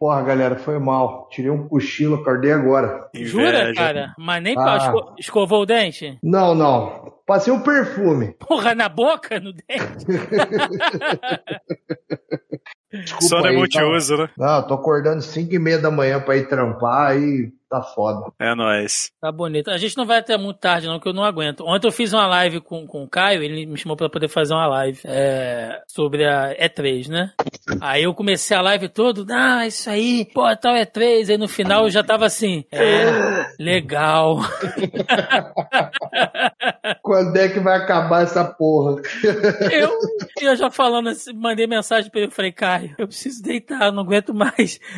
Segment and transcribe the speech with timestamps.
[0.00, 1.28] Porra, galera, foi mal.
[1.30, 3.10] Tirei um cochilo, acordei agora.
[3.14, 4.14] Jura, cara?
[4.16, 4.78] Mas nem ah.
[4.78, 6.18] esco escovou o dente?
[6.22, 7.12] Não, não.
[7.26, 8.34] Passei um perfume.
[8.38, 10.06] Porra, na boca, no dente?
[12.90, 14.22] Desculpa Só não é multiuso, tá...
[14.22, 14.30] né?
[14.38, 18.32] Não, tô acordando 5 e meia da manhã pra ir trampar e tá foda.
[18.38, 19.10] É nóis.
[19.20, 19.70] Tá bonito.
[19.70, 21.64] A gente não vai até muito tarde, não, que eu não aguento.
[21.64, 24.52] Ontem eu fiz uma live com, com o Caio, ele me chamou pra poder fazer
[24.52, 27.32] uma live é, sobre a E3, né?
[27.80, 31.30] Aí eu comecei a live todo, ah, isso aí, pô, tal E3.
[31.30, 34.40] Aí no final eu já tava assim, é, legal.
[37.02, 39.00] Quando é que vai acabar essa porra?
[39.70, 39.96] Eu,
[40.40, 44.34] eu já falando assim, mandei mensagem pra ele, falei, Caio, eu preciso deitar, não aguento
[44.34, 44.80] mais.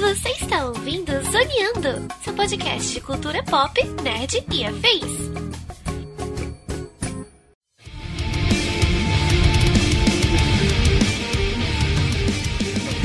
[0.00, 5.65] Você está ouvindo Zoneando, seu podcast de cultura pop, nerd e afins.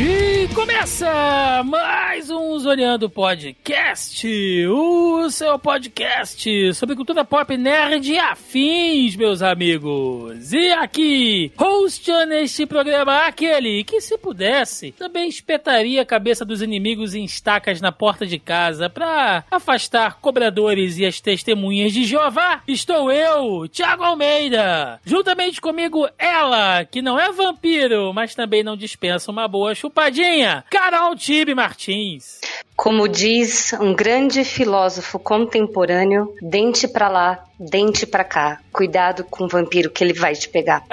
[0.03, 4.27] E começa mais um Zoneando Podcast,
[4.65, 10.53] o seu podcast sobre cultura pop nerd e afins, meus amigos.
[10.53, 17.13] E aqui, host neste programa, aquele que, se pudesse, também espetaria a cabeça dos inimigos
[17.13, 22.63] em estacas na porta de casa para afastar cobradores e as testemunhas de Jeová.
[22.67, 24.99] Estou eu, Thiago Almeida.
[25.05, 30.63] Juntamente comigo, ela, que não é vampiro, mas também não dispensa uma boa chuva chupadinha,
[30.69, 32.39] Carol Tibe Martins.
[32.75, 38.59] Como diz um grande filósofo contemporâneo, dente para lá, dente para cá.
[38.71, 40.83] Cuidado com o vampiro que ele vai te pegar.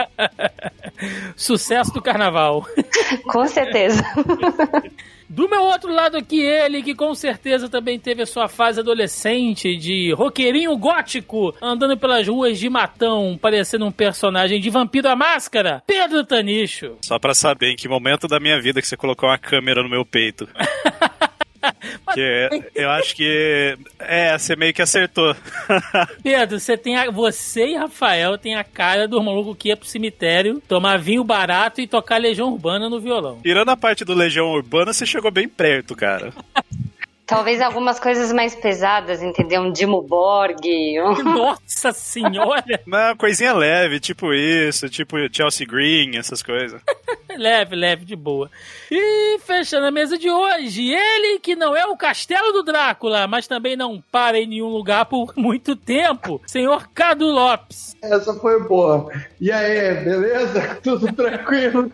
[1.37, 2.67] Sucesso do carnaval.
[3.25, 4.03] com certeza.
[5.29, 9.77] Do meu outro lado aqui, ele que com certeza também teve a sua fase adolescente
[9.77, 15.83] de roqueirinho gótico, andando pelas ruas de Matão, parecendo um personagem de Vampiro à Máscara,
[15.87, 16.97] Pedro Tanicho.
[17.05, 19.89] Só pra saber em que momento da minha vida que você colocou uma câmera no
[19.89, 20.49] meu peito.
[22.15, 25.35] que eu acho que é, você meio que acertou.
[26.23, 29.89] Pedro, você tem a, você e Rafael tem a cara do maluco que ia pro
[29.89, 33.41] cemitério tomar vinho barato e tocar Legião Urbana no violão.
[33.43, 36.33] Tirando a parte do Legião Urbana, você chegou bem perto, cara.
[37.29, 39.61] Talvez algumas coisas mais pesadas, entendeu?
[39.61, 40.65] Um Dimo Borg.
[40.65, 41.23] Um...
[41.37, 42.81] Nossa senhora!
[42.87, 46.81] Uma coisinha leve, tipo isso, tipo Chelsea Green, essas coisas.
[47.37, 48.51] leve, leve, de boa.
[48.91, 53.47] E fechando a mesa de hoje, ele que não é o castelo do Drácula, mas
[53.47, 57.95] também não para em nenhum lugar por muito tempo, senhor Cadu Lopes.
[58.03, 59.13] Essa foi boa.
[59.39, 60.79] E aí, beleza?
[60.83, 61.93] Tudo tranquilo?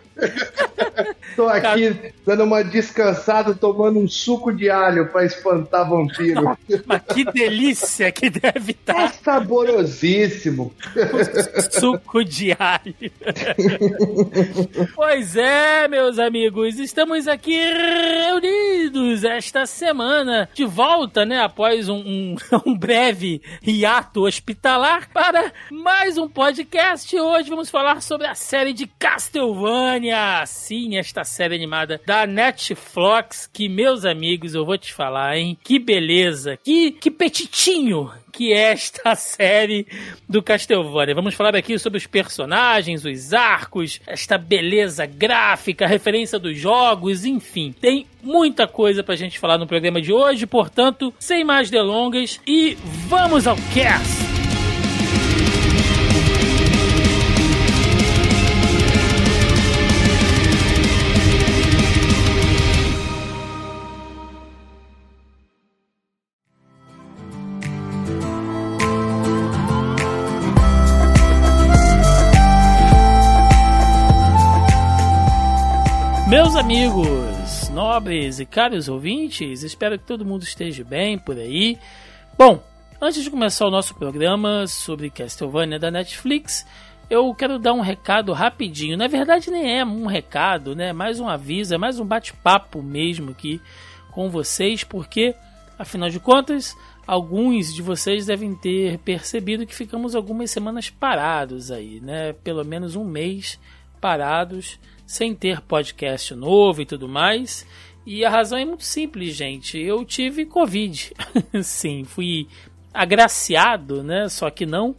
[1.34, 6.56] Tô aqui dando uma descansada, tomando um suco de alho para espantar vampiro.
[6.86, 9.04] Mas que delícia que deve estar.
[9.04, 10.74] É saborosíssimo.
[11.72, 12.94] suco de alho.
[14.94, 22.36] pois é, meus amigos, estamos aqui reunidos esta semana, de volta, né, após um, um,
[22.66, 27.18] um breve hiato hospitalar, para mais um podcast.
[27.18, 30.44] Hoje vamos falar sobre a série de Castlevania.
[30.46, 35.56] Sim, esta série animada da Netflix, que, meus amigos, eu vou te falar, hein?
[35.62, 39.86] Que beleza, que, que petitinho que é esta série
[40.28, 41.14] do Castlevania.
[41.14, 47.72] Vamos falar aqui sobre os personagens, os arcos, esta beleza gráfica, referência dos jogos, enfim.
[47.80, 52.76] Tem muita coisa pra gente falar no programa de hoje, portanto, sem mais delongas e
[53.08, 54.33] vamos ao cast!
[76.54, 81.76] Meus amigos, nobres e caros ouvintes, espero que todo mundo esteja bem por aí.
[82.38, 82.62] Bom,
[83.00, 86.64] antes de começar o nosso programa sobre Castlevania da Netflix,
[87.10, 88.96] eu quero dar um recado rapidinho.
[88.96, 90.92] Na verdade, nem é um recado, né?
[90.92, 93.60] Mais um aviso, é mais um bate-papo mesmo aqui
[94.12, 95.34] com vocês, porque,
[95.76, 102.00] afinal de contas, alguns de vocês devem ter percebido que ficamos algumas semanas parados aí,
[102.00, 102.32] né?
[102.44, 103.58] Pelo menos um mês
[104.00, 107.66] parados sem ter podcast novo e tudo mais.
[108.06, 109.78] E a razão é muito simples, gente.
[109.78, 111.12] Eu tive Covid.
[111.62, 112.46] Sim, fui
[112.92, 114.28] agraciado, né?
[114.28, 114.94] Só que não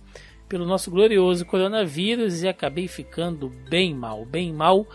[0.47, 4.87] pelo nosso glorioso coronavírus e acabei ficando bem mal, bem mal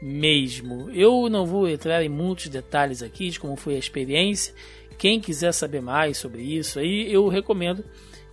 [0.00, 0.90] mesmo.
[0.90, 4.54] Eu não vou entrar em muitos detalhes aqui de como foi a experiência,
[4.96, 7.84] quem quiser saber mais sobre isso, aí eu recomendo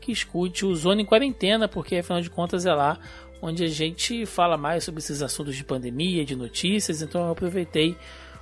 [0.01, 2.99] que escute o Zona em Quarentena, porque afinal de contas é lá
[3.41, 7.01] onde a gente fala mais sobre esses assuntos de pandemia, de notícias.
[7.01, 7.97] Então eu aproveitei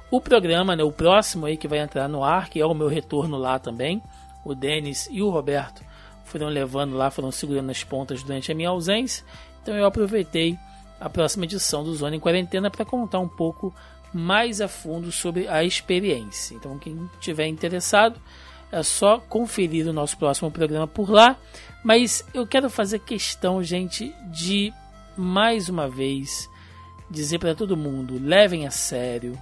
[0.10, 2.88] o programa, né, o próximo aí que vai entrar no ar, que é o meu
[2.88, 4.02] retorno lá também.
[4.46, 5.84] O Denis e o Roberto
[6.26, 9.26] foram levando lá, foram segurando as pontas durante a minha ausência.
[9.62, 10.58] Então eu aproveitei
[11.00, 13.74] a próxima edição do Zona em Quarentena para contar um pouco
[14.14, 16.56] mais a fundo sobre a experiência.
[16.56, 18.22] Então quem tiver interessado
[18.72, 21.38] é só conferir o nosso próximo programa por lá.
[21.84, 24.74] Mas eu quero fazer questão, gente, de
[25.18, 26.50] mais uma vez
[27.10, 29.38] dizer para todo mundo: levem a sério.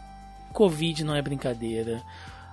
[0.54, 2.02] Covid não é brincadeira.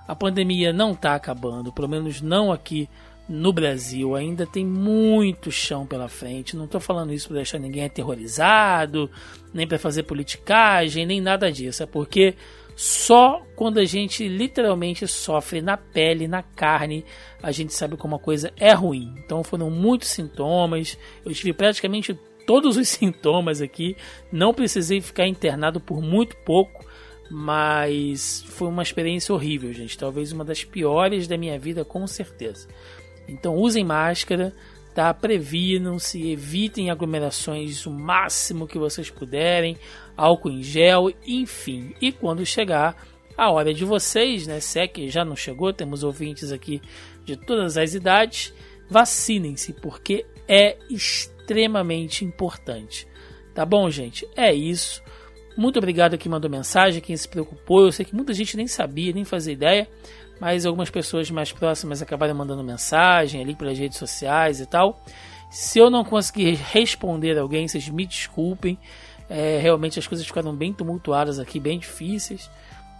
[0.07, 2.89] A pandemia não está acabando, pelo menos não aqui
[3.27, 4.15] no Brasil.
[4.15, 6.57] Ainda tem muito chão pela frente.
[6.57, 9.09] Não estou falando isso para deixar ninguém aterrorizado,
[9.53, 11.83] nem para fazer politicagem, nem nada disso.
[11.83, 12.35] É porque
[12.75, 17.05] só quando a gente literalmente sofre na pele, na carne,
[17.43, 19.13] a gente sabe como a coisa é ruim.
[19.17, 20.97] Então foram muitos sintomas.
[21.23, 22.17] Eu tive praticamente
[22.49, 23.95] todos os sintomas aqui.
[24.31, 26.83] Não precisei ficar internado por muito pouco,
[27.29, 29.95] mas foi uma experiência horrível, gente.
[29.95, 32.67] Talvez uma das piores da minha vida, com certeza.
[33.27, 34.51] Então usem máscara,
[34.95, 35.13] tá?
[35.13, 39.77] Previnam-se, evitem aglomerações o máximo que vocês puderem,
[40.17, 41.93] álcool em gel, enfim.
[42.01, 42.95] E quando chegar
[43.37, 44.59] a hora de vocês, né?
[44.59, 46.81] Se é que já não chegou, temos ouvintes aqui
[47.23, 48.51] de todas as idades,
[48.89, 53.07] vacinem-se, porque é extremamente extremamente importante.
[53.55, 54.27] Tá bom, gente?
[54.35, 55.01] É isso.
[55.57, 57.85] Muito obrigado a quem mandou mensagem, quem se preocupou.
[57.85, 59.89] Eu sei que muita gente nem sabia, nem fazia ideia,
[60.39, 65.03] mas algumas pessoas mais próximas acabaram mandando mensagem ali pelas redes sociais e tal.
[65.49, 68.77] Se eu não conseguir responder alguém, vocês me desculpem.
[69.27, 72.49] É, realmente as coisas ficaram bem tumultuadas aqui, bem difíceis.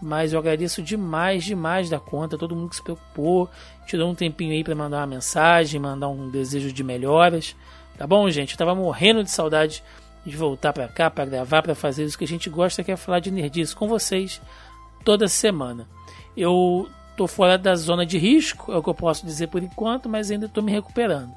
[0.02, 3.50] Mas eu agradeço demais, demais da conta, todo mundo que se preocupou,
[3.86, 7.56] tirou um tempinho aí para mandar uma mensagem, mandar um desejo de melhoras.
[8.00, 8.54] Tá bom, gente?
[8.54, 9.84] Eu tava morrendo de saudade
[10.26, 12.96] de voltar para cá para gravar, para fazer isso que a gente gosta, que é
[12.96, 14.42] falar de nerdice com vocês
[15.04, 15.86] toda semana.
[16.36, 16.88] Eu
[17.18, 20.32] tô fora da zona de risco, é o que eu posso dizer por enquanto, mas
[20.32, 21.34] ainda estou me recuperando.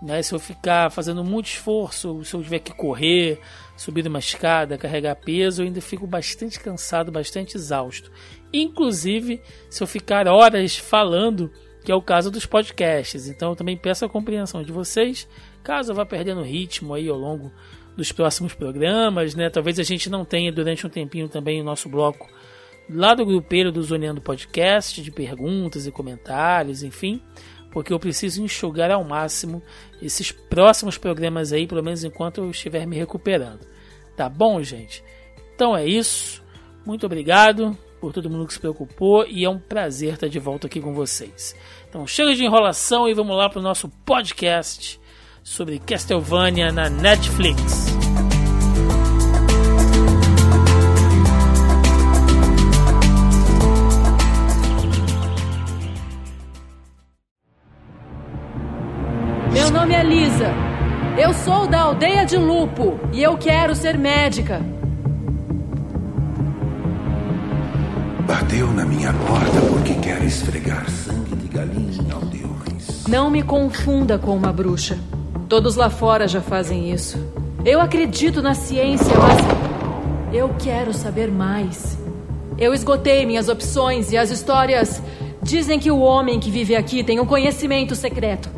[0.00, 0.22] Né?
[0.22, 3.38] Se eu ficar fazendo muito esforço, se eu tiver que correr,
[3.76, 8.10] subir uma escada, carregar peso, eu ainda fico bastante cansado, bastante exausto.
[8.54, 11.52] Inclusive, se eu ficar horas falando,
[11.84, 13.28] que é o caso dos podcasts.
[13.28, 15.28] Então, eu também peço a compreensão de vocês
[15.62, 17.52] Caso vá perdendo ritmo aí ao longo
[17.96, 19.50] dos próximos programas, né?
[19.50, 22.28] Talvez a gente não tenha durante um tempinho também o nosso bloco
[22.92, 27.22] lá do grupeiro do Zoneando Podcast, de perguntas e comentários, enfim,
[27.70, 29.62] porque eu preciso enxugar ao máximo
[30.02, 33.66] esses próximos programas aí, pelo menos enquanto eu estiver me recuperando.
[34.16, 35.04] Tá bom, gente?
[35.54, 36.42] Então é isso.
[36.84, 40.66] Muito obrigado por todo mundo que se preocupou e é um prazer estar de volta
[40.66, 41.54] aqui com vocês.
[41.88, 44.99] Então chega de enrolação e vamos lá para o nosso podcast
[45.42, 47.86] sobre Castlevania na Netflix.
[59.52, 60.52] Meu nome é Lisa.
[61.18, 64.60] Eu sou da aldeia de Lupo e eu quero ser médica.
[68.26, 73.06] Bateu na minha porta porque quer esfregar sangue de galinha em aldeões.
[73.08, 74.98] Não me confunda com uma bruxa.
[75.50, 77.18] Todos lá fora já fazem isso.
[77.64, 81.98] Eu acredito na ciência, mas eu quero saber mais.
[82.56, 85.02] Eu esgotei minhas opções e as histórias
[85.42, 88.48] dizem que o homem que vive aqui tem um conhecimento secreto.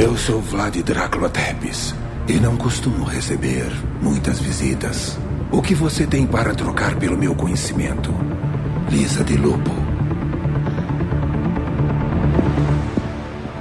[0.00, 1.92] Eu sou Vlad Drácula Tepes
[2.28, 3.66] e não costumo receber
[4.00, 5.18] muitas visitas.
[5.50, 8.14] O que você tem para trocar pelo meu conhecimento?
[8.88, 9.83] Lisa de Lupo.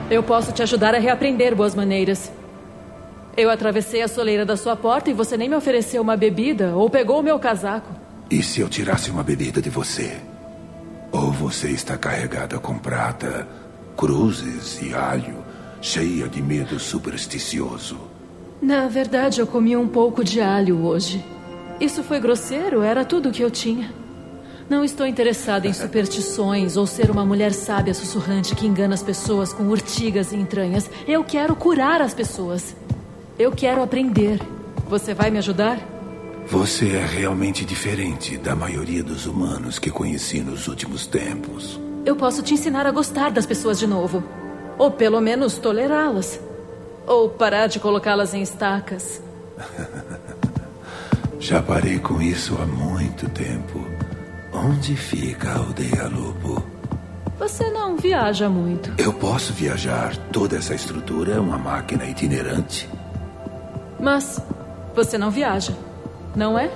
[0.09, 2.31] Eu posso te ajudar a reaprender boas maneiras.
[3.35, 6.89] Eu atravessei a soleira da sua porta e você nem me ofereceu uma bebida ou
[6.89, 7.89] pegou o meu casaco.
[8.29, 10.17] E se eu tirasse uma bebida de você?
[11.11, 13.47] Ou você está carregada com prata,
[13.95, 15.37] cruzes e alho,
[15.81, 17.97] cheia de medo supersticioso?
[18.61, 21.23] Na verdade, eu comi um pouco de alho hoje.
[21.79, 23.91] Isso foi grosseiro, era tudo o que eu tinha.
[24.69, 29.51] Não estou interessada em superstições ou ser uma mulher sábia sussurrante que engana as pessoas
[29.51, 30.89] com urtigas e entranhas.
[31.07, 32.75] Eu quero curar as pessoas.
[33.37, 34.39] Eu quero aprender.
[34.87, 35.79] Você vai me ajudar?
[36.47, 41.79] Você é realmente diferente da maioria dos humanos que conheci nos últimos tempos.
[42.05, 44.23] Eu posso te ensinar a gostar das pessoas de novo.
[44.77, 46.39] Ou pelo menos tolerá-las.
[47.05, 49.21] Ou parar de colocá-las em estacas.
[51.39, 53.85] Já parei com isso há muito tempo.
[54.53, 56.63] Onde fica a aldeia Lobo?
[57.39, 58.93] Você não viaja muito.
[58.97, 60.15] Eu posso viajar.
[60.31, 62.87] Toda essa estrutura é uma máquina itinerante.
[63.99, 64.39] Mas
[64.95, 65.75] você não viaja,
[66.35, 66.69] não é?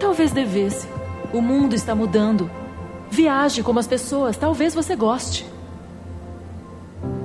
[0.00, 0.88] Talvez devesse.
[1.32, 2.50] O mundo está mudando.
[3.10, 5.46] Viaje como as pessoas, talvez você goste.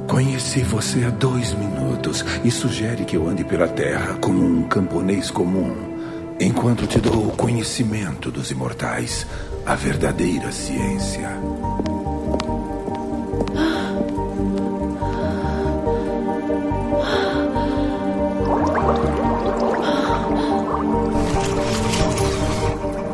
[0.08, 5.32] Conheci você há dois minutos e sugere que eu ande pela terra como um camponês
[5.32, 5.93] comum,
[6.40, 9.26] enquanto te dou o conhecimento dos imortais,
[9.66, 11.30] a verdadeira ciência.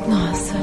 [0.07, 0.55] Nossa.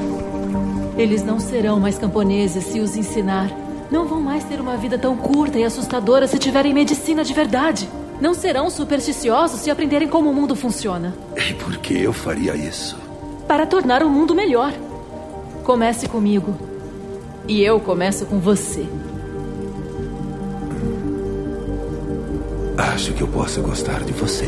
[0.97, 3.51] Eles não serão mais camponeses se os ensinar.
[3.91, 7.89] Não vão mais ter uma vida tão curta e assustadora se tiverem medicina de verdade.
[8.21, 11.15] Não serão supersticiosos se aprenderem como o mundo funciona.
[11.37, 12.97] E por que eu faria isso?
[13.47, 14.73] Para tornar o mundo melhor.
[15.65, 16.57] Comece comigo.
[17.47, 18.87] E eu começo com você.
[22.77, 24.47] Acho que eu posso gostar de você.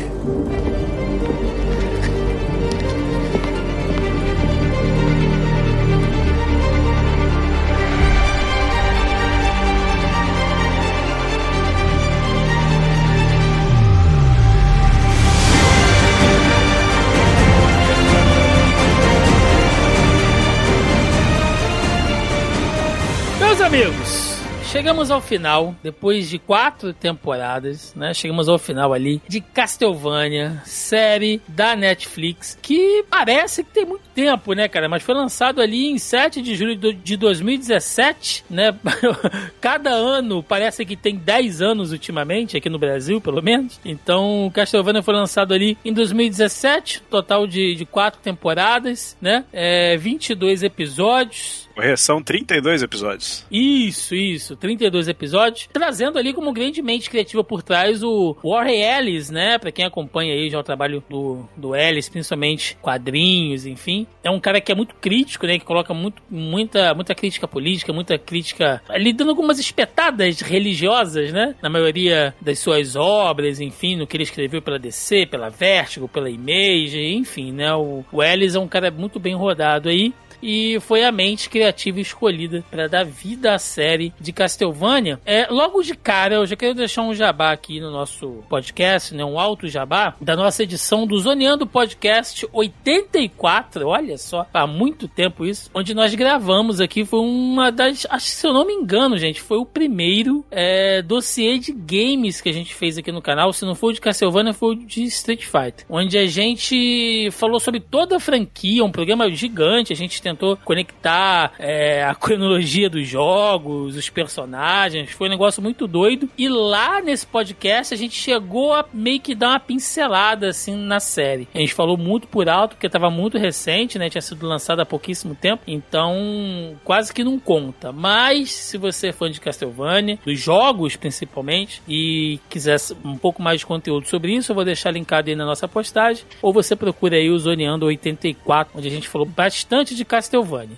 [23.69, 24.35] Amigos,
[24.71, 28.15] chegamos ao final, depois de quatro temporadas, né?
[28.15, 34.53] Chegamos ao final ali de Castlevania, série da Netflix, que parece que tem muito tempo,
[34.53, 34.89] né, cara?
[34.89, 38.75] Mas foi lançado ali em 7 de julho de 2017, né?
[39.61, 43.79] Cada ano parece que tem 10 anos ultimamente, aqui no Brasil, pelo menos.
[43.85, 49.45] Então, Castlevania foi lançado ali em 2017, total de, de quatro temporadas, né?
[49.53, 51.68] É, 22 episódios.
[51.79, 53.45] Correção, 32 episódios.
[53.49, 59.29] Isso, isso, 32 episódios, trazendo ali como grande mente criativa por trás o Warren Ellis,
[59.29, 59.57] né?
[59.57, 64.05] Pra quem acompanha aí já o trabalho do, do Ellis, principalmente quadrinhos, enfim.
[64.21, 65.57] É um cara que é muito crítico, né?
[65.57, 68.81] Que coloca muito, muita, muita crítica política, muita crítica.
[68.89, 71.55] ali dando algumas espetadas religiosas, né?
[71.61, 76.29] Na maioria das suas obras, enfim, no que ele escreveu pela DC, pela Vertigo, pela
[76.29, 77.73] Image, enfim, né?
[77.73, 81.99] O, o Ellis é um cara muito bem rodado aí e foi a mente criativa
[81.99, 85.19] escolhida para dar vida à série de Castlevania.
[85.25, 89.23] É, logo de cara, eu já quero deixar um jabá aqui no nosso podcast, né,
[89.23, 95.45] um alto jabá, da nossa edição do Zoneando Podcast 84, olha só, há muito tempo
[95.45, 99.41] isso, onde nós gravamos aqui, foi uma das, acho se eu não me engano, gente,
[99.41, 103.65] foi o primeiro é, dossiê de games que a gente fez aqui no canal, se
[103.65, 107.79] não foi o de Castlevania, foi o de Street Fighter, onde a gente falou sobre
[107.79, 113.95] toda a franquia, um programa gigante, a gente tentou conectar é, a cronologia dos jogos,
[113.95, 116.29] os personagens, foi um negócio muito doido.
[116.37, 120.99] E lá nesse podcast a gente chegou a meio que dar uma pincelada assim na
[120.99, 121.47] série.
[121.53, 124.09] A gente falou muito por alto, porque estava muito recente, né?
[124.09, 127.91] Tinha sido lançado há pouquíssimo tempo, então quase que não conta.
[127.91, 133.59] Mas se você é fã de Castlevania, dos jogos principalmente, e quiser um pouco mais
[133.59, 136.23] de conteúdo sobre isso, eu vou deixar linkado aí na nossa postagem.
[136.41, 140.18] Ou você procura aí o Zoneando 84, onde a gente falou bastante de Castlevania.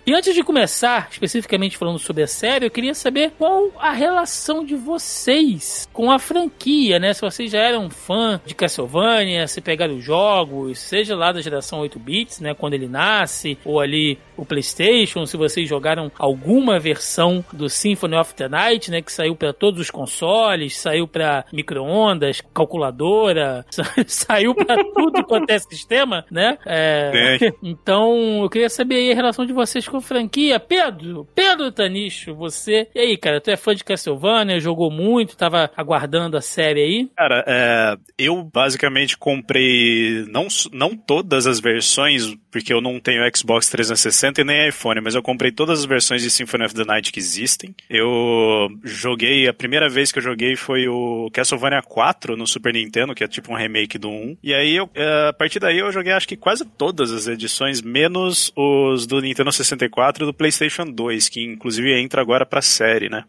[0.06, 4.64] E antes de começar, especificamente falando sobre a série, eu queria saber qual a relação
[4.64, 7.14] de vocês com a franquia, né?
[7.14, 11.80] Se vocês já eram fã de Castlevania, se pegaram os jogos, seja lá da geração
[11.80, 17.44] 8 bits, né, quando ele nasce, ou ali o PlayStation, se vocês jogaram alguma versão
[17.54, 22.42] do Symphony of the Night, né, que saiu para todos os consoles, saiu para micro-ondas,
[22.54, 23.66] calculadora,
[24.08, 26.58] saiu para tudo quanto é sistema, né?
[26.66, 30.60] É, então, eu queria saber aí a relação de vocês com franquia.
[30.60, 32.88] Pedro, Pedro Tanicho, você.
[32.94, 37.10] E aí, cara, tu é fã de Castlevania, jogou muito, tava aguardando a série aí?
[37.16, 43.70] Cara, é, eu basicamente comprei não, não todas as versões, porque eu não tenho Xbox
[43.70, 47.12] 360 e nem iPhone, mas eu comprei todas as versões de Symphony of the Night
[47.12, 47.76] que existem.
[47.90, 53.16] Eu joguei, a primeira vez que eu joguei foi o Castlevania 4 no Super Nintendo,
[53.16, 54.38] que é tipo um remake do 1.
[54.44, 57.82] E aí, eu, é, a partir daí, eu joguei acho que quase todas as edições,
[57.82, 63.10] menos os do Nintendo 64 e do PlayStation 2, que inclusive entra agora pra série,
[63.10, 63.24] né?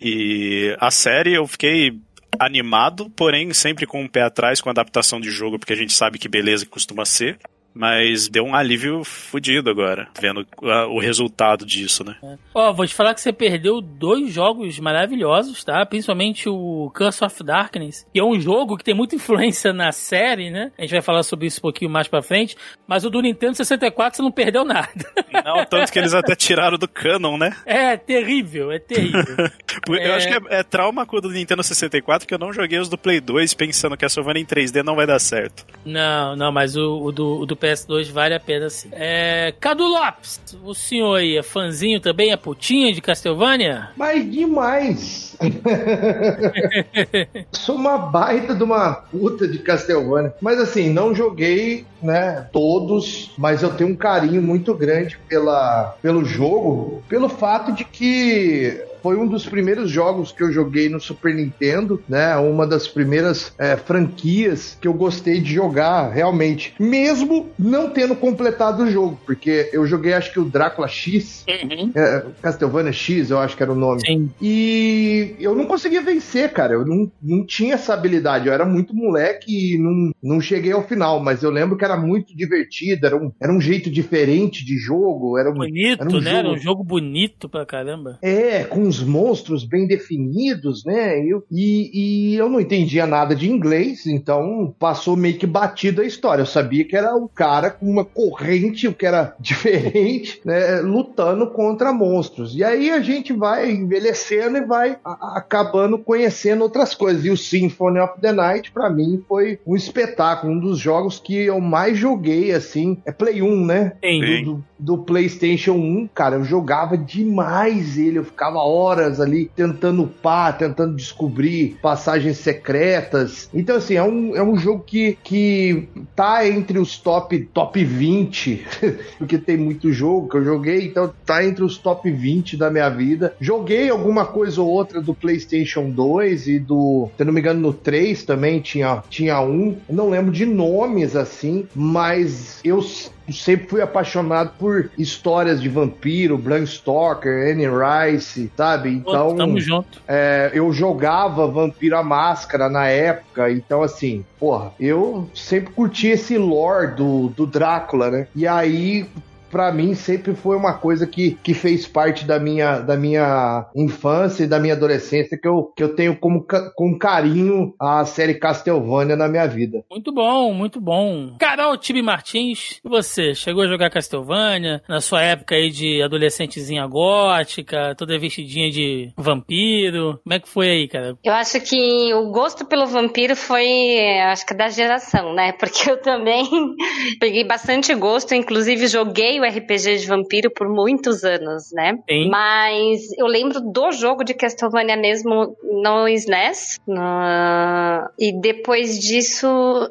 [0.00, 1.98] E a série eu fiquei
[2.38, 5.92] animado, porém sempre com um pé atrás com a adaptação de jogo, porque a gente
[5.92, 7.38] sabe que beleza que costuma ser.
[7.74, 12.16] Mas deu um alívio fodido agora, vendo a, o resultado disso, né?
[12.54, 15.84] Ó, vou te falar que você perdeu dois jogos maravilhosos, tá?
[15.86, 20.50] Principalmente o Curse of Darkness, que é um jogo que tem muita influência na série,
[20.50, 20.70] né?
[20.78, 22.56] A gente vai falar sobre isso um pouquinho mais pra frente.
[22.86, 24.90] Mas o do Nintendo 64 você não perdeu nada.
[25.44, 27.56] Não, tanto que eles até tiraram do canon, né?
[27.66, 29.34] É terrível, é terrível.
[29.88, 30.14] Eu É.
[30.14, 32.88] acho que é, é trauma com o do Nintendo 64 que eu não joguei os
[32.88, 35.66] do Play 2 pensando que a Castlevania em 3D não vai dar certo.
[35.84, 38.88] Não, não, mas o, o do, o do PS2 vale a pena sim.
[38.92, 43.90] É, Cadu Lopes, o senhor aí é fãzinho também, é putinha de Castlevania?
[43.96, 45.36] Mas demais!
[47.52, 50.34] Sou uma baita de uma puta de Castlevania.
[50.40, 56.24] Mas assim, não joguei, né, todos, mas eu tenho um carinho muito grande pela, pelo
[56.24, 61.34] jogo, pelo fato de que foi um dos primeiros jogos que eu joguei no Super
[61.34, 62.36] Nintendo, né?
[62.36, 66.74] Uma das primeiras é, franquias que eu gostei de jogar, realmente.
[66.78, 72.24] Mesmo não tendo completado o jogo, porque eu joguei acho que o Drácula X, é,
[72.40, 74.00] Castlevania X, eu acho que era o nome.
[74.06, 74.30] Sim.
[74.40, 76.74] E eu não conseguia vencer, cara.
[76.74, 78.46] Eu não, não tinha essa habilidade.
[78.46, 81.20] Eu era muito moleque e não, não cheguei ao final.
[81.20, 83.06] Mas eu lembro que era muito divertido.
[83.06, 85.38] Era um, era um jeito diferente de jogo.
[85.38, 86.20] Era um, Bonito, era um né?
[86.20, 88.18] jogo- Era um jogo bonito pra caramba.
[88.22, 91.18] É, com os monstros bem definidos, né?
[91.24, 91.90] Eu, e,
[92.32, 96.42] e eu não entendia nada de inglês, então passou meio que batida a história.
[96.42, 100.80] Eu sabia que era um cara com uma corrente, o que era diferente, né?
[100.80, 102.54] Lutando contra monstros.
[102.54, 107.24] E aí a gente vai envelhecendo e vai a- acabando conhecendo outras coisas.
[107.24, 111.34] E o Symphony of the Night, pra mim, foi um espetáculo, um dos jogos que
[111.36, 112.98] eu mais joguei, assim.
[113.04, 113.92] É Play 1, né?
[114.02, 114.44] Sim.
[114.44, 118.18] do, do PlayStation 1, cara, eu jogava demais ele.
[118.18, 123.48] Eu ficava horas ali tentando upar, tentando descobrir passagens secretas.
[123.52, 128.66] Então, assim, é um, é um jogo que, que tá entre os top, top 20,
[129.18, 132.88] porque tem muito jogo que eu joguei, então tá entre os top 20 da minha
[132.88, 133.34] vida.
[133.40, 137.72] Joguei alguma coisa ou outra do PlayStation 2 e do, se não me engano, no
[137.72, 139.76] 3 também tinha, tinha um.
[139.88, 142.82] Não lembro de nomes assim, mas eu
[143.30, 148.90] sempre fui apaixonado por histórias de vampiro, Bram Stoker, Anne Rice, sabe?
[148.90, 150.00] Então, Tamo junto.
[150.08, 156.36] é, eu jogava Vampiro à Máscara na época, então assim, porra, eu sempre curti esse
[156.38, 158.26] lore do, do Drácula, né?
[158.34, 159.06] E aí.
[159.52, 164.44] Pra mim sempre foi uma coisa que, que fez parte da minha, da minha infância
[164.44, 169.14] e da minha adolescência que eu, que eu tenho como com carinho a série Castlevania
[169.14, 169.84] na minha vida.
[169.90, 171.36] Muito bom, muito bom.
[171.38, 173.34] Carol Tibi Martins, e você?
[173.34, 180.18] Chegou a jogar Castlevania na sua época aí de adolescentezinha gótica, toda vestidinha de vampiro?
[180.24, 181.14] Como é que foi aí, cara?
[181.22, 183.98] Eu acho que o gosto pelo vampiro foi,
[184.30, 185.52] acho que da geração, né?
[185.60, 186.48] Porque eu também
[187.20, 191.98] peguei bastante gosto, inclusive joguei o RPG de vampiro por muitos anos, né?
[192.08, 192.28] Sim.
[192.30, 196.78] Mas eu lembro do jogo de Castlevania mesmo no SNES.
[196.86, 199.48] no- E depois disso,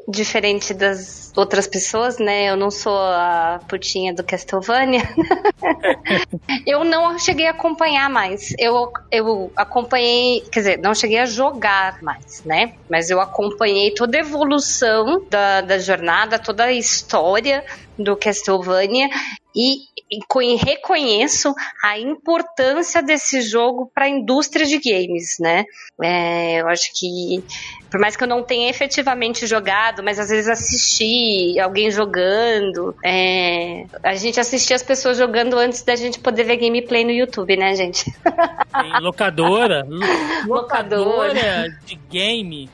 [0.07, 2.49] diferente das outras pessoas, né?
[2.49, 5.01] Eu não sou a putinha do Castlevania.
[6.65, 8.53] eu não cheguei a acompanhar mais.
[8.57, 12.73] Eu, eu acompanhei, quer dizer, não cheguei a jogar mais, né?
[12.89, 17.63] Mas eu acompanhei toda a evolução da, da jornada, toda a história
[18.03, 19.09] do Castlevania
[19.55, 19.77] e,
[20.09, 25.65] e co- reconheço a importância desse jogo para a indústria de games, né?
[26.01, 27.43] É, eu acho que,
[27.91, 33.84] por mais que eu não tenha efetivamente jogado, mas às vezes assisti alguém jogando, é,
[34.01, 37.75] a gente assistia as pessoas jogando antes da gente poder ver gameplay no YouTube, né,
[37.75, 38.06] gente?
[38.23, 39.86] Tem locadora?
[39.88, 39.99] Lo-
[40.47, 41.27] Locadora.
[41.34, 42.69] locadora de game.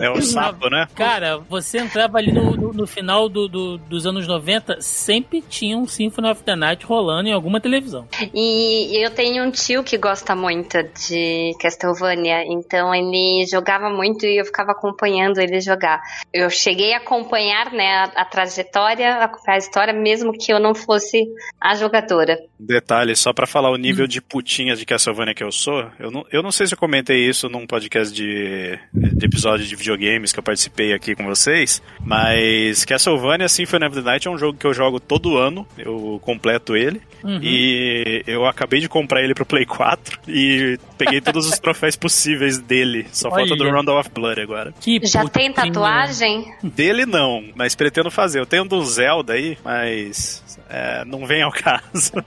[0.00, 0.86] É o sapo, né?
[0.94, 5.76] Cara, você entrava ali no, no- no final do- do- dos anos 90, sempre tinha
[5.76, 8.06] um Symphony of the Night rolando em alguma televisão.
[8.34, 14.38] E eu tenho um tio que gosta muito de Castlevania, então ele jogava muito e
[14.40, 16.00] eu ficava acompanhando ele jogar.
[16.32, 20.74] Eu cheguei a acompanhar, né, a, a trajetória, a, a história, mesmo que eu não
[20.74, 21.24] fosse
[21.60, 22.38] a jogadora.
[22.58, 26.24] Detalhe, só pra falar o nível de putinha de Castlevania que eu sou, eu não,
[26.30, 30.38] eu não sei se eu comentei isso num podcast de, de episódio de videogames que
[30.38, 34.66] eu participei aqui com vocês, mas Castlevania Symphony of the Night é um jogo que
[34.66, 37.38] eu jogo todo ano, eu completo ele, Uhum.
[37.40, 42.58] e eu acabei de comprar ele pro Play 4 e peguei todos os troféus possíveis
[42.58, 43.72] dele, só falta do Olha.
[43.74, 44.51] Round of Blood agora.
[44.80, 46.54] Que Já tem tatuagem?
[46.62, 48.40] Dele não, mas pretendo fazer.
[48.40, 52.12] Eu tenho um do Zelda aí, mas é, não vem ao caso.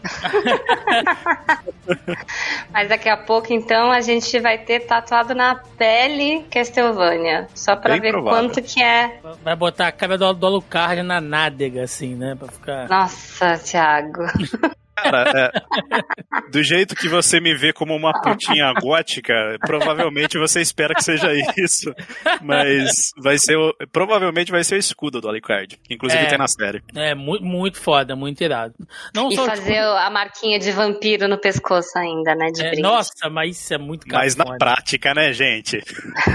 [2.72, 6.96] Mas daqui a pouco, então, a gente vai ter tatuado na pele Castlevania.
[7.06, 7.48] Castlevania.
[7.54, 8.40] Só pra Bem ver provável.
[8.50, 9.20] quanto que é.
[9.44, 12.36] Vai botar a cara do, do Alucard na nádega, assim, né?
[12.38, 12.90] Pra ficar.
[12.90, 14.24] Nossa, Thiago.
[14.96, 19.34] Cara, é, do jeito que você me vê como uma putinha gótica,
[19.66, 21.94] provavelmente você espera que seja isso.
[22.42, 25.78] Mas vai ser o, provavelmente vai ser o escudo do Alucard.
[25.84, 26.28] que Inclusive É.
[26.28, 26.82] tem na série.
[26.96, 28.74] É, muito, muito foda, muito irado.
[29.14, 32.48] Não E só, fazer a marquinha de vampiro no pescoço ainda, né?
[32.52, 34.24] De é, nossa, mas isso é muito cafona.
[34.24, 35.82] Mas na prática, né, gente?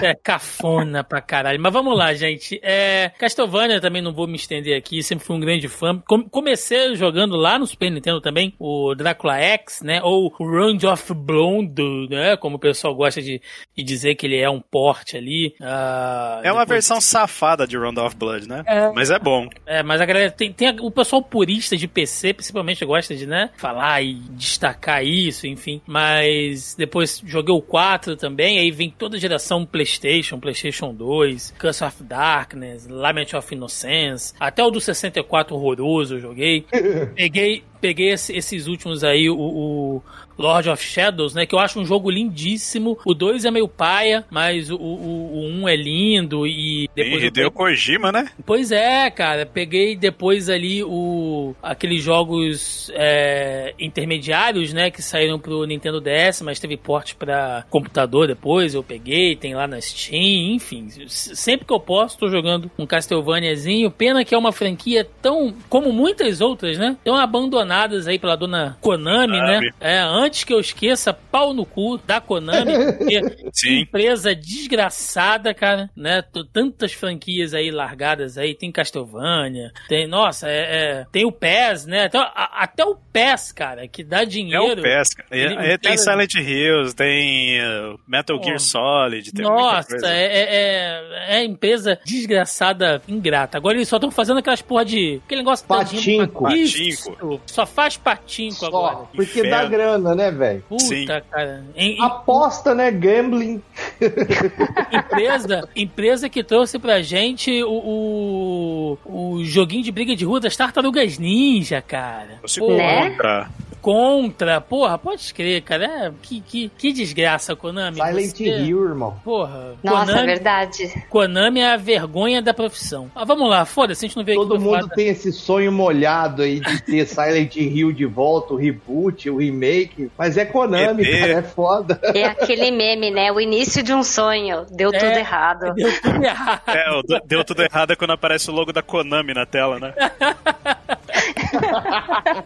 [0.03, 1.61] É cafona pra caralho.
[1.61, 2.61] Mas vamos lá, gente.
[2.63, 5.99] É, Castlevania também não vou me estender aqui, sempre fui um grande fã.
[6.07, 10.01] Com- comecei jogando lá no Super Nintendo também, o Drácula X, né?
[10.03, 12.37] Ou o Round of Blood, né?
[12.37, 13.41] Como o pessoal gosta de,
[13.77, 15.55] de dizer que ele é um porte ali.
[15.61, 18.63] Ah, É uma versão safada de Round of Blood, né?
[18.67, 18.91] É.
[18.93, 19.49] Mas é bom.
[19.67, 23.27] É, mas a galera tem, tem a- o pessoal purista de PC, principalmente gosta de,
[23.27, 25.81] né, falar e destacar isso, enfim.
[25.87, 31.85] Mas depois joguei o 4 também, aí vem toda a geração PlayStation, PlayStation 2, Curse
[31.85, 36.65] of Darkness, Lament of Innocence, até o do 64 horroroso eu joguei.
[37.15, 40.03] Peguei, peguei esse- esses últimos aí, o, o
[40.41, 41.45] Lord of Shadows, né?
[41.47, 42.99] Que eu acho um jogo lindíssimo.
[43.05, 47.27] O 2 é meio paia, mas o, o, o 1 é lindo e depois e
[47.27, 48.29] eu deu Kojima, né?
[48.47, 49.45] Pois é, cara.
[49.45, 56.59] Peguei depois ali o aqueles jogos é, intermediários, né, que saíram pro Nintendo DS, mas
[56.59, 58.75] teve porte pra computador depois.
[58.75, 60.89] Eu peguei, tem lá na Steam, enfim.
[61.09, 63.91] Sempre que eu posso, tô jogando um Castlevaniazinho.
[63.91, 68.79] Pena que é uma franquia tão, como muitas outras, né, tão abandonadas aí pela dona
[68.81, 69.67] Konami, Konami.
[69.67, 69.71] né?
[69.81, 73.21] É, antes que eu esqueça, pau no cu da Konami, porque
[73.53, 73.81] Sim.
[73.81, 76.23] empresa desgraçada, cara, né?
[76.53, 82.05] Tantas franquias aí largadas aí, tem Castlevania, tem, nossa, é, é- tem o PES, né?
[82.05, 84.81] Até, a- até o PES, cara, que dá É dinheiro.
[84.81, 85.25] o pesca.
[85.31, 88.45] Ele- É, é, tem cara- Silent Hills, tem uh, Metal Pô.
[88.45, 90.09] Gear Solid, tem Nossa, coisa.
[90.09, 93.59] é, é, é, é empresa desgraçada, ingrata.
[93.59, 95.21] Agora eles só estão fazendo aquelas porra de.
[95.25, 96.49] Aquele negócio Patinco.
[96.53, 97.41] Isso, Patinco.
[97.47, 98.97] Só faz patinco agora.
[98.97, 99.71] Só, porque dá Inferno.
[99.71, 100.65] grana, né, velho?
[100.69, 101.07] Puta, Sim.
[101.07, 101.65] cara.
[101.77, 102.91] Em- em- Aposta, né?
[102.91, 103.63] Gambling.
[104.93, 110.57] empresa, empresa que trouxe pra gente o, o, o joguinho de briga de rua das
[110.57, 112.39] tartarugas ninja, cara.
[112.43, 113.11] Você Né?
[113.11, 113.49] contra.
[113.81, 115.85] Contra, porra, pode crer, cara.
[115.85, 117.97] É, que, que, que desgraça, Konami.
[117.97, 119.17] Silent Você- Hill, irmão.
[119.25, 121.05] Porra, Nossa, é Konami, verdade.
[121.09, 123.11] Konami é a vergonha da profissão.
[123.15, 126.61] Ah, vamos lá, foda-se, a gente não veio Todo mundo tem esse sonho molhado aí
[126.61, 130.11] de ter Silent Hill de volta, o reboot, o remake.
[130.19, 131.21] Mas é Konami, ET.
[131.21, 132.01] cara, é foda.
[132.15, 133.33] É aquele meme, né?
[133.33, 134.67] O início de um sonho.
[134.71, 134.99] Deu É.
[134.99, 135.75] tudo errado.
[135.75, 136.63] Deu tudo errado.
[136.69, 139.95] É, deu tudo errado quando aparece o logo da Konami na tela, né?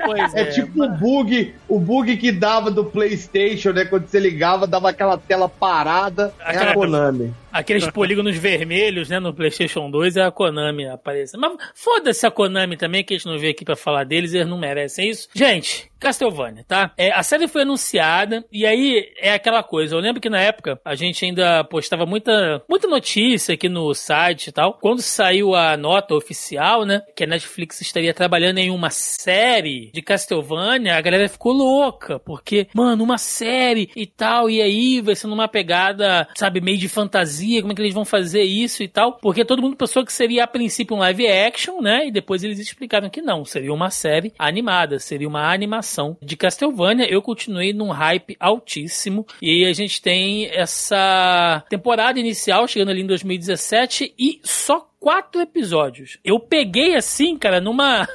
[0.04, 1.23] Pois É, tipo o bug,
[1.68, 3.84] o bug que dava do PlayStation, né?
[3.84, 6.32] Quando você ligava, dava aquela tela parada.
[6.40, 7.34] É Aquela- a Konami.
[7.52, 11.40] Aqueles polígonos vermelhos, né, no PlayStation 2 é a Konami aparecendo.
[11.40, 14.48] Mas foda-se a Konami também, que a gente não veio aqui pra falar deles, eles
[14.48, 15.28] não merecem isso.
[15.32, 16.92] Gente, Castlevania, tá?
[16.96, 19.94] É, a série foi anunciada, e aí é aquela coisa.
[19.94, 24.48] Eu lembro que na época a gente ainda postava muita, muita notícia aqui no site
[24.48, 24.74] e tal.
[24.74, 30.02] Quando saiu a nota oficial, né, que a Netflix estaria trabalhando em uma série de
[30.02, 35.26] Castlevania, a galera ficou louca, porque, mano, uma série e tal, e aí vai ser
[35.26, 39.18] numa pegada, sabe, meio de fantasia, como é que eles vão fazer isso e tal,
[39.18, 42.58] porque todo mundo pensou que seria a princípio um live action, né, e depois eles
[42.58, 47.06] explicaram que não, seria uma série animada, seria uma animação de Castlevania.
[47.10, 53.06] Eu continuei num hype altíssimo, e a gente tem essa temporada inicial chegando ali em
[53.06, 56.16] 2017 e só quatro episódios.
[56.24, 58.08] Eu peguei assim, cara, numa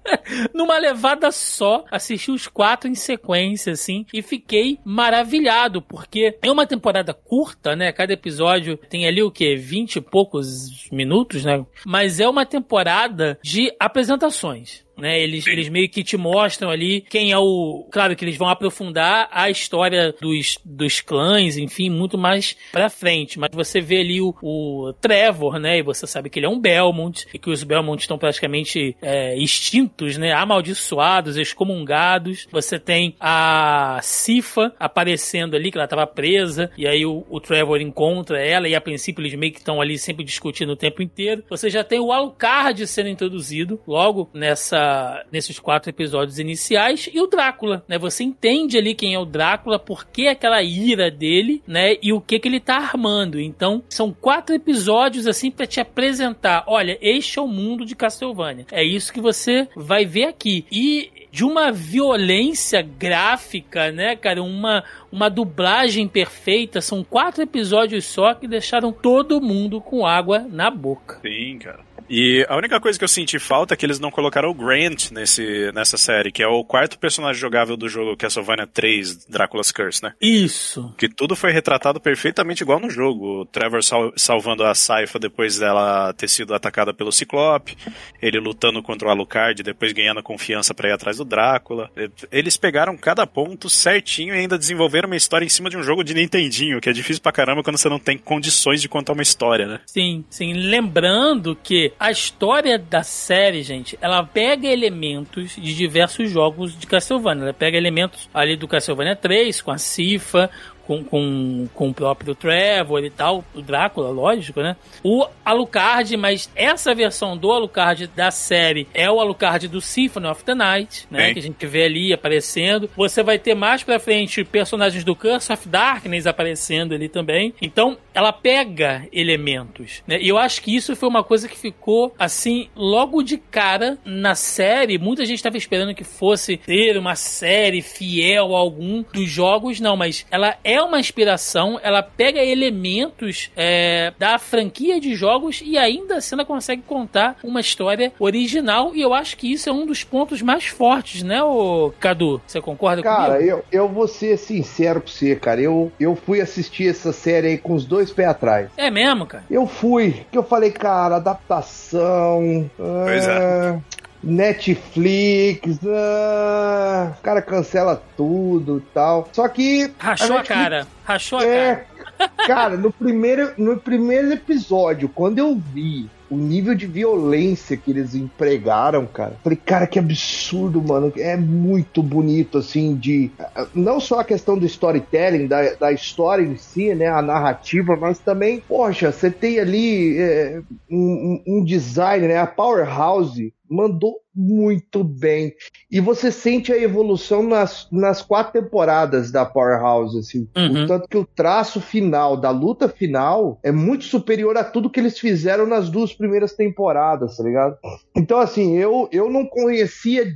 [0.54, 6.66] numa levada só, assisti os quatro em sequência assim e fiquei maravilhado, porque é uma
[6.66, 7.92] temporada curta, né?
[7.92, 11.62] Cada episódio tem ali o que 20 e poucos minutos, né?
[11.84, 14.82] Mas é uma temporada de apresentações.
[15.00, 17.86] Né, eles, eles meio que te mostram ali quem é o.
[17.90, 23.38] Claro que eles vão aprofundar a história dos, dos clãs, enfim, muito mais pra frente.
[23.38, 25.78] Mas você vê ali o, o Trevor, né?
[25.78, 29.36] E você sabe que ele é um Belmont, e que os Belmont estão praticamente é,
[29.36, 30.32] extintos, né?
[30.32, 32.46] Amaldiçoados, excomungados.
[32.50, 37.80] Você tem a Sifa aparecendo ali, que ela estava presa, e aí o, o Trevor
[37.80, 41.44] encontra ela, e a princípio eles meio que estão ali sempre discutindo o tempo inteiro.
[41.48, 44.89] Você já tem o Alucard sendo introduzido logo nessa
[45.30, 47.98] nesses quatro episódios iniciais e o Drácula, né?
[47.98, 51.96] Você entende ali quem é o Drácula, por que aquela ira dele, né?
[52.02, 53.40] E o que que ele tá armando.
[53.40, 58.66] Então, são quatro episódios assim para te apresentar, olha, este é o mundo de Castlevania.
[58.70, 60.64] É isso que você vai ver aqui.
[60.70, 64.42] E de uma violência gráfica, né, cara?
[64.42, 66.80] Uma, uma dublagem perfeita.
[66.80, 71.20] São quatro episódios só que deixaram todo mundo com água na boca.
[71.22, 71.80] Sim, cara.
[72.10, 75.12] E a única coisa que eu senti falta é que eles não colocaram o Grant
[75.12, 80.02] nesse, nessa série, que é o quarto personagem jogável do jogo Castlevania 3, Drácula's Curse,
[80.02, 80.12] né?
[80.20, 80.92] Isso.
[80.98, 83.42] Que tudo foi retratado perfeitamente igual no jogo.
[83.42, 87.76] O Trevor sal salvando a Saifa depois dela ter sido atacada pelo Ciclope,
[88.20, 91.92] ele lutando contra o Alucard, depois ganhando confiança para ir atrás do Drácula.
[92.32, 96.02] Eles pegaram cada ponto certinho e ainda desenvolveram uma história em cima de um jogo
[96.02, 99.22] de Nintendinho, que é difícil pra caramba quando você não tem condições de contar uma
[99.22, 99.80] história, né?
[99.86, 100.52] Sim, sim.
[100.54, 107.42] Lembrando que a história da série, gente, ela pega elementos de diversos jogos de Castlevania.
[107.42, 110.48] Ela pega elementos ali do Castlevania 3, com a Cifa,
[110.90, 114.74] com, com, com o próprio Trevor e tal, o Drácula, lógico, né?
[115.04, 120.42] O Alucard, mas essa versão do Alucard da série é o Alucard do Symphony of
[120.42, 121.28] the Night, né?
[121.28, 121.32] Sim.
[121.34, 122.90] Que a gente vê ali aparecendo.
[122.96, 127.54] Você vai ter mais pra frente personagens do Curse of Darkness aparecendo ali também.
[127.62, 130.18] Então, ela pega elementos, né?
[130.20, 134.34] E eu acho que isso foi uma coisa que ficou, assim, logo de cara na
[134.34, 134.98] série.
[134.98, 139.96] Muita gente estava esperando que fosse ter uma série fiel a algum dos jogos, não,
[139.96, 146.16] mas ela é uma inspiração, ela pega elementos é, da franquia de jogos e ainda
[146.16, 148.92] assim ela consegue contar uma história original.
[148.94, 152.40] E eu acho que isso é um dos pontos mais fortes, né, o Cadu?
[152.46, 153.34] Você concorda cara, comigo?
[153.34, 155.60] Cara, eu, eu vou ser sincero pra você, cara.
[155.60, 158.70] Eu, eu fui assistir essa série aí com os dois pés atrás.
[158.76, 159.44] É mesmo, cara?
[159.50, 162.70] Eu fui, que eu falei, cara, adaptação.
[162.76, 163.30] Pois é.
[163.30, 164.00] é.
[164.22, 169.28] Netflix, ah, o cara cancela tudo e tal.
[169.32, 169.90] Só que.
[169.98, 170.86] Rachou a, a cara.
[171.04, 171.90] Rachou a é, cara.
[172.46, 178.14] Cara, no primeiro, no primeiro episódio, quando eu vi o nível de violência que eles
[178.14, 179.36] empregaram, cara.
[179.42, 181.12] Falei, cara, que absurdo, mano.
[181.16, 183.30] É muito bonito, assim, de.
[183.74, 187.08] Não só a questão do storytelling, da, da história em si, né?
[187.08, 192.38] A narrativa, mas também, poxa, você tem ali é, um, um design, né?
[192.38, 195.54] A Powerhouse mandou muito bem.
[195.90, 200.48] E você sente a evolução nas, nas quatro temporadas da Powerhouse, assim.
[200.56, 200.86] Uhum.
[200.86, 205.18] Tanto que o traço final, da luta final, é muito superior a tudo que eles
[205.18, 207.76] fizeram nas duas primeiras temporadas, tá ligado?
[208.16, 210.26] Então, assim, eu, eu não conhecia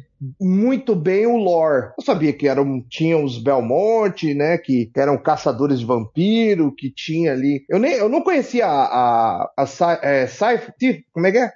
[0.40, 1.92] muito bem o lore.
[1.98, 7.32] Eu sabia que eram, tinham os Belmonte, né, que eram caçadores de vampiro, que tinha
[7.32, 7.64] ali.
[7.68, 10.74] Eu nem, eu não conhecia a a, a, a é, Saifa,
[11.12, 11.50] como é que é?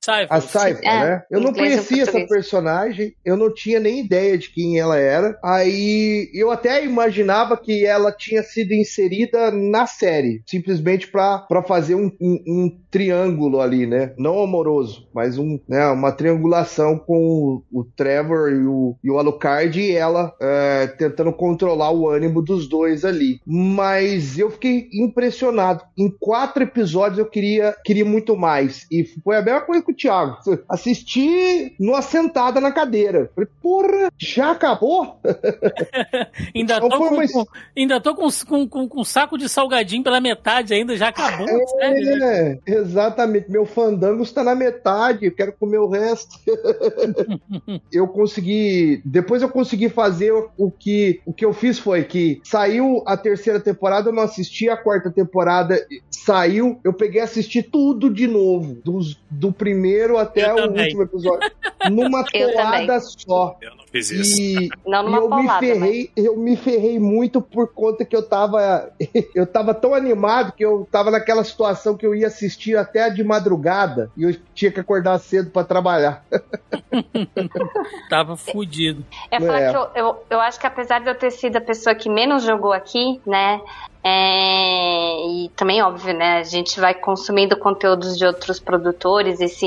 [0.00, 0.34] Saifa.
[0.34, 1.22] A Saifa, é, né?
[1.30, 5.38] Eu não conhecia essa personagem, eu não tinha nem ideia de quem ela era.
[5.42, 12.10] Aí eu até imaginava que ela tinha sido inserida na série, simplesmente para fazer um,
[12.20, 14.12] um, um, triângulo ali, né?
[14.18, 19.80] Não amoroso, mas um, né, uma triangulação com o Trevor e o, e o Alucard
[19.80, 23.40] e ela é, tentando controlar o ânimo dos dois ali.
[23.46, 25.82] Mas eu fiquei impressionado.
[25.96, 28.86] Em quatro episódios eu queria, queria muito mais.
[28.90, 30.38] E foi a mesma coisa com o Thiago.
[30.68, 33.30] Assisti numa sentada na cadeira.
[33.34, 35.18] Falei, porra, já acabou?
[36.54, 37.28] ainda, então tô com, uma...
[37.28, 41.08] com, ainda tô com, com, com, com um saco de salgadinho pela metade ainda, já
[41.08, 41.48] acabou.
[41.80, 42.58] É, né?
[42.66, 43.50] exatamente.
[43.50, 46.38] Meu fandango está na metade, eu quero comer o resto.
[47.92, 49.00] eu consegui.
[49.04, 53.60] Depois eu consegui fazer o que, o que eu fiz foi que saiu a terceira
[53.60, 55.78] temporada, eu não assisti a quarta temporada,
[56.10, 60.84] saiu, eu peguei e assisti tudo de novo, dos, do primeiro até eu o também.
[60.84, 61.50] último episódio,
[61.90, 63.56] numa toada só.
[63.60, 64.40] Eu não fiz isso.
[64.40, 66.26] E, não numa e eu polada, me ferrei, mas...
[66.26, 68.90] eu me ferrei muito por conta que eu tava
[69.34, 73.22] eu tava tão animado que eu tava naquela situação que eu ia assistir até de
[73.22, 76.24] madrugada e eu tinha que acordar cedo para trabalhar.
[78.08, 79.04] Tava fudido.
[79.30, 79.70] É falar é.
[79.70, 82.42] que eu, eu, eu acho que apesar de eu ter sido a pessoa que menos
[82.42, 83.60] jogou aqui, né?
[84.04, 86.38] É, e também, óbvio, né?
[86.38, 89.66] A gente vai consumindo conteúdos de outros produtores e se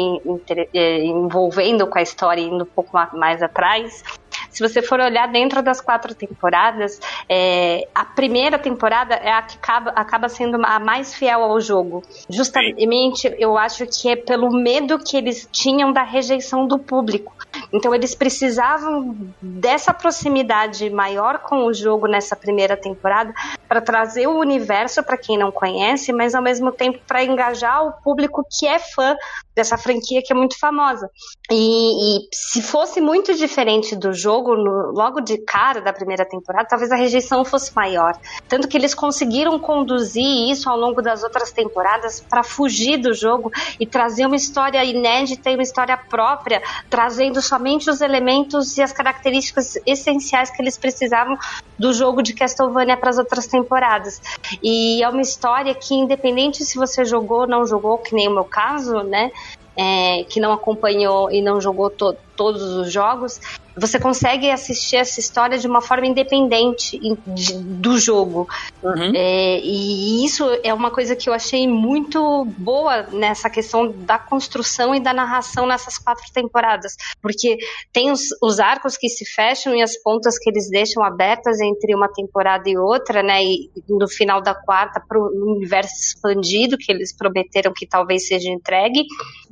[0.73, 4.03] é, envolvendo com a história indo um pouco mais atrás.
[4.49, 9.57] Se você for olhar dentro das quatro temporadas, é, a primeira temporada é a que
[9.57, 12.03] acaba, acaba sendo a mais fiel ao jogo.
[12.29, 17.33] Justamente, eu acho que é pelo medo que eles tinham da rejeição do público.
[17.71, 23.33] Então, eles precisavam dessa proximidade maior com o jogo nessa primeira temporada
[23.67, 27.93] para trazer o universo para quem não conhece, mas ao mesmo tempo para engajar o
[28.03, 29.15] público que é fã
[29.55, 31.09] dessa franquia que é muito famosa.
[31.49, 36.67] E, e se fosse muito diferente do jogo, jogo logo de cara da primeira temporada,
[36.67, 38.13] talvez a rejeição fosse maior.
[38.49, 43.51] Tanto que eles conseguiram conduzir isso ao longo das outras temporadas para fugir do jogo
[43.79, 48.91] e trazer uma história inédita e uma história própria, trazendo somente os elementos e as
[48.91, 51.37] características essenciais que eles precisavam
[51.77, 54.19] do jogo de Castlevania para as outras temporadas.
[54.63, 58.33] E é uma história que, independente se você jogou ou não jogou, que nem o
[58.33, 59.29] meu caso, né?
[59.77, 63.33] é, que não acompanhou e não jogou to- todos os jogos,
[63.77, 68.47] você consegue assistir essa história de uma forma independente de- do jogo.
[68.81, 69.11] Uhum.
[69.15, 74.95] É, e isso é uma coisa que eu achei muito boa nessa questão da construção
[74.95, 76.93] e da narração nessas quatro temporadas.
[77.21, 77.57] Porque
[77.91, 81.95] tem os, os arcos que se fecham e as pontas que eles deixam abertas entre
[81.95, 83.43] uma temporada e outra, né?
[83.43, 88.49] E no final da quarta, para o universo expandido que eles prometeram que talvez seja
[88.49, 89.03] entregue,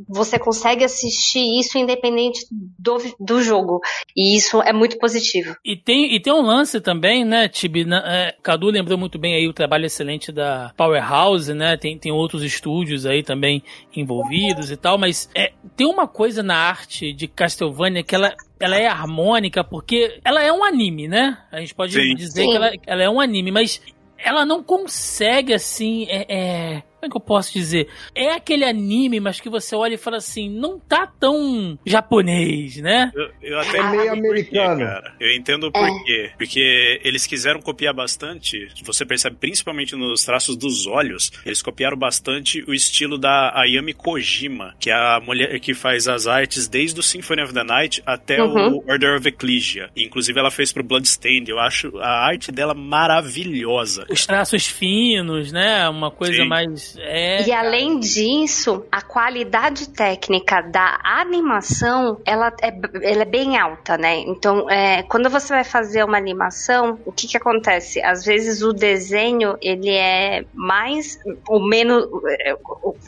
[0.07, 3.79] você consegue assistir isso independente do, do jogo.
[4.15, 5.55] E isso é muito positivo.
[5.65, 7.83] E tem, e tem um lance também, né, Tibi?
[7.85, 11.75] na- é, Cadu lembrou muito bem aí o trabalho excelente da Powerhouse, né?
[11.77, 13.63] Tem, tem outros estúdios aí também
[13.95, 18.33] envolvidos e tal, mas é, tem uma coisa na arte de Castlevania que ela.
[18.59, 21.37] Ela é harmônica porque ela é um anime, né?
[21.51, 22.15] A gente pode Sim.
[22.15, 22.49] dizer Sim.
[22.49, 23.81] que ela, ela é um anime, mas
[24.17, 27.89] ela não consegue, assim, é, é- Como é que eu posso dizer?
[28.15, 33.11] É aquele anime, mas que você olha e fala assim, não tá tão japonês, né?
[33.13, 34.79] Eu, eu até É meio americano.
[34.85, 35.13] cara.
[35.19, 36.31] Eu entendo por quê.
[36.37, 38.69] Porque eles quiseram copiar bastante.
[38.85, 41.29] Você percebe principalmente nos traços dos olhos.
[41.45, 46.25] Eles copiaram bastante o estilo da Ayami Kojima, que é a mulher que faz as
[46.25, 48.77] artes desde o Symphony of the Night até Uhum.
[48.77, 49.89] o Order of Ecclesia.
[49.95, 51.49] Inclusive ela fez pro Bloodstained.
[51.51, 54.05] Eu acho a arte dela maravilhosa.
[54.09, 55.87] Os traços finos, né?
[55.89, 56.47] Uma coisa Sim.
[56.47, 56.92] mais.
[56.99, 57.67] É, E cara.
[57.67, 62.73] além disso, a qualidade técnica da animação, ela é,
[63.11, 64.17] ela é bem alta, né?
[64.19, 68.01] Então, é, quando você vai fazer uma animação, o que que acontece?
[68.01, 72.05] Às vezes o desenho, ele é mais ou menos...
[72.39, 72.55] é,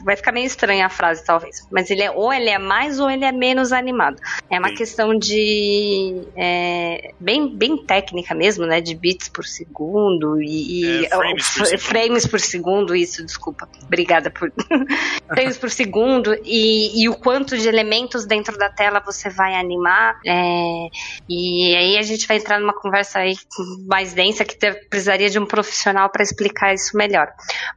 [0.04, 1.68] Vai ficar meio estranha a frase, talvez.
[1.72, 4.18] Mas ele é ou ele é mais ou ele é menos animado.
[4.50, 4.76] É uma Sim.
[4.76, 6.22] questão de...
[6.36, 8.82] é, bem, bem técnica mesmo, né?
[8.82, 11.02] De bits por segundo e...
[11.02, 13.68] e- É, frames por frames por segundo, isso, desculpa.
[13.84, 14.52] Obrigada por
[15.28, 20.20] frames por segundo e, e o quanto de elementos dentro da tela você vai animar.
[20.26, 20.88] é,
[21.30, 23.36] e aí a gente vai entrar numa conversa aí
[23.88, 27.28] mais densa que ter- precisaria de um profissional para explicar isso melhor.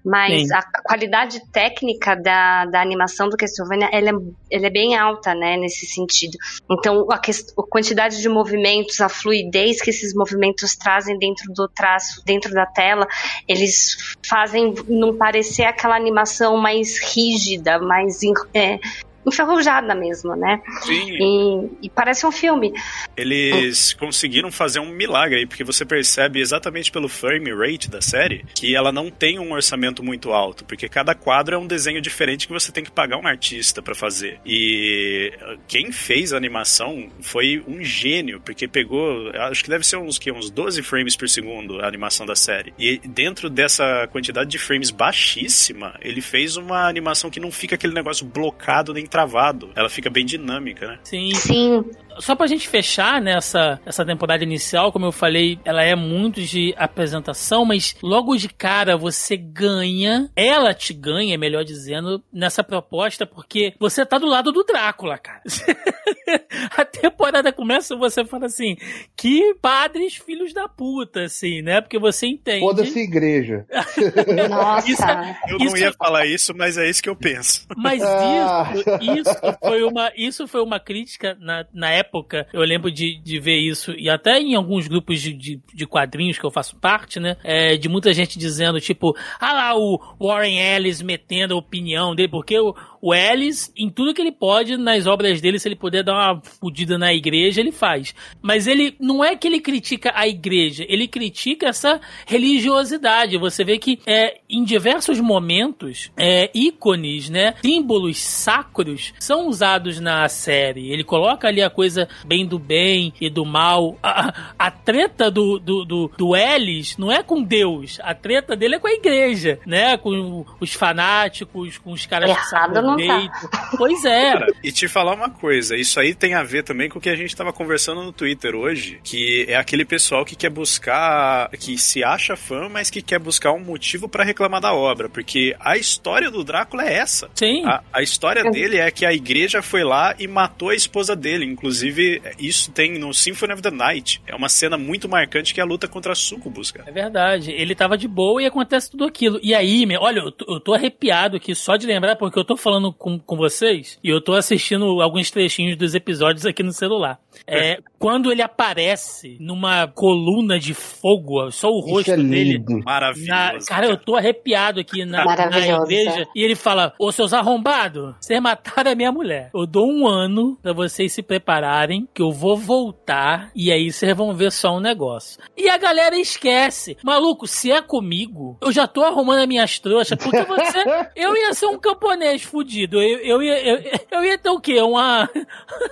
[0.05, 0.55] Mas Sim.
[0.55, 4.13] a qualidade técnica da, da animação do Castlevania ela é,
[4.51, 6.37] ela é bem alta, né, nesse sentido.
[6.71, 12.23] Então a, a quantidade de movimentos, a fluidez que esses movimentos trazem dentro do traço,
[12.25, 13.07] dentro da tela,
[13.47, 18.21] eles fazem não parecer aquela animação mais rígida, mais
[18.55, 18.79] é,
[19.29, 20.61] enferrujada mesmo, né?
[20.83, 21.17] Sim.
[21.21, 22.73] E, e parece um filme.
[23.17, 28.45] Eles conseguiram fazer um milagre aí, porque você percebe exatamente pelo frame rate da série
[28.55, 32.47] que ela não tem um orçamento muito alto, porque cada quadro é um desenho diferente
[32.47, 34.41] que você tem que pagar um artista pra fazer.
[34.45, 39.97] E uh, quem fez a animação foi um gênio, porque pegou, acho que deve ser
[39.97, 42.73] uns que uns 12 frames por segundo a animação da série.
[42.79, 47.95] E dentro dessa quantidade de frames baixíssima, ele fez uma animação que não fica aquele
[47.95, 49.71] negócio blocado nem travado.
[49.75, 50.99] Ela fica bem dinâmica, né?
[51.03, 51.35] Sim.
[51.35, 51.85] Sim,
[52.21, 56.75] Só pra gente fechar nessa essa temporada inicial, como eu falei, ela é muito de
[56.77, 63.75] apresentação, mas logo de cara você ganha, ela te ganha, melhor dizendo, nessa proposta, porque
[63.79, 65.43] você tá do lado do Drácula, cara.
[66.77, 68.77] A temporada começa e você fala assim,
[69.17, 71.81] que padres filhos da puta, assim, né?
[71.81, 72.61] Porque você entende.
[72.61, 73.65] Foda-se igreja.
[74.49, 74.89] nossa.
[74.91, 75.03] Isso
[75.49, 77.67] Eu não Isso- ia falar isso, mas é isso que eu penso.
[77.77, 78.71] Mas Ah.
[78.75, 82.08] isso, isso foi uma, isso foi uma crítica na, na época.
[82.53, 86.39] Eu lembro de, de ver isso, e até em alguns grupos de, de, de quadrinhos
[86.39, 87.37] que eu faço parte, né?
[87.45, 92.29] é, de muita gente dizendo, tipo, ah lá, o Warren Ellis metendo a opinião dele,
[92.29, 96.03] porque o, o Ellis, em tudo que ele pode, nas obras dele, se ele puder
[96.03, 98.15] dar uma fudida na igreja, ele faz.
[98.43, 103.39] Mas ele não é que ele critica a igreja, ele critica essa religiosidade.
[103.39, 110.29] Você vê que é, em diversos momentos, é, ícones, né, símbolos sacros são usados na
[110.29, 110.91] série.
[110.91, 113.97] Ele coloca ali a coisa bem do bem e do mal.
[114.03, 118.77] A, a treta do, do, do, do Ellis não é com Deus, a treta dele
[118.77, 122.39] é com a igreja, né, com os fanáticos, com os caras que
[122.79, 123.49] Errado não tá.
[123.77, 124.33] Pois é.
[124.33, 127.11] Cara, e te falar uma coisa, isso aí tem a ver também com o que
[127.11, 131.79] a gente tava conversando no Twitter hoje, que é aquele pessoal que quer buscar, que
[131.79, 135.77] se acha fã, mas que quer buscar um motivo pra reclamar da obra, porque a
[135.77, 137.31] história do Drácula é essa.
[137.35, 137.65] Sim.
[137.65, 141.45] A, a história dele é que a igreja foi lá e matou a esposa dele.
[141.45, 144.23] Inclusive, Inclusive, isso tem no Symphony of the Night.
[144.27, 146.89] É uma cena muito marcante que é a luta contra a Sucubus, cara.
[146.89, 147.51] É verdade.
[147.51, 149.39] Ele tava de boa e acontece tudo aquilo.
[149.43, 152.45] E aí, meu, olha, eu tô, eu tô arrepiado aqui só de lembrar, porque eu
[152.45, 156.73] tô falando com, com vocês e eu tô assistindo alguns trechinhos dos episódios aqui no
[156.73, 157.19] celular.
[157.47, 162.53] É, quando ele aparece numa coluna de fogo, só o rosto é dele.
[162.55, 162.81] lindo.
[162.85, 163.29] Maravilhoso.
[163.31, 166.27] Na- cara, eu tô arrepiado aqui na, na igreja.
[166.35, 169.51] E ele fala: Ô seus arrombados, vocês mataram a minha mulher.
[169.55, 173.51] Eu dou um ano pra vocês se prepararem, que eu vou voltar.
[173.55, 175.41] E aí vocês vão ver só um negócio.
[175.57, 176.97] E a galera esquece.
[177.05, 180.19] Maluco, se é comigo, eu já tô arrumando as minhas trouxas.
[180.19, 180.79] Porque você.
[181.17, 182.68] Eu ia ser um camponês fudido.
[182.77, 183.79] Eu, eu, ia, eu,
[184.11, 184.81] eu ia ter o quê?
[184.81, 185.29] Uma.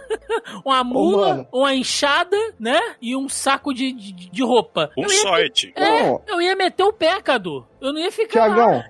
[0.64, 1.48] uma mula, mano.
[1.52, 2.80] uma enxada, né?
[3.00, 4.90] E um saco de, de, de roupa.
[4.94, 5.72] Com Eu ia ter- sorte.
[5.76, 6.22] é, Não.
[6.26, 7.66] eu ia meter o pé, Cadu.
[7.86, 8.54] Eu não ia ficar lá.
[8.54, 8.84] Tiagão,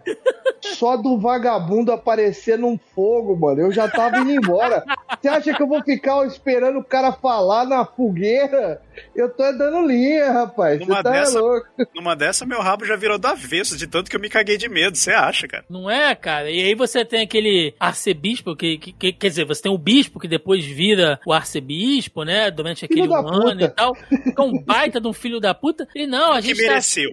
[0.60, 4.82] só do vagabundo aparecer num fogo, mano, eu já tava indo embora.
[5.20, 8.80] Você acha que eu vou ficar esperando o cara falar na fogueira?
[9.14, 10.78] Eu tô dando linha, rapaz.
[10.78, 11.66] Você Numa tá dessa- louco.
[11.94, 14.68] Numa dessa, meu rabo já virou do avesso, de tanto que eu me caguei de
[14.68, 15.64] medo, você acha, cara?
[15.68, 16.50] Não é, cara?
[16.50, 20.18] E aí você tem aquele arcebispo, que, que- que- quer dizer, você tem o bispo
[20.18, 22.50] que depois vira o arcebispo, né?
[22.50, 23.94] Durante aquele da ano e tal.
[23.94, 25.86] Que é um baita de um filho da puta.
[25.94, 27.10] E não, a Que gente tá, mereceu.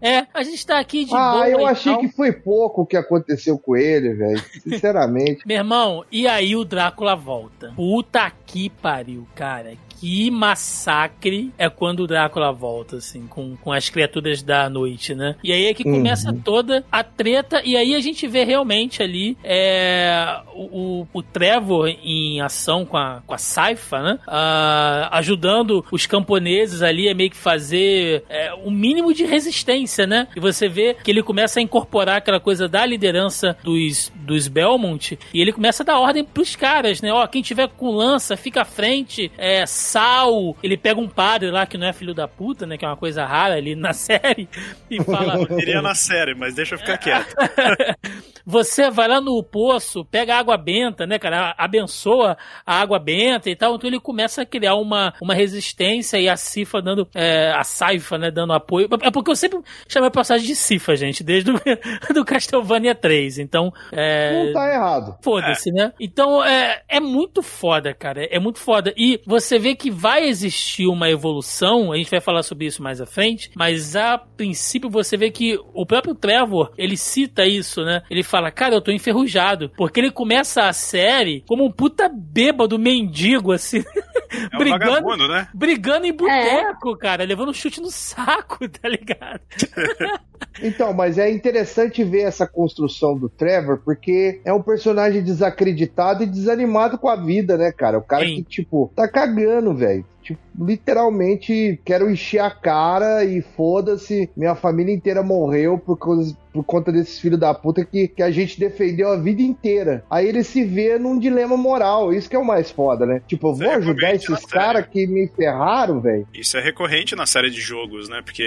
[0.00, 2.86] é, a gente tá aqui de Ah, boa eu e achei que foi pouco o
[2.86, 4.42] que aconteceu com ele, velho.
[4.62, 5.42] Sinceramente.
[5.46, 7.72] Meu irmão, e aí o Drácula volta.
[7.74, 9.72] Puta que pariu, cara.
[9.98, 15.34] Que massacre é quando o Drácula volta, assim, com, com as criaturas da noite, né?
[15.42, 19.36] E aí é que começa toda a treta, e aí a gente vê realmente ali
[19.42, 24.18] é, o, o, o Trevor em ação com a, com a Saifa, né?
[24.24, 30.28] Ah, ajudando os camponeses ali a meio que fazer é, o mínimo de resistência, né?
[30.36, 35.18] E você vê que ele começa a incorporar aquela coisa da liderança dos, dos Belmont
[35.32, 37.12] e ele começa a dar ordem pros caras, né?
[37.12, 40.54] Ó, quem tiver com lança, fica à frente, é, sal.
[40.62, 42.76] Ele pega um padre lá que não é filho da puta, né?
[42.76, 44.46] Que é uma coisa rara ali na série
[44.90, 45.40] e fala.
[45.58, 47.34] Iria na série, mas deixa eu ficar quieto.
[48.46, 51.54] Você vai lá no poço, pega água benta, né, cara?
[51.56, 52.36] Abençoa
[52.66, 53.74] a água benta e tal.
[53.74, 57.08] Então ele começa a criar uma, uma resistência e a Cifa dando.
[57.14, 58.86] é, a Saifa, né, dando apoio.
[59.00, 61.54] É porque eu sempre chamei a passagem de Cifa, gente, desde o
[62.12, 63.38] do Castlevania 3.
[63.38, 63.72] Então.
[63.90, 65.16] É, Não tá errado.
[65.22, 65.92] Foda-se, né?
[65.98, 68.28] Então é, é muito foda, cara.
[68.34, 68.92] É muito foda.
[68.96, 73.00] E você vê que vai existir uma evolução, a gente vai falar sobre isso mais
[73.00, 78.02] à frente, mas a princípio você vê que o próprio Trevor, ele cita isso, né?
[78.10, 79.70] Ele fala, cara, eu tô enferrujado.
[79.76, 83.84] Porque ele começa a série como um puta bêbado mendigo, assim.
[84.52, 85.48] É um brigando, né?
[85.54, 89.40] brigando em boteco, cara, levando um chute no saco, tá ligado?
[90.62, 96.26] Então, mas é interessante ver essa construção do Trevor, porque é um personagem desacreditado e
[96.26, 97.98] desanimado com a vida, né, cara?
[97.98, 98.36] O cara Sim.
[98.36, 100.04] que, tipo, tá cagando, velho.
[100.22, 106.62] Tipo, literalmente, quero encher a cara e foda-se, minha família inteira morreu por, causa- por
[106.62, 110.04] conta desses filhos da puta que, que a gente defendeu a vida inteira.
[110.08, 113.20] Aí ele se vê num dilema moral, isso que é o mais foda, né?
[113.26, 116.28] Tipo, eu vou é ajudar esses caras que me ferraram, velho.
[116.32, 118.22] Isso é recorrente na série de jogos, né?
[118.24, 118.44] Porque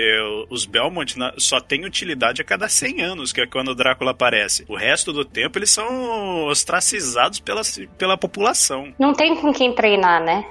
[0.50, 4.64] os Belmont só têm utilidade a cada 100 anos, que é quando o Drácula aparece.
[4.70, 7.62] O resto do tempo eles são ostracizados pela,
[7.98, 8.94] pela população.
[8.98, 10.46] Não tem com quem treinar, né?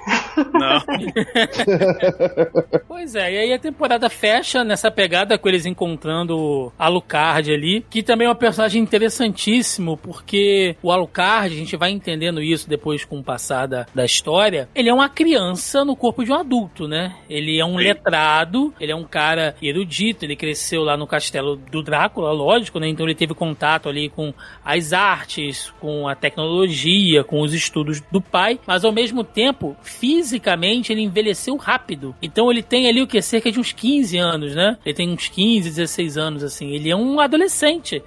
[0.53, 0.85] Não.
[2.87, 8.03] Pois é, e aí a temporada fecha nessa pegada com eles encontrando Alucard ali, que
[8.03, 13.19] também é um personagem interessantíssimo, porque o Alucard, a gente vai entendendo isso depois com
[13.19, 17.15] o passar da, da história, ele é uma criança no corpo de um adulto, né?
[17.29, 17.83] Ele é um Sim.
[17.83, 22.87] letrado, ele é um cara erudito, ele cresceu lá no castelo do Drácula, lógico, né?
[22.87, 24.33] Então ele teve contato ali com
[24.63, 30.91] as artes, com a tecnologia, com os estudos do pai, mas ao mesmo tempo, fisicamente,
[30.91, 32.15] ele envelheceu rápido.
[32.21, 33.21] Então ele tem ali o que?
[33.21, 34.77] Cerca de uns 15 anos, né?
[34.85, 36.71] Ele tem uns 15, 16 anos, assim.
[36.71, 37.36] Ele é um adolescente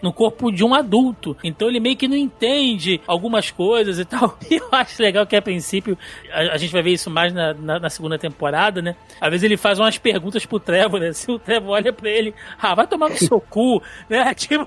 [0.02, 1.36] no corpo de um adulto.
[1.44, 4.38] Então ele meio que não entende algumas coisas e tal.
[4.50, 5.96] E eu acho legal que a princípio,
[6.32, 8.96] a, a gente vai ver isso mais na, na, na segunda temporada, né?
[9.20, 11.12] Às vezes ele faz umas perguntas pro Trevor, né?
[11.12, 14.34] Se o Trevor olha pra ele, ah, vai tomar no seu cu, né?
[14.34, 14.66] Tipo.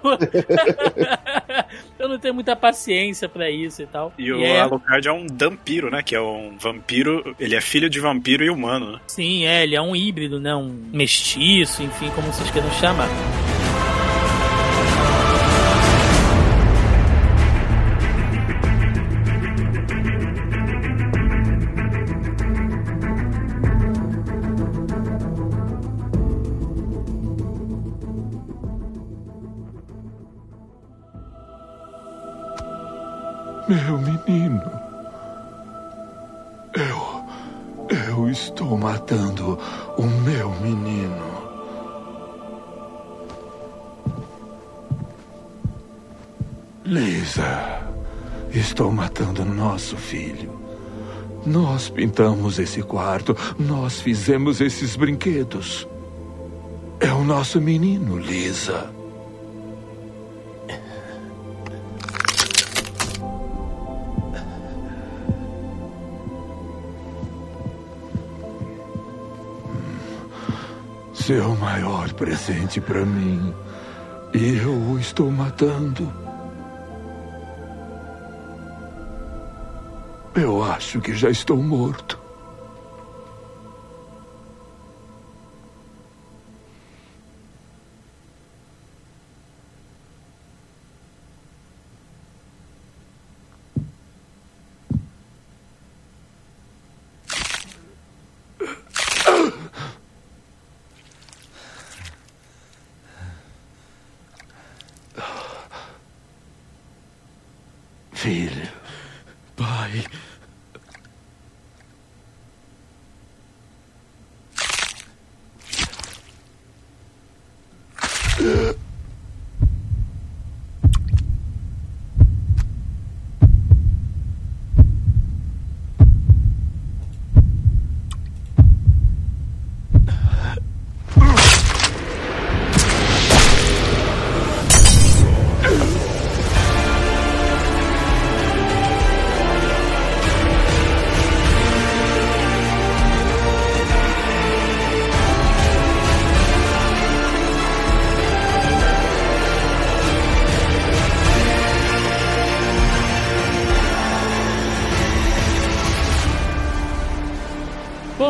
[2.00, 4.14] eu não tenho muita paciência pra isso e tal.
[4.18, 6.02] E o é- Alucard é um dampiro, né?
[6.02, 7.36] Que é um vampiro.
[7.40, 9.00] Ele é filho de vampiro e humano, né?
[9.08, 10.56] Sim, é, ele é um híbrido, né?
[10.56, 13.10] Um mestiço, enfim, como vocês queiram chamar.
[33.68, 34.62] Meu menino.
[36.76, 38.30] Eu.
[38.30, 39.58] estou matando
[39.98, 41.34] o meu menino.
[46.86, 47.82] Lisa,
[48.52, 50.60] estou matando nosso filho.
[51.46, 55.88] Nós pintamos esse quarto, nós fizemos esses brinquedos.
[57.00, 58.90] É o nosso menino, Lisa.
[71.26, 73.56] Seu maior presente para mim.
[74.34, 76.12] E eu o estou matando.
[80.36, 82.23] Eu acho que já estou morto.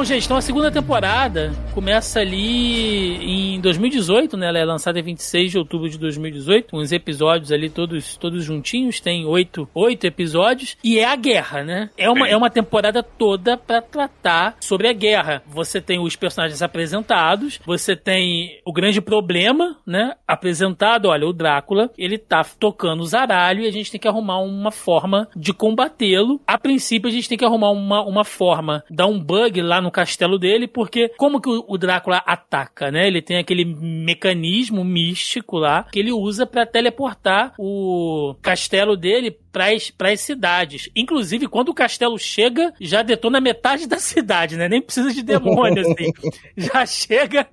[0.03, 4.47] Gente, então a segunda temporada começa ali em 2018, né?
[4.47, 6.75] Ela é lançada em 26 de outubro de 2018.
[6.75, 10.77] Uns episódios ali todos, todos juntinhos, tem oito, oito episódios.
[10.83, 11.89] E é a guerra, né?
[11.97, 15.41] É uma, é uma temporada toda para tratar sobre a guerra.
[15.47, 20.15] Você tem os personagens apresentados, você tem o grande problema, né?
[20.27, 24.39] Apresentado, olha, o Drácula, ele tá tocando o zaralho e a gente tem que arrumar
[24.39, 26.41] uma forma de combatê-lo.
[26.45, 29.91] A princípio, a gente tem que arrumar uma, uma forma, dar um bug lá no
[29.91, 33.07] castelo dele, porque como que o, o Drácula ataca, né?
[33.07, 40.11] Ele tem aquele mecanismo místico lá que ele usa para teleportar o castelo dele para
[40.11, 40.89] as cidades.
[40.95, 44.67] Inclusive, quando o castelo chega, já detona metade da cidade, né?
[44.67, 46.11] Nem precisa de demônio, assim.
[46.57, 47.47] Já chega.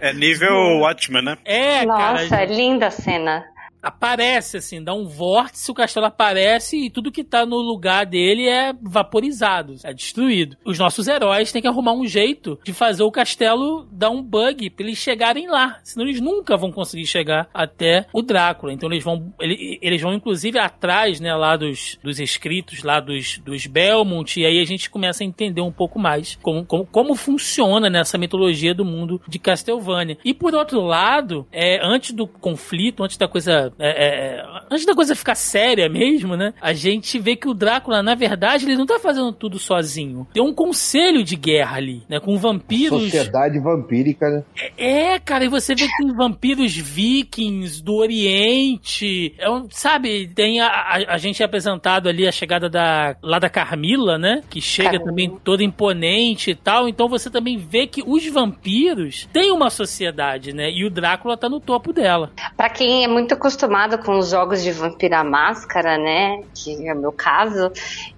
[0.00, 1.38] É nível Watchman, né?
[1.44, 2.44] É, Nossa, cara.
[2.44, 3.44] linda a cena.
[3.82, 8.46] Aparece, assim, dá um vórtice, o castelo aparece e tudo que tá no lugar dele
[8.48, 10.56] é vaporizado, é destruído.
[10.64, 14.68] Os nossos heróis têm que arrumar um jeito de fazer o castelo dar um bug
[14.70, 15.78] pra eles chegarem lá.
[15.82, 18.72] Senão eles nunca vão conseguir chegar até o Drácula.
[18.72, 23.38] Então eles vão, ele- eles vão inclusive atrás, né, lá dos, dos escritos, lá dos,
[23.38, 27.14] dos Belmont, e aí a gente começa a entender um pouco mais como, como, como
[27.14, 30.18] funciona nessa mitologia do mundo de Castlevania.
[30.24, 33.69] E por outro lado, é, antes do conflito, antes da coisa.
[33.78, 36.52] É, é, antes da coisa ficar séria mesmo, né?
[36.60, 40.26] A gente vê que o Drácula, na verdade, ele não tá fazendo tudo sozinho.
[40.32, 42.18] Tem um conselho de guerra ali, né?
[42.20, 43.02] Com vampiros.
[43.04, 44.42] Sociedade vampírica, né?
[44.76, 49.34] É, cara, e você vê que tem vampiros vikings do Oriente.
[49.38, 53.38] É um- sabe, tem a, a, a gente é apresentado ali a chegada da lá
[53.38, 54.42] da Carmila, né?
[54.50, 55.04] Que chega Carmila.
[55.10, 56.88] também toda imponente e tal.
[56.88, 60.70] Então você também vê que os vampiros têm uma sociedade, né?
[60.70, 62.30] E o Drácula tá no topo dela.
[62.56, 63.59] Pra quem é muito acostumado
[63.98, 66.42] com os jogos de Vampira Máscara, né?
[66.54, 67.72] Que é o meu caso.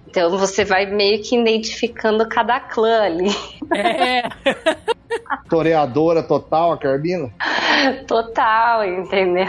[0.07, 3.29] Então você vai meio que identificando cada clã ali.
[3.75, 4.23] É,
[5.49, 7.31] Toreadora total, a Carmina.
[8.07, 9.45] Total, entendeu?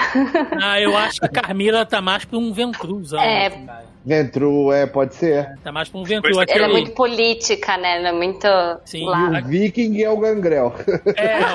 [0.63, 3.21] ah, eu acho que a Carmila tá mais pra um ventruzão.
[3.21, 3.51] É.
[3.51, 3.94] cara.
[4.05, 5.57] Ventru, é, pode ser.
[5.63, 6.31] Tá mais pra um ventru.
[6.31, 7.97] Ela Ela é muito política, né?
[7.99, 8.47] Ela é muito.
[8.85, 9.07] Sim.
[9.07, 9.41] lá.
[9.41, 10.75] O Viking é o Gangrel.
[11.17, 11.25] É,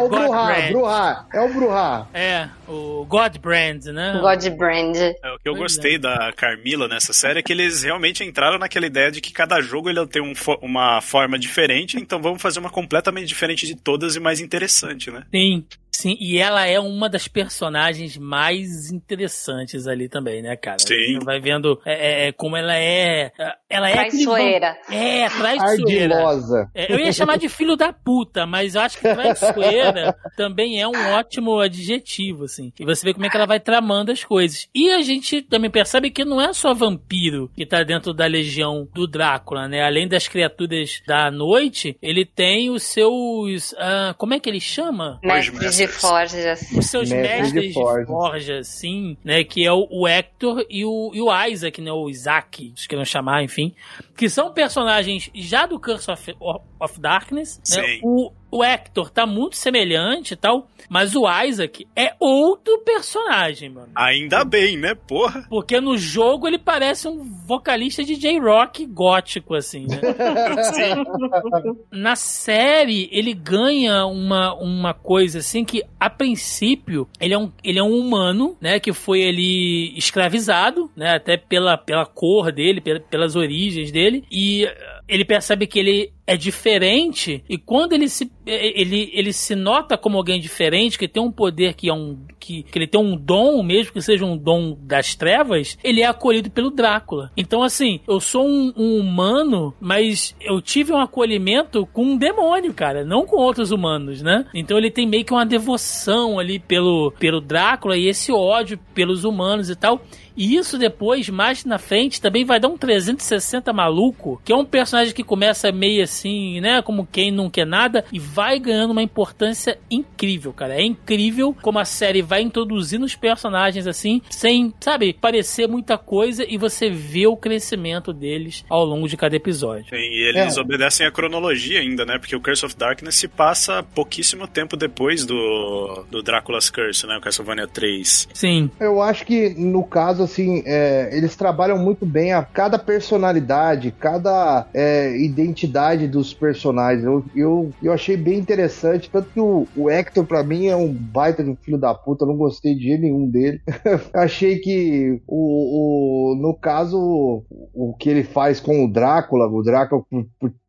[0.00, 0.54] o o Bruhá.
[0.70, 1.26] Bruhá.
[1.32, 2.08] É o Bruhá.
[2.12, 4.18] É, o Godbrand, né?
[4.20, 4.96] Godbrand.
[4.96, 8.58] É, o que eu Pois gostei da Carmila nessa série é que eles realmente entraram
[8.58, 12.42] naquela ideia de que cada jogo ele tem um fo- uma forma diferente, então vamos
[12.42, 15.22] fazer uma completamente diferente de todas e mais interessante, né?
[15.30, 15.64] Sim.
[16.00, 20.78] Sim, e ela é uma das personagens mais interessantes ali também, né, cara?
[20.78, 21.18] Sim.
[21.18, 23.30] Você vai vendo é, é, como ela é.
[23.68, 23.92] Ela é.
[23.92, 24.78] Traiçoeira.
[24.90, 26.16] É, traiçoeira.
[26.16, 26.70] Ardilosa.
[26.74, 30.88] É, eu ia chamar de filho da puta, mas eu acho que traiçoeira também é
[30.88, 32.72] um ótimo adjetivo, assim.
[32.80, 34.68] E você vê como é que ela vai tramando as coisas.
[34.74, 38.88] E a gente também percebe que não é só vampiro que tá dentro da legião
[38.94, 39.82] do Drácula, né?
[39.82, 43.74] Além das criaturas da noite, ele tem os seus.
[43.76, 45.20] ah, como é que ele chama?
[45.22, 46.62] Mestre de Forjas.
[46.72, 48.06] Os seus Mestres de mestres de forja.
[48.06, 49.44] forja, sim, né?
[49.44, 51.92] Que é o, o Hector e o, e o Isaac, né?
[51.92, 53.74] O Isaac, se queiram chamar, enfim.
[54.16, 56.34] Que são personagens já do Curse of,
[56.78, 57.58] of Darkness.
[57.58, 57.82] Né?
[57.82, 58.00] Sim.
[58.02, 63.88] O, o Hector tá muito semelhante e tal, mas o Isaac é outro personagem, mano.
[63.94, 64.94] Ainda bem, né?
[64.94, 65.46] Porra.
[65.48, 70.00] Porque no jogo ele parece um vocalista de J-Rock gótico, assim, né?
[71.90, 77.78] Na série, ele ganha uma, uma coisa assim que, a princípio, ele é um, ele
[77.78, 78.78] é um humano, né?
[78.80, 81.14] Que foi ali escravizado, né?
[81.14, 84.24] Até pela, pela cor dele, pela- pelas origens dele.
[84.30, 84.66] E
[85.08, 90.16] ele percebe que ele é diferente e quando ele se ele, ele se nota como
[90.16, 93.64] alguém diferente que tem um poder que é um que, que ele tem um dom
[93.64, 97.32] mesmo que seja um dom das trevas ele é acolhido pelo Drácula.
[97.36, 102.72] Então assim eu sou um, um humano mas eu tive um acolhimento com um demônio
[102.72, 104.46] cara não com outros humanos né?
[104.54, 109.24] Então ele tem meio que uma devoção ali pelo pelo Drácula e esse ódio pelos
[109.24, 110.00] humanos e tal.
[110.36, 114.64] E isso depois, mais na frente, também vai dar um 360 maluco, que é um
[114.64, 116.19] personagem que começa meio assim,
[116.60, 116.82] né?
[116.82, 120.74] Como quem não quer nada, e vai ganhando uma importância incrível, cara.
[120.74, 126.44] É incrível como a série vai introduzindo os personagens assim, sem, sabe, parecer muita coisa,
[126.48, 129.86] e você vê o crescimento deles ao longo de cada episódio.
[129.88, 130.60] Sim, e eles É.
[130.60, 132.18] obedecem a cronologia ainda, né?
[132.18, 137.16] Porque o Curse of Darkness se passa pouquíssimo tempo depois do, do Drácula's Curse, né?
[137.16, 138.28] O Castlevania 3.
[138.34, 138.70] Sim.
[138.80, 144.66] Eu acho que, no caso, assim, é, eles trabalham muito bem a cada personalidade, cada
[144.72, 147.04] é, identidade dos personagens.
[147.04, 150.92] Eu, eu, eu achei bem interessante, tanto que o, o Hector, pra mim, é um
[150.92, 153.60] baita de um filho da puta, eu não gostei de nenhum dele.
[154.14, 157.44] achei que, o, o, no caso,
[157.74, 160.04] o, que ele faz com o Drácula, o Drácula,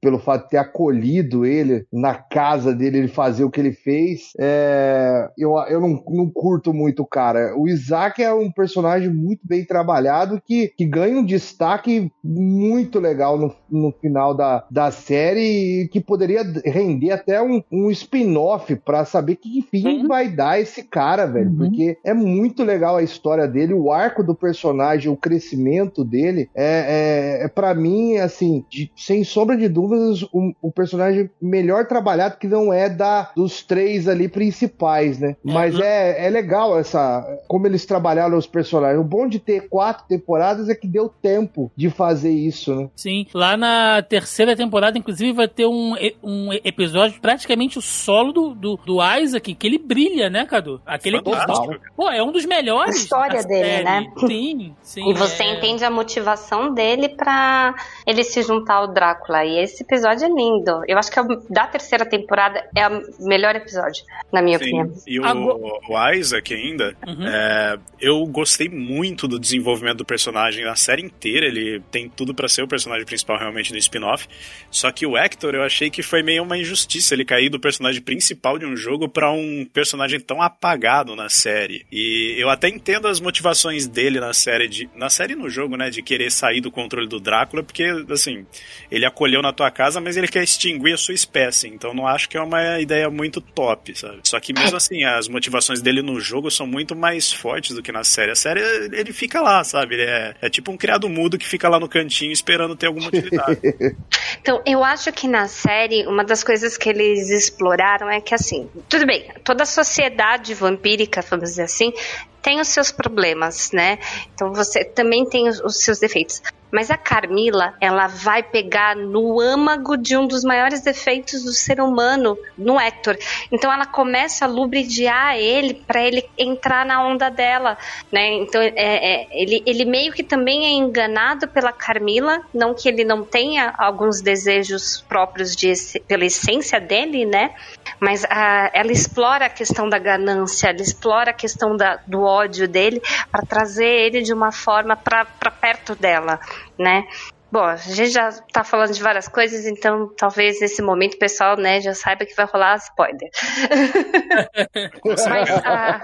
[0.02, 4.32] pelo fato de ter acolhido ele na casa dele, ele fazer o que ele fez,
[4.40, 7.56] é, eu, eu não, não curto muito o cara.
[7.56, 13.38] O Isaac é um personagem muito bem trabalhado que, que ganha um destaque muito legal
[13.38, 19.06] no, no final da, da série e que poderia render até um, um spin-off pra
[19.06, 20.08] saber que fim Uhum.
[20.08, 21.50] vai dar esse cara, velho.
[21.50, 21.58] Uhum.
[21.58, 26.50] Porque é muito legal a história dele, o arco do personagem, o crescimento dele.
[26.56, 31.86] É, é, é para mim, assim, de- sem sombra de dúvidas, o, o personagem melhor
[31.88, 35.36] trabalhado que não é da dos três ali principais, né?
[35.44, 39.00] Mas é, é legal essa como eles trabalharam os personagens.
[39.00, 42.90] O bom de ter quatro temporadas é que deu tempo de fazer isso, né?
[42.96, 45.94] Sim, lá na terceira temporada, inclusive, vai ter um,
[46.24, 50.82] um episódio praticamente o solo do, do, do Isaac, que ele brilha, né, Cadu?
[50.86, 51.76] Aquele Fantástico.
[51.96, 52.96] Pô, é um dos melhores.
[52.96, 53.84] A história dele, série.
[53.84, 54.12] né?
[54.28, 55.10] Sim, sim.
[55.10, 55.54] E você é...
[55.58, 57.74] entende a motivação dele pra
[58.06, 59.46] ele se juntar ao Drácula.
[59.46, 60.84] E esse episódio é lindo.
[60.88, 64.64] Eu acho que é o- da terceira temporada é o melhor episódio, na minha Sim.
[64.82, 64.94] opinião.
[65.08, 65.58] E o, Agora-
[65.90, 67.28] o Isaac ainda, Uhum.
[67.28, 71.46] é, eu gostei muito do desenvolvimento do personagem na série inteira.
[71.46, 74.28] Ele tem tudo pra ser o personagem principal realmente no spin-off.
[74.70, 78.02] Só que o Hector eu achei que foi meio uma injustiça ele cair do personagem
[78.02, 81.86] principal de um jogo pra um personagem tão apagado na série.
[81.92, 85.78] E eu até entendo as motivações dele na série de na série e no jogo,
[85.78, 88.46] né, de querer sair do controle do Drácula, porque assim,
[88.90, 91.68] ele acolheu na tua casa, mas ele quer extinguir a sua espécie.
[91.68, 94.20] Então não acho que é uma ideia muito top, sabe?
[94.24, 97.92] Só que mesmo assim, as motivações dele no jogo são muito mais fortes do que
[97.92, 98.32] na série.
[98.32, 98.62] A série,
[98.94, 99.96] ele fica lá, sabe?
[99.96, 103.08] Ele é, é tipo um criado mudo que fica lá no cantinho esperando ter alguma
[103.08, 103.60] utilidade.
[104.42, 108.70] Então, eu acho que na série, uma das coisas que eles exploraram é que, assim,
[108.90, 111.94] tudo bem, toda a sociedade vampírica, vamos dizer assim,
[112.42, 114.00] tem os seus problemas, né?
[114.34, 116.42] Então, você também tem os, os seus defeitos.
[116.72, 121.82] Mas a Carmila, ela vai pegar no âmago de um dos maiores defeitos do ser
[121.82, 123.18] humano, no Hector.
[123.52, 127.78] Então, ela começa a lubridiar ele para ele entrar na onda dela,
[128.10, 128.36] né?
[128.36, 133.04] Então, é, é, ele, ele meio que também é enganado pela Carmila, não que ele
[133.04, 135.74] não tenha alguns desejos próprios de,
[136.08, 137.54] pela essência dele, né?
[138.02, 142.68] Mas ah, ela explora a questão da ganância, ela explora a questão da- do ódio
[142.68, 143.00] dele
[143.32, 146.40] para trazer ele de uma forma para perto dela,
[146.80, 147.04] né?
[147.52, 151.58] Bom, a gente já tá falando de várias coisas, então talvez nesse momento o pessoal,
[151.58, 153.30] né, já saiba que vai rolar spoiler.
[155.30, 156.00] Mas a,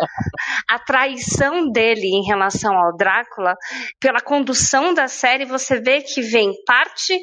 [0.69, 3.55] a traição dele em relação ao Drácula,
[3.97, 7.17] pela condução da série, você vê que vem parte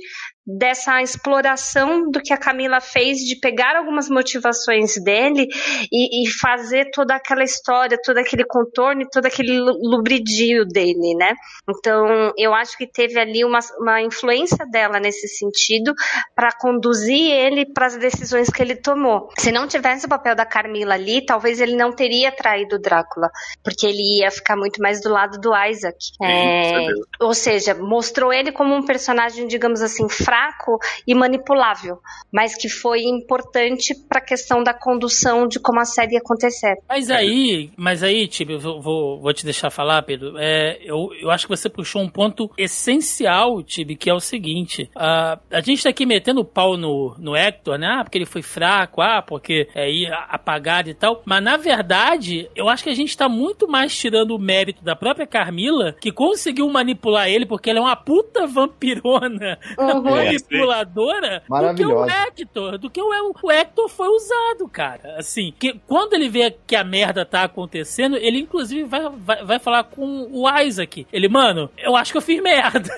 [0.47, 5.49] dessa exploração do que a Camila fez de pegar algumas motivações dele
[5.91, 11.35] e, e, fazer toda aquela história, todo aquele contorno e todo aquele lubridio dele, né?
[11.69, 15.95] Então, eu acho que teve ali uma, uma influência dela nesse sentido
[16.35, 19.31] para conduzir ele para as decisões que ele tomou.
[19.39, 23.31] Se não tivesse o papel da Carmila ali, talvez ele não teria traído o Drácula,
[23.63, 25.97] porque ele ia ficar muito mais do lado do Isaac.
[26.23, 26.87] É,
[27.19, 31.99] ou seja, mostrou ele como um personagem, digamos assim, fraco fraco e manipulável,
[32.33, 36.75] mas que foi importante para a questão da condução de como a série ia acontecer.
[36.89, 40.35] Mas aí, mas aí, Tibi, eu vou, vou te deixar falar, Pedro.
[40.37, 44.91] É, eu, eu acho que você puxou um ponto essencial, Tibi, que é o seguinte:
[44.97, 47.87] a, a gente tá aqui metendo o pau no, no Hector, né?
[47.87, 49.89] Ah, porque ele foi fraco, ah, porque é
[50.29, 51.23] apagado e tal.
[51.25, 54.97] Mas na verdade, eu acho que a gente tá muito mais tirando o mérito da
[54.97, 59.59] própria Carmila, que conseguiu manipular ele, porque ela é uma puta vampirona.
[59.79, 65.17] Uhum manipuladora do que o Hector, do que o, o Hector foi usado, cara.
[65.19, 69.59] Assim, que quando ele vê que a merda tá acontecendo, ele inclusive vai, vai, vai
[69.59, 71.07] falar com o Isaac.
[71.13, 72.91] Ele, mano, eu acho que eu fiz merda.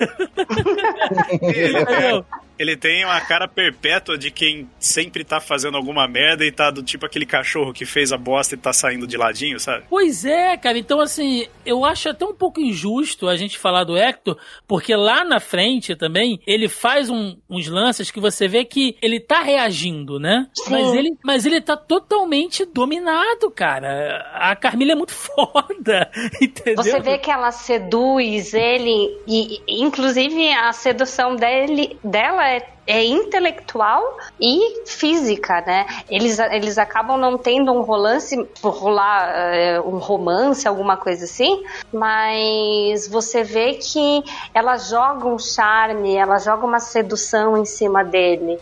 [1.31, 2.25] Entendeu?
[2.57, 6.83] Ele tem uma cara perpétua de quem sempre tá fazendo alguma merda e tá do
[6.83, 9.85] tipo aquele cachorro que fez a bosta e tá saindo de ladinho, sabe?
[9.89, 10.77] Pois é, cara.
[10.77, 14.37] Então, assim, eu acho até um pouco injusto a gente falar do Hector,
[14.67, 19.19] porque lá na frente também ele faz um, uns lances que você vê que ele
[19.19, 20.47] tá reagindo, né?
[20.53, 20.71] Sim.
[20.71, 24.29] Mas ele, mas ele tá totalmente dominado, cara.
[24.33, 26.09] A Carmila é muito foda,
[26.41, 26.83] entendeu?
[26.83, 34.17] Você vê que ela seduz ele e, inclusive, a sedução dele, dela é é intelectual
[34.39, 35.85] e física, né?
[36.09, 41.63] Eles, eles acabam não tendo um romance, rolar é, um romance, alguma coisa assim,
[41.93, 44.23] mas você vê que
[44.53, 48.57] ela joga um charme, ela joga uma sedução em cima dele.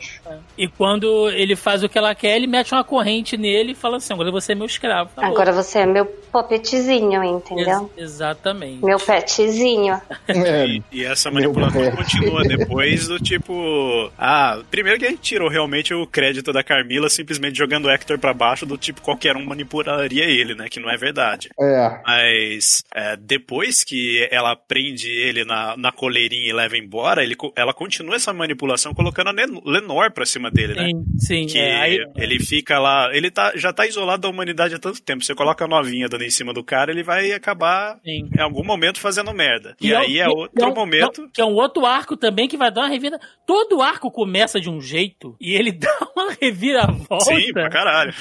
[0.57, 3.97] E quando ele faz o que ela quer, ele mete uma corrente nele e fala
[3.97, 5.11] assim: agora você é meu escravo.
[5.15, 7.89] Tá agora você é meu popetizinho, entendeu?
[7.95, 8.83] Ex exatamente.
[8.83, 10.01] Meu petzinho.
[10.27, 15.49] É, e, e, essa manipulação continua depois do tipo ah, primeiro que a gente tirou
[15.49, 19.45] realmente o crédito da Carmila simplesmente jogando o Hector pra baixo, do tipo qualquer um
[19.45, 20.67] manipularia ele, né?
[20.69, 21.49] Que não é verdade.
[21.59, 22.01] É.
[22.05, 27.73] Mas é, depois que ela prende ele na, na coleirinha e leva embora, ele, ela
[27.73, 30.87] continua essa manipulação colocando a Lenor pra cima dele, né?
[30.87, 31.45] Sim, sim.
[31.47, 31.97] Que é, aí...
[32.15, 33.09] ele fica lá.
[33.13, 35.23] Ele tá, já tá isolado da humanidade há tanto tempo.
[35.23, 38.29] Você coloca a novinha dando em cima do cara, ele vai acabar sim.
[38.35, 39.75] em algum momento fazendo merda.
[39.81, 41.29] E, e é aí é, outro é um, momento.
[41.33, 43.19] Que é um outro arco também que vai dar uma revida.
[43.45, 47.25] Todo arco arco começa de um jeito e ele dá uma reviravolta.
[47.25, 48.13] Sim, pra caralho.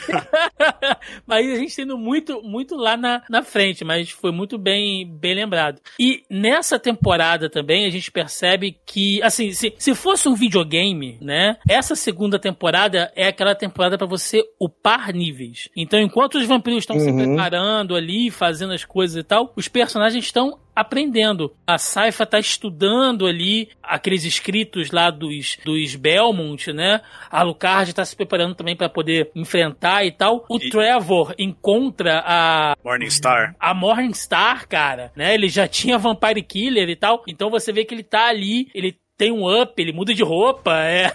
[1.26, 5.34] mas a gente tendo muito, muito lá na, na frente, mas foi muito bem, bem
[5.34, 5.80] lembrado.
[5.98, 11.56] E nessa temporada também a gente percebe que, assim, se, se fosse um videogame, né?
[11.68, 15.68] Essa segunda temporada é aquela temporada para você upar níveis.
[15.76, 17.04] Então, enquanto os vampiros estão uhum.
[17.04, 21.54] se preparando ali, fazendo as coisas e tal, os personagens estão aprendendo.
[21.66, 27.00] A Saifa tá estudando ali aqueles escritos lá dos, dos Belmont, né?
[27.30, 30.44] A Lucard tá se preparando também para poder enfrentar e tal.
[30.48, 30.68] O e...
[30.70, 33.54] Trevor encontra a Morningstar.
[33.58, 35.34] A Morningstar, cara, né?
[35.34, 37.22] Ele já tinha Vampire Killer e tal.
[37.26, 40.76] Então você vê que ele tá ali, ele tem um up, ele muda de roupa,
[40.76, 41.14] é.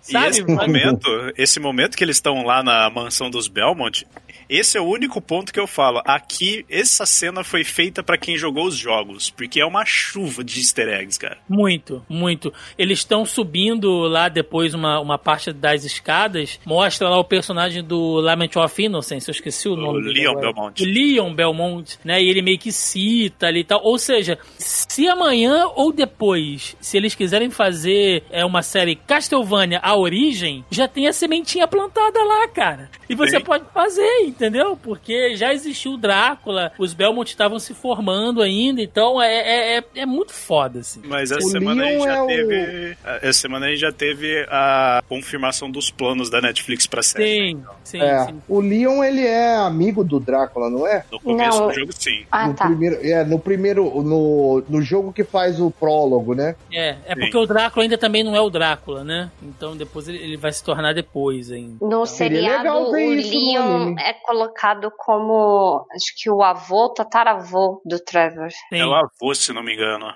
[0.00, 0.22] Sabe?
[0.22, 4.06] E esse momento, esse momento que eles estão lá na mansão dos Belmont,
[4.48, 6.02] esse é o único ponto que eu falo.
[6.04, 10.58] Aqui, essa cena foi feita para quem jogou os jogos, porque é uma chuva de
[10.58, 11.38] easter eggs, cara.
[11.48, 12.52] Muito, muito.
[12.78, 18.20] Eles estão subindo lá depois uma, uma parte das escadas, mostra lá o personagem do
[18.20, 20.12] Lament of Innocence, eu esqueci o, o nome.
[20.12, 20.84] Leon Belmont.
[20.84, 22.22] Leon Belmont, né?
[22.22, 23.82] E ele meio que cita ali e tal.
[23.82, 29.96] Ou seja, se amanhã ou depois, se eles quiserem fazer é, uma série Castlevania A
[29.96, 32.90] Origem, já tem a sementinha plantada lá, cara.
[33.08, 33.44] E você Sim.
[33.44, 34.76] pode fazer, entendeu?
[34.76, 39.84] Porque já existiu o Drácula, os Belmont estavam se formando ainda, então é, é, é,
[39.96, 41.00] é muito foda, assim.
[41.04, 42.54] Mas essa o semana Leon a gente já é teve.
[42.54, 43.26] O...
[43.26, 47.24] Essa semana a gente já teve a confirmação dos planos da Netflix pra série.
[47.24, 47.74] Sim, então.
[47.84, 48.26] sim, é.
[48.26, 48.42] sim.
[48.48, 51.04] O Leon, ele é amigo do Drácula, não é?
[51.10, 51.68] No começo não.
[51.68, 52.24] do jogo, sim.
[52.30, 52.66] Ah, no tá.
[52.66, 54.02] Primeiro, é, no primeiro.
[54.02, 56.56] No, no jogo que faz o prólogo, né?
[56.72, 59.30] É, é porque o Drácula ainda também não é o Drácula, né?
[59.42, 61.84] Então depois ele, ele vai se tornar depois ainda.
[61.86, 68.48] No seriado, o Leon é colocado como, acho que o avô, tataravô do Trevor.
[68.72, 68.82] É Sim.
[68.84, 70.06] o avô, se não me engano.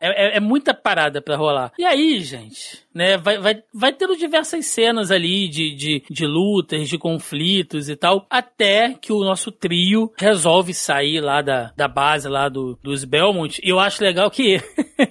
[0.00, 1.72] É, é- é muita parada pra rolar.
[1.78, 6.88] E aí, gente, né, vai, vai, vai tendo diversas cenas ali de, de, de lutas,
[6.88, 12.28] de conflitos e tal, até que o nosso trio resolve sair lá da, da base
[12.28, 13.60] lá do, dos Belmont.
[13.62, 14.60] E eu acho legal que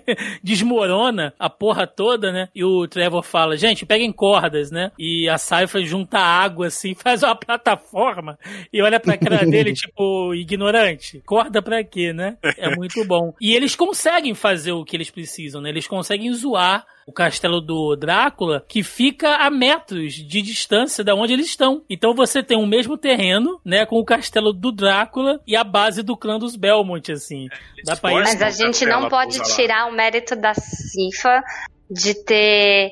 [0.43, 2.49] desmorona a porra toda, né?
[2.53, 4.91] E o Trevor fala, gente, peguem cordas, né?
[4.97, 8.34] E a Saifa junta água assim, faz uma plataforma
[8.71, 11.21] e olha pra cara dele, tipo, ignorante.
[11.25, 12.37] Corda pra quê, né?
[12.57, 13.33] É muito bom.
[13.39, 15.69] E eles conseguem fazer o que eles precisam, né?
[15.69, 21.33] Eles conseguem zoar o castelo do Drácula, que fica a metros de distância da onde
[21.33, 21.83] eles estão.
[21.89, 26.01] Então você tem o mesmo terreno, né, com o castelo do Drácula e a base
[26.01, 27.47] do clã dos Belmont, assim.
[27.85, 31.43] Dá pra ir Mas a gente não pode tirar o mérito da Cifa
[31.89, 32.91] de ter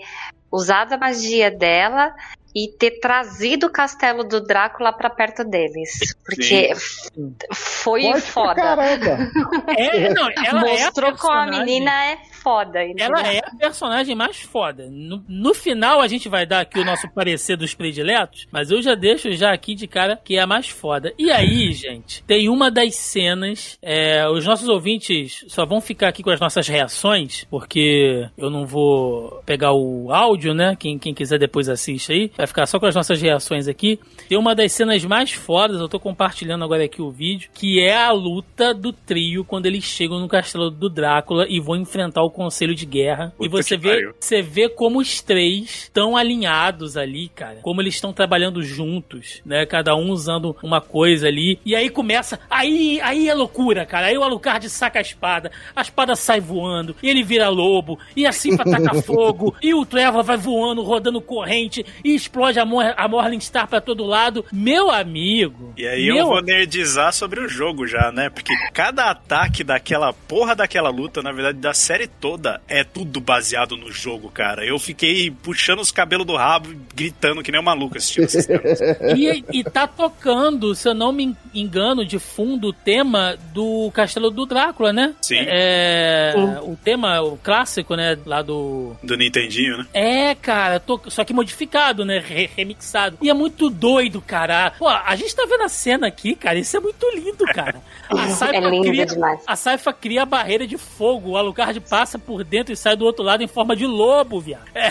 [0.51, 2.13] usado a magia dela
[2.55, 5.91] e ter trazido o castelo do Drácula pra perto deles.
[6.25, 7.09] Porque f-
[7.53, 8.55] foi pra foda.
[8.61, 9.29] caramba.
[9.77, 12.83] É, não, ela é a Mostrou como a menina é foda.
[12.83, 13.07] entendeu?
[13.07, 14.87] Ela é a personagem mais foda.
[14.91, 18.81] No, no final a gente vai dar aqui o nosso parecer dos prediletos, mas eu
[18.81, 21.13] já deixo já aqui de cara que é a mais foda.
[21.17, 23.77] E aí, gente, tem uma das cenas.
[23.81, 28.65] é, os nossos ouvintes só vão ficar aqui com as nossas reações, porque eu não
[28.65, 30.75] vou pegar o áudio, né?
[30.77, 32.31] Quem, quem quiser depois assiste aí.
[32.35, 33.99] Vai ficar só com as nossas reações aqui.
[34.27, 37.95] Tem uma das cenas mais fodas, eu tô compartilhando agora aqui o vídeo, que é
[37.95, 42.31] a luta do trio quando eles chegam no castelo do Drácula e vão enfrentar o
[42.34, 43.34] Conselho de Guerra.
[43.39, 44.13] e Puta você que vê, pariu.
[44.19, 47.59] você vê como os três estão alinhados ali, cara.
[47.61, 49.65] Como eles estão trabalhando juntos, né?
[49.65, 51.59] Cada um usando uma coisa ali.
[51.65, 52.39] E aí começa.
[52.49, 54.07] Aí, aí é loucura, cara.
[54.07, 58.25] Aí o Alucard saca a espada, a espada sai voando, e ele vira lobo, e
[58.25, 63.07] assim taca fogo, e o Trevor vai voando, rodando corrente, e explode a, Mor a
[63.07, 64.45] Morningstar pra todo lado.
[64.51, 65.73] Meu amigo.
[65.77, 68.29] E aí meu eu vou nerdizar sobre o jogo já, né?
[68.29, 73.76] Porque cada ataque daquela porra daquela luta, na verdade, da série toda, é tudo baseado
[73.76, 74.65] no jogo, cara.
[74.65, 78.80] Eu fiquei puxando os cabelos do rabo, gritando que nem um maluco assistindo essas cenas.
[79.17, 84.32] E, e tá tocando, se eu não me engano, de fundo o tema do Castelo
[84.32, 85.13] do Drácula, né?
[85.21, 85.36] Sim.
[85.45, 88.17] É, o tema, o clássico, né?
[88.26, 88.95] Lá do.
[89.03, 89.86] Do Nintendinho, né?
[89.93, 92.24] É, cara, to- só que modificado, né?
[92.26, 93.17] Re- remixado.
[93.21, 94.71] E é muito doido, cara.
[94.80, 96.57] Pô, a gente tá vendo a cena aqui, cara.
[96.57, 97.82] Isso é muito lindo, cara.
[98.09, 99.41] A Saifa É cria, demais.
[99.47, 101.32] A Saifa cria a barreira de fogo.
[101.32, 104.66] O Alucard passa por dentro e sai do outro lado em forma de lobo, viado.
[104.74, 104.88] É,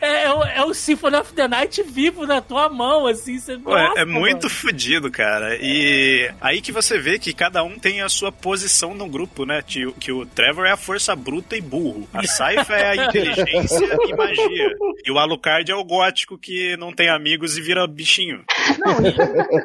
[0.00, 3.38] é, é o, é o Symphony of the Night vivo na tua mão, assim.
[3.38, 4.50] Você, Pô, é- Nossa, é muito mano.
[4.50, 5.56] fodido, cara.
[5.60, 9.62] E aí que você vê que cada um tem a sua posição no grupo, né?
[9.66, 12.08] Que, o- que o Trevor é a força bruta e burro.
[12.12, 14.70] A Saifa é a inteligência e magia.
[15.04, 18.44] E o Alucard é o gótico que não tem amigos e vira bichinho.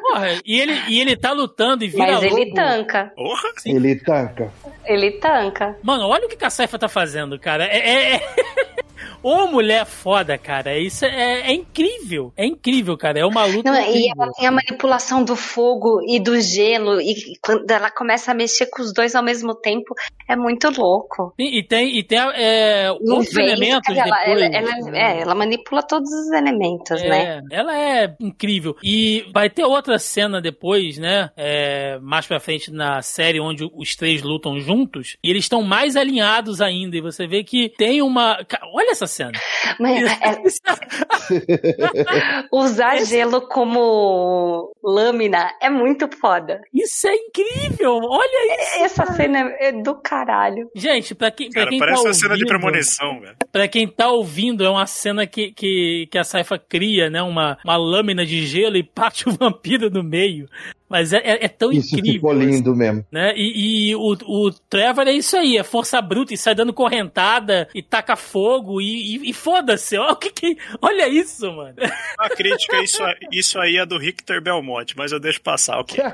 [0.00, 2.54] Porra, e ele, e ele tá lutando e vira Mas ele lobo.
[2.54, 3.12] tanca.
[3.14, 3.48] Porra!
[3.64, 4.52] Ele tanca.
[4.84, 5.76] Ele tanca.
[5.82, 7.64] Mano, olha o que que a Saifa tá fazendo, cara.
[7.64, 7.78] É.
[7.78, 8.34] é, é...
[9.22, 10.78] Ô mulher foda, cara.
[10.78, 12.32] Isso é, é incrível.
[12.36, 13.20] É incrível, cara.
[13.20, 13.70] É uma luta.
[13.70, 18.30] Não, e ela tem a manipulação do fogo e do gelo, e quando ela começa
[18.30, 19.94] a mexer com os dois ao mesmo tempo,
[20.28, 21.34] é muito louco.
[21.38, 24.42] E, e tem, e tem é, outros vento, elementos ela, depois.
[24.42, 27.42] ela, ela- é, ela manipula todos os elementos, né?
[27.50, 28.76] É, ela é incrível.
[28.82, 31.30] E vai ter outra cena depois, né?
[31.36, 35.16] é, mais pra frente na série, onde os três lutam juntos.
[35.22, 36.96] E eles estão mais alinhados ainda.
[36.96, 38.38] E você vê que tem uma.
[38.74, 39.32] Olha essa cena.
[39.80, 40.42] Mas é-
[42.52, 46.60] usar gelo como lâmina é muito foda.
[46.72, 47.98] Isso é incrível!
[48.02, 48.84] Olha isso!
[48.84, 50.68] Essa cena é do caralho.
[50.74, 53.36] Gente, pra quem, pra Cara, quem parece tá uma cena de ouvindo- premonição, velho.
[53.50, 57.22] Pra quem tá ouvindo, é uma cena que, que, que a Saifa cria, né?
[57.22, 60.48] Uma, uma lâmina de gelo e parte o vampiro no meio.
[60.92, 62.12] Mas é, é, é tão Isso incrível.
[62.12, 63.02] ficou lindo mesmo.
[63.10, 63.32] Né?
[63.34, 67.66] E, e o, o Trevor é isso aí, é força bruta e sai dando correntada
[67.74, 69.96] e taca fogo e, e, e foda-se.
[69.96, 71.74] Olha, o que que- olha isso, mano.
[72.18, 75.98] A crítica, isso, isso aí é do Richter Belmonte, mas eu deixo passar, ok?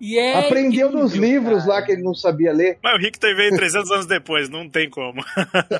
[0.00, 1.74] E é Aprendeu nos incrível, livros cara.
[1.74, 2.78] lá que ele não sabia ler.
[2.82, 5.22] Mas o Richter veio 300 anos depois, não tem como.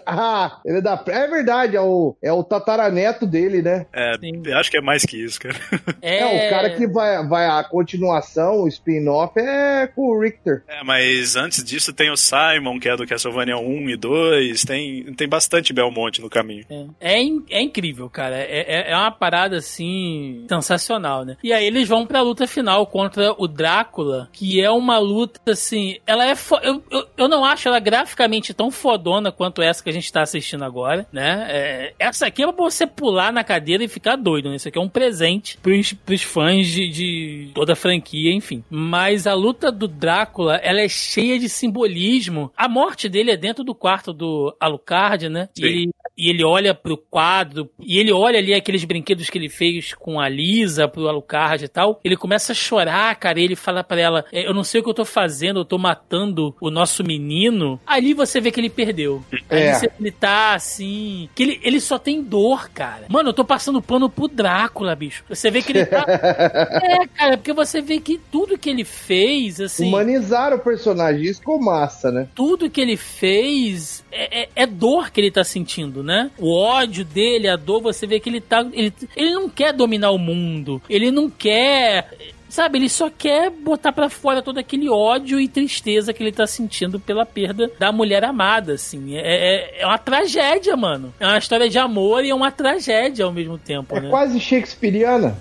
[0.06, 1.02] Ah, ele é da.
[1.08, 3.86] É verdade, é o, é o tataraneto dele, né?
[3.92, 4.42] É, Sim.
[4.52, 5.54] acho que é mais que isso, cara.
[6.00, 10.62] É, o cara que vai, vai a continuação, o spin-off, é com o Richter.
[10.68, 15.12] É, mas antes disso tem o Simon, que é do Castlevania 1 e 2, tem,
[15.14, 16.64] tem bastante Belmonte no caminho.
[17.00, 18.36] É, é, in- é incrível, cara.
[18.36, 21.36] É, é- é uma parada assim sensacional, né?
[21.42, 25.52] E aí eles vão pra luta final contra o Drácula Drácula, que é uma luta
[25.52, 25.98] assim.
[26.06, 26.34] Ela é.
[26.34, 26.56] Fo...
[26.62, 30.22] Eu, eu, eu, não acho ela graficamente tão fodona quanto essa que a gente tá
[30.22, 31.46] assistindo agora, né?
[31.50, 34.56] É, essa aqui é pra você pular na cadeira e ficar doido, né?
[34.56, 38.64] Isso aqui é um presente pros, pros fãs de, de toda a franquia, enfim.
[38.70, 42.50] Mas a luta do Drácula, ela é cheia de simbolismo.
[42.56, 45.48] A morte dele é dentro do quarto do Alucard, né?
[45.56, 49.48] E ele, e ele olha pro quadro, e ele olha ali aqueles brinquedos que ele
[49.48, 52.00] fez com a Lisa, pro Alucard e tal.
[52.04, 54.84] Ele começa a chorar, cara, e ele fala para ela: é, Eu não sei o
[54.84, 57.80] que eu tô fazendo, eu tô matando o nosso menino.
[57.86, 59.22] Ali você vê que ele perdeu.
[59.48, 59.72] É.
[59.72, 61.28] Ali ele tá assim.
[61.34, 63.06] Que ele, ele só tem dor, cara.
[63.08, 65.24] Mano, eu tô passando pano pro Drácula, bicho.
[65.28, 66.04] Você vê que ele tá.
[66.08, 69.88] é, cara, porque você vê que tudo que ele fez, assim.
[69.88, 72.28] Humanizar o personagem, isso ficou massa, né?
[72.34, 76.30] Tudo que ele fez é, é, é, dor que ele tá sentindo, né?
[76.38, 78.66] O ódio dele, a dor, você vê que ele tá.
[78.72, 80.80] Ele, ele não quer dominar o mundo.
[80.88, 82.08] Ele não quer
[82.48, 86.46] sabe, ele só quer botar para fora todo aquele ódio e tristeza que ele tá
[86.46, 89.16] sentindo pela perda da mulher amada, assim.
[89.16, 91.12] É, é, é uma tragédia, mano.
[91.20, 94.10] É uma história de amor e é uma tragédia ao mesmo tempo, é né?
[94.10, 95.36] quase shakespeariana.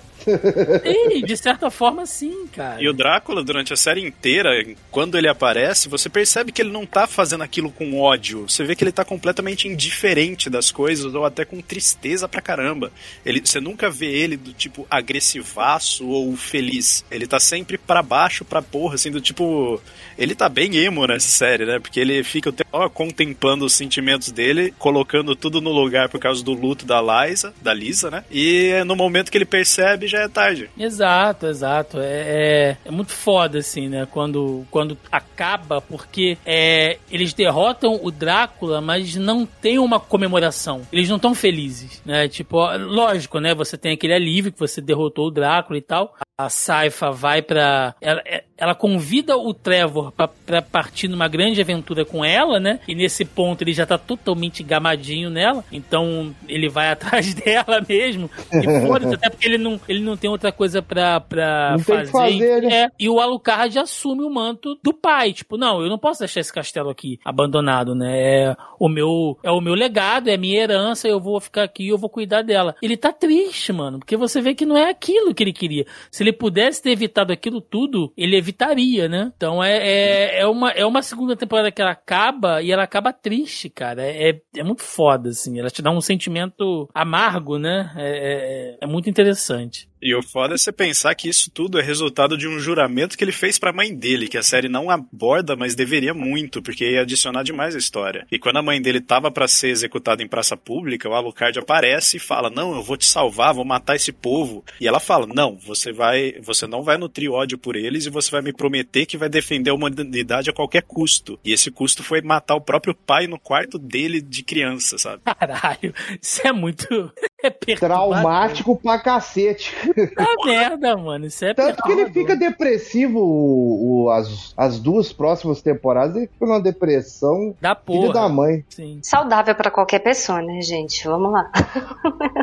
[0.84, 2.82] Sim, de certa forma, sim, cara.
[2.82, 4.50] E o Drácula, durante a série inteira,
[4.92, 8.48] quando ele aparece, você percebe que ele não tá fazendo aquilo com ódio.
[8.48, 12.92] Você vê que ele tá completamente indiferente das coisas, ou até com tristeza pra caramba.
[13.26, 17.06] Ele, você nunca vê ele do tipo agressivaço ou feliz.
[17.10, 19.82] Ele tá sempre para baixo, pra porra, assim, do tipo.
[20.18, 21.80] Ele tá bem emo nessa série, né?
[21.80, 26.54] Porque ele fica ó, contemplando os sentimentos dele, colocando tudo no lugar por causa do
[26.54, 28.24] luto da Liza, da Lisa, né?
[28.32, 30.70] E no momento que ele percebe, já já é tarde.
[30.78, 32.00] Exato, exato.
[32.00, 34.08] É, é, é, muito foda, assim, né?
[34.10, 40.82] Quando, quando acaba, porque é, eles derrotam o Drácula, mas não tem uma comemoração.
[40.92, 42.28] Eles não estão felizes, né?
[42.28, 43.54] Tipo, lógico, né?
[43.54, 46.16] Você tem aquele alívio que você derrotou o Drácula e tal.
[46.40, 47.96] A Saifa vai pra.
[48.00, 50.14] Ela, é, ela convida o Trevor
[50.46, 52.80] para partir numa grande aventura com ela, né?
[52.88, 55.66] E nesse ponto ele já tá totalmente gamadinho nela.
[55.72, 58.30] Então ele vai atrás dela mesmo.
[58.54, 62.12] E foda até porque ele não, ele não tem outra coisa pra, pra não fazer.
[62.12, 62.84] fazer né?
[62.84, 65.34] é, e o Alucard assume o manto do pai.
[65.34, 68.16] Tipo, não, eu não posso deixar esse castelo aqui abandonado, né?
[68.16, 71.88] É o meu, é o meu legado, é a minha herança, eu vou ficar aqui,
[71.88, 72.76] eu vou cuidar dela.
[72.80, 75.88] Ele tá triste, mano, porque você vê que não é aquilo que ele queria.
[76.12, 79.32] Se ele pudesse ter evitado aquilo tudo, ele evitaria, né?
[79.36, 83.14] Então é, é, é, uma, é uma segunda temporada que ela acaba e ela acaba
[83.14, 84.04] triste, cara.
[84.04, 85.60] É, é, é muito foda, assim.
[85.60, 87.92] Ela te dá um sentimento amargo, né?
[87.96, 89.90] É, é, é muito interessante.
[90.02, 93.24] E o foda é você pensar que isso tudo é resultado de um juramento que
[93.24, 97.02] ele fez pra mãe dele, que a série não aborda, mas deveria muito, porque ia
[97.02, 98.28] adicionar demais a história.
[98.32, 102.18] E quando a mãe dele tava para ser executada em praça pública, o Alucard aparece
[102.18, 104.64] e fala: "Não, eu vou te salvar, vou matar esse povo".
[104.80, 108.30] E ela fala: "Não, você vai, você não vai nutrir ódio por eles e você
[108.30, 111.40] vai me prometer que vai defender a humanidade a qualquer custo".
[111.44, 115.24] E esse custo foi matar o próprio pai no quarto dele de criança, sabe?
[115.38, 117.12] Caralho, isso é muito
[117.48, 119.76] é traumático pra cacete.
[120.16, 121.26] Tá merda, mano.
[121.26, 126.28] Isso é Tanto que ele fica depressivo o, o, as, as duas próximas temporadas, ele
[126.28, 128.14] fica numa depressão da porra.
[128.14, 128.64] da mãe.
[128.70, 129.00] Sim.
[129.02, 131.08] Saudável para qualquer pessoa, né, gente?
[131.08, 131.52] Vamos lá.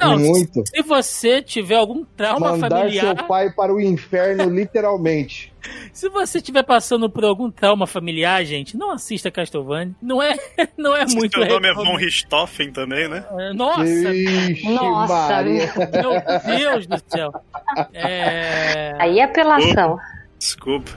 [0.00, 0.62] Não, Muito.
[0.66, 3.04] Se, se você tiver algum trauma Mandar familiar...
[3.06, 5.53] Mandar seu pai para o inferno, literalmente.
[5.92, 9.94] Se você estiver passando por algum trauma familiar, gente, não assista Castlevania.
[10.02, 10.34] Não é,
[10.76, 11.38] não é muito.
[11.38, 13.24] Seu nome é Von Richthofen também, né?
[13.38, 13.84] É, nossa!
[13.84, 15.28] Ixi, Nossa!
[15.28, 15.72] Maria.
[15.92, 17.32] Meu Deus do céu!
[17.92, 18.94] É...
[18.98, 19.98] Aí é apelação.
[20.38, 20.90] Desculpa.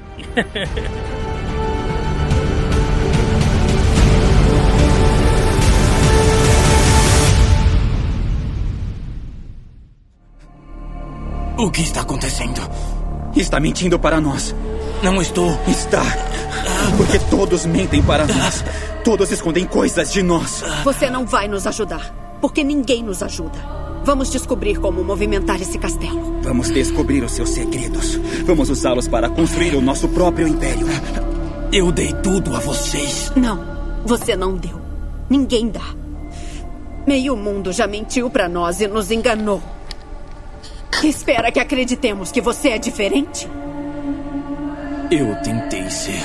[11.60, 12.62] O que está acontecendo?
[13.40, 14.56] Está mentindo para nós.
[15.04, 15.58] Não estou.
[15.68, 16.04] Está.
[16.98, 18.64] Porque todos mentem para nós.
[19.04, 20.64] Todos escondem coisas de nós.
[20.84, 22.38] Você não vai nos ajudar.
[22.42, 23.58] Porque ninguém nos ajuda.
[24.04, 26.40] Vamos descobrir como movimentar esse castelo.
[26.42, 28.16] Vamos descobrir os seus segredos.
[28.46, 30.88] Vamos usá-los para construir o nosso próprio império.
[31.72, 33.32] Eu dei tudo a vocês.
[33.36, 33.60] Não,
[34.06, 34.82] você não deu.
[35.30, 35.94] Ninguém dá.
[37.06, 39.62] Meio mundo já mentiu para nós e nos enganou.
[41.04, 43.48] Espera que acreditemos que você é diferente?
[45.12, 46.22] Eu tentei ser.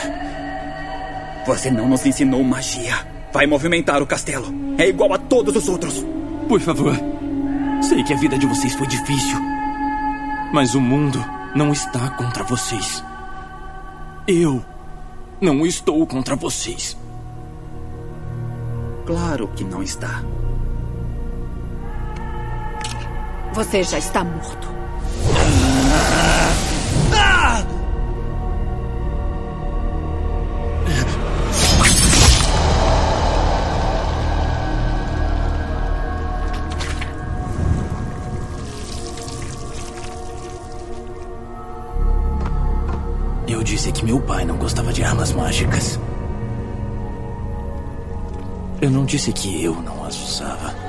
[1.47, 2.95] Você não nos ensinou magia.
[3.33, 4.47] Vai movimentar o castelo.
[4.79, 6.05] É igual a todos os outros.
[6.49, 6.95] Por favor.
[7.83, 9.39] Sei que a vida de vocês foi difícil.
[10.53, 13.05] Mas o mundo não está contra vocês.
[14.27, 14.65] Eu
[15.41, 16.97] não estou contra vocês.
[19.05, 20.23] Claro que não está.
[23.55, 24.69] Você já está morto.
[43.47, 46.01] Eu disse que meu pai não gostava de armas mágicas.
[48.81, 50.82] Eu não disse que eu não as usava.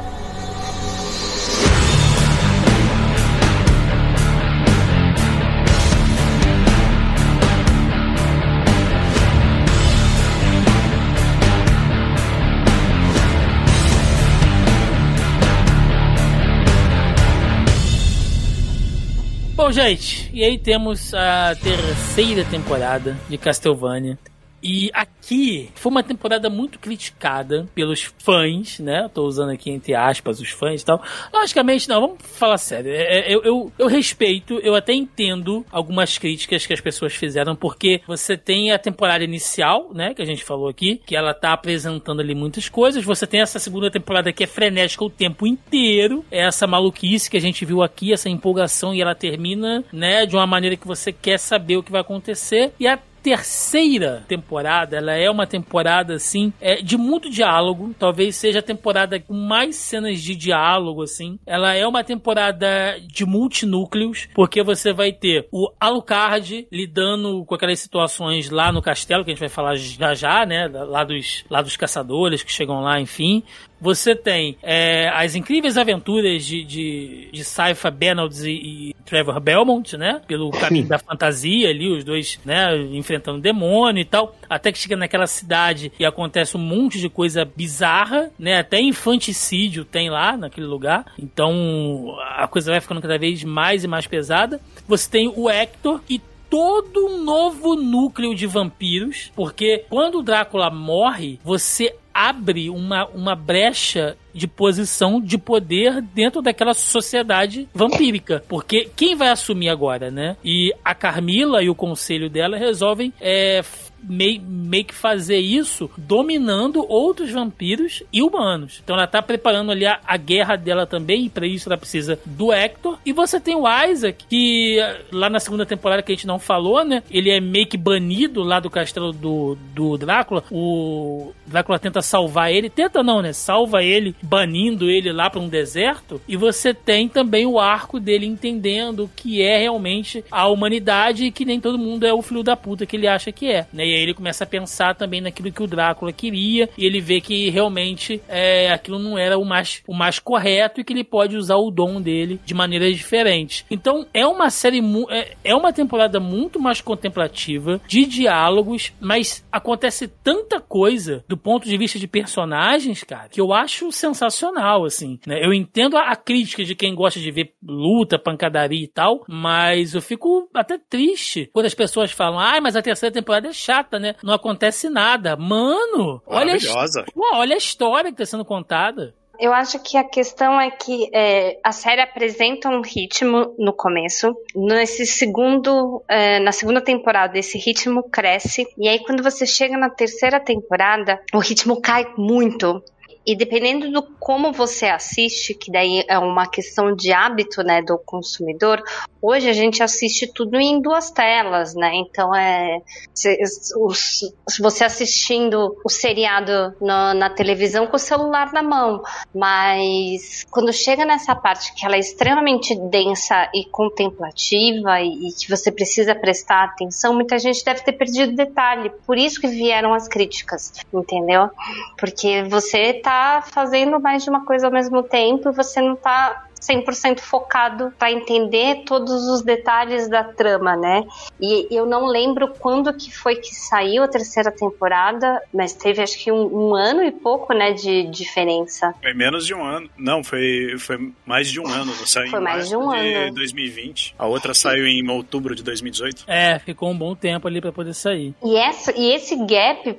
[19.64, 24.20] Bom, gente, e aí temos a terceira temporada de Castlevania.
[24.64, 29.10] E aqui foi uma temporada muito criticada pelos fãs, né?
[29.14, 31.04] Tô usando aqui entre aspas os fãs e tal.
[31.34, 32.90] Logicamente, não, vamos falar sério.
[32.90, 37.58] É, é, eu, eu, eu respeito, eu até entendo algumas críticas que as pessoas fizeram,
[37.58, 40.14] porque você tem a temporada inicial, né?
[40.14, 43.04] Que a gente falou aqui, que ela tá apresentando ali muitas coisas.
[43.04, 46.24] Você tem essa segunda temporada que é frenética o tempo inteiro.
[46.32, 50.26] É essa maluquice que a gente viu aqui, essa empolgação, e ela termina, né?
[50.26, 52.72] De uma maneira que você quer saber o que vai acontecer.
[52.80, 58.60] E a terceira temporada, ela é uma temporada assim, é, de muito diálogo, talvez seja
[58.60, 61.40] a temporada com mais cenas de diálogo assim.
[61.46, 67.80] Ela é uma temporada de multinúcleos, porque você vai ter o Alucard lidando com aquelas
[67.80, 71.62] situações lá no castelo que a gente vai falar já já, né, lá dos lá
[71.62, 73.42] dos caçadores que chegam lá, enfim.
[73.84, 79.98] Você tem é, as incríveis aventuras de, de, de Saifa Benalds e, e, Trevor Belmont,
[79.98, 80.22] né?
[80.26, 82.78] Pelo caminho da fantasia ali, os dois, né?
[82.94, 84.38] Enfrentando demônio e tal.
[84.50, 88.60] Até que chega naquela cidade e acontece um monte de coisa bizarra, né?
[88.60, 91.06] Até infanticídio tem lá naquele lugar.
[91.20, 94.62] Então a coisa vai ficando cada vez mais e mais pesada.
[94.88, 96.22] Você tem o Hector e
[96.54, 103.36] todo um novo núcleo de vampiros, porque quando o Drácula morre, você abre uma, uma
[103.36, 108.44] brecha de posição de poder dentro daquela sociedade vampírica.
[108.48, 110.36] Porque quem vai assumir agora, né?
[110.44, 113.62] E a Carmila e o conselho dela resolvem é,
[114.04, 118.82] meio, meio que fazer isso dominando outros vampiros e humanos.
[118.84, 122.20] Então ela tá preparando ali a, a guerra dela também, e pra isso ela precisa
[122.26, 122.98] do Hector.
[123.06, 124.78] E você tem o Isaac, que
[125.12, 127.04] lá na segunda temporada que a gente não falou, né?
[127.10, 130.44] Ele é meio que banido lá do castelo do, do Drácula.
[130.52, 132.70] O Drácula tenta salvar ele.
[132.70, 133.34] Tenta não, né?
[133.34, 136.22] Salva ele, banindo ele lá para um deserto.
[136.28, 141.46] E você tem também o arco dele entendendo que é realmente a humanidade e que
[141.46, 143.68] nem todo mundo é o filho da puta que ele acha que é.
[143.74, 143.86] Né?
[143.86, 146.70] E aí ele começa a pensar também naquilo que o Drácula queria.
[146.78, 150.84] E ele vê que realmente é, aquilo não era o mais, o mais correto e
[150.84, 153.66] que ele pode usar o dom dele de maneiras diferentes.
[153.70, 160.08] Então é uma série, é, é uma temporada muito mais contemplativa, de diálogos, mas acontece
[160.08, 165.20] tanta coisa do ponto de vista de personagens, cara, que eu acho sensacional, assim.
[165.26, 165.44] Né?
[165.44, 169.94] Eu entendo a, a crítica de quem gosta de ver luta, pancadaria e tal, mas
[169.94, 173.54] eu fico até triste quando as pessoas falam, ai, ah, mas a terceira temporada é
[173.54, 174.16] chata, né?
[174.24, 175.36] Não acontece nada.
[175.36, 179.14] Mano, olha a, olha a história que tá sendo contada.
[179.40, 184.36] Eu acho que a questão é que é, a série apresenta um ritmo no começo.
[184.56, 188.68] Nesse segundo, é, na segunda temporada, esse ritmo cresce.
[188.78, 192.84] E aí, quando você chega na terceira temporada, o ritmo cai muito.
[193.26, 197.98] E dependendo do como você assiste, que daí é uma questão de hábito, né, do
[197.98, 198.84] consumidor,
[199.22, 201.92] hoje a gente assiste tudo em duas telas, né?
[201.96, 202.82] Então é
[203.14, 203.38] se,
[203.78, 209.02] os, você assistindo o seriado na, na, televisão com o celular na mão,
[209.34, 215.50] mas quando chega nessa parte que ela é extremamente densa e contemplativa e, e que
[215.50, 218.92] você precisa prestar atenção, muita gente deve ter perdido detalhe.
[219.08, 221.50] Por isso que vieram as críticas, entendeu?
[221.98, 226.46] Porque você tá tá fazendo mais de uma coisa ao mesmo tempo você não tá
[226.68, 231.04] 100% focado para entender todos os detalhes da trama, né?
[231.40, 236.18] E eu não lembro quando que foi que saiu a terceira temporada, mas teve acho
[236.18, 238.94] que um, um ano e pouco, né, de diferença.
[239.02, 239.90] Foi menos de um ano.
[239.98, 241.92] Não, foi, foi mais de um ano.
[242.06, 243.36] Saiu foi mais de um de ano.
[243.36, 244.16] 2020.
[244.18, 246.26] A outra saiu em outubro de 2018.
[246.28, 248.34] É, ficou um bom tempo ali para poder sair.
[248.44, 249.94] E, essa, e esse gap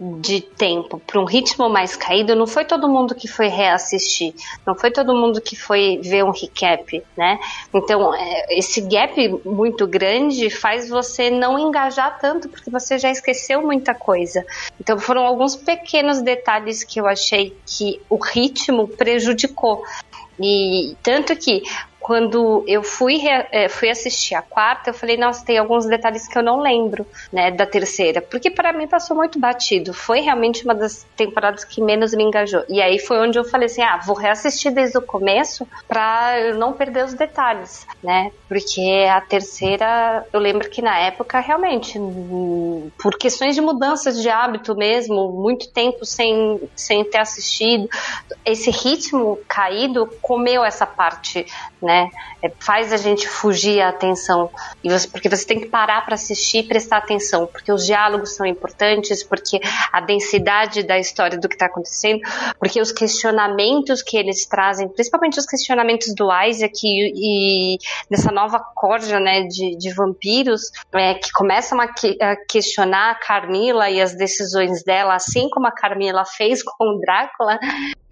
[0.00, 4.34] um, de tempo para um ritmo mais caído, não foi todo mundo que foi reassistir.
[4.66, 7.38] Não foi todo mundo que foi ver um recap, né?
[7.72, 13.62] Então, é, esse gap muito grande faz você não engajar tanto, porque você já esqueceu
[13.62, 14.44] muita coisa.
[14.80, 19.82] Então, foram alguns pequenos detalhes que eu achei que o ritmo prejudicou.
[20.38, 21.62] E tanto que
[22.00, 26.36] quando eu fui, é, fui assistir a quarta, eu falei, nossa, tem alguns detalhes que
[26.36, 29.92] eu não lembro, né, da terceira, porque para mim passou muito batido.
[29.92, 32.64] Foi realmente uma das temporadas que menos me engajou.
[32.68, 36.56] E aí foi onde eu falei assim, ah, vou reassistir desde o começo para eu
[36.56, 38.32] não perder os detalhes, né?
[38.48, 41.98] Porque a terceira, eu lembro que na época realmente,
[43.00, 47.88] por questões de mudanças de hábito mesmo, muito tempo sem, sem ter assistido,
[48.44, 51.46] esse ritmo caído comeu essa parte,
[51.82, 52.10] né?
[52.42, 54.50] É, faz a gente fugir a atenção.
[54.82, 58.34] E você, porque você tem que parar para assistir e prestar atenção, porque os diálogos
[58.34, 59.60] são importantes, porque
[59.92, 62.20] a densidade da história do que está acontecendo,
[62.58, 67.78] porque os questionamentos que eles trazem, principalmente os questionamentos do Isaac e, e
[68.10, 73.14] dessa nova corja né, de, de vampiros, é, que começam a, que, a questionar a
[73.14, 77.58] Carmila e as decisões dela, assim como a Carmila fez com o Drácula,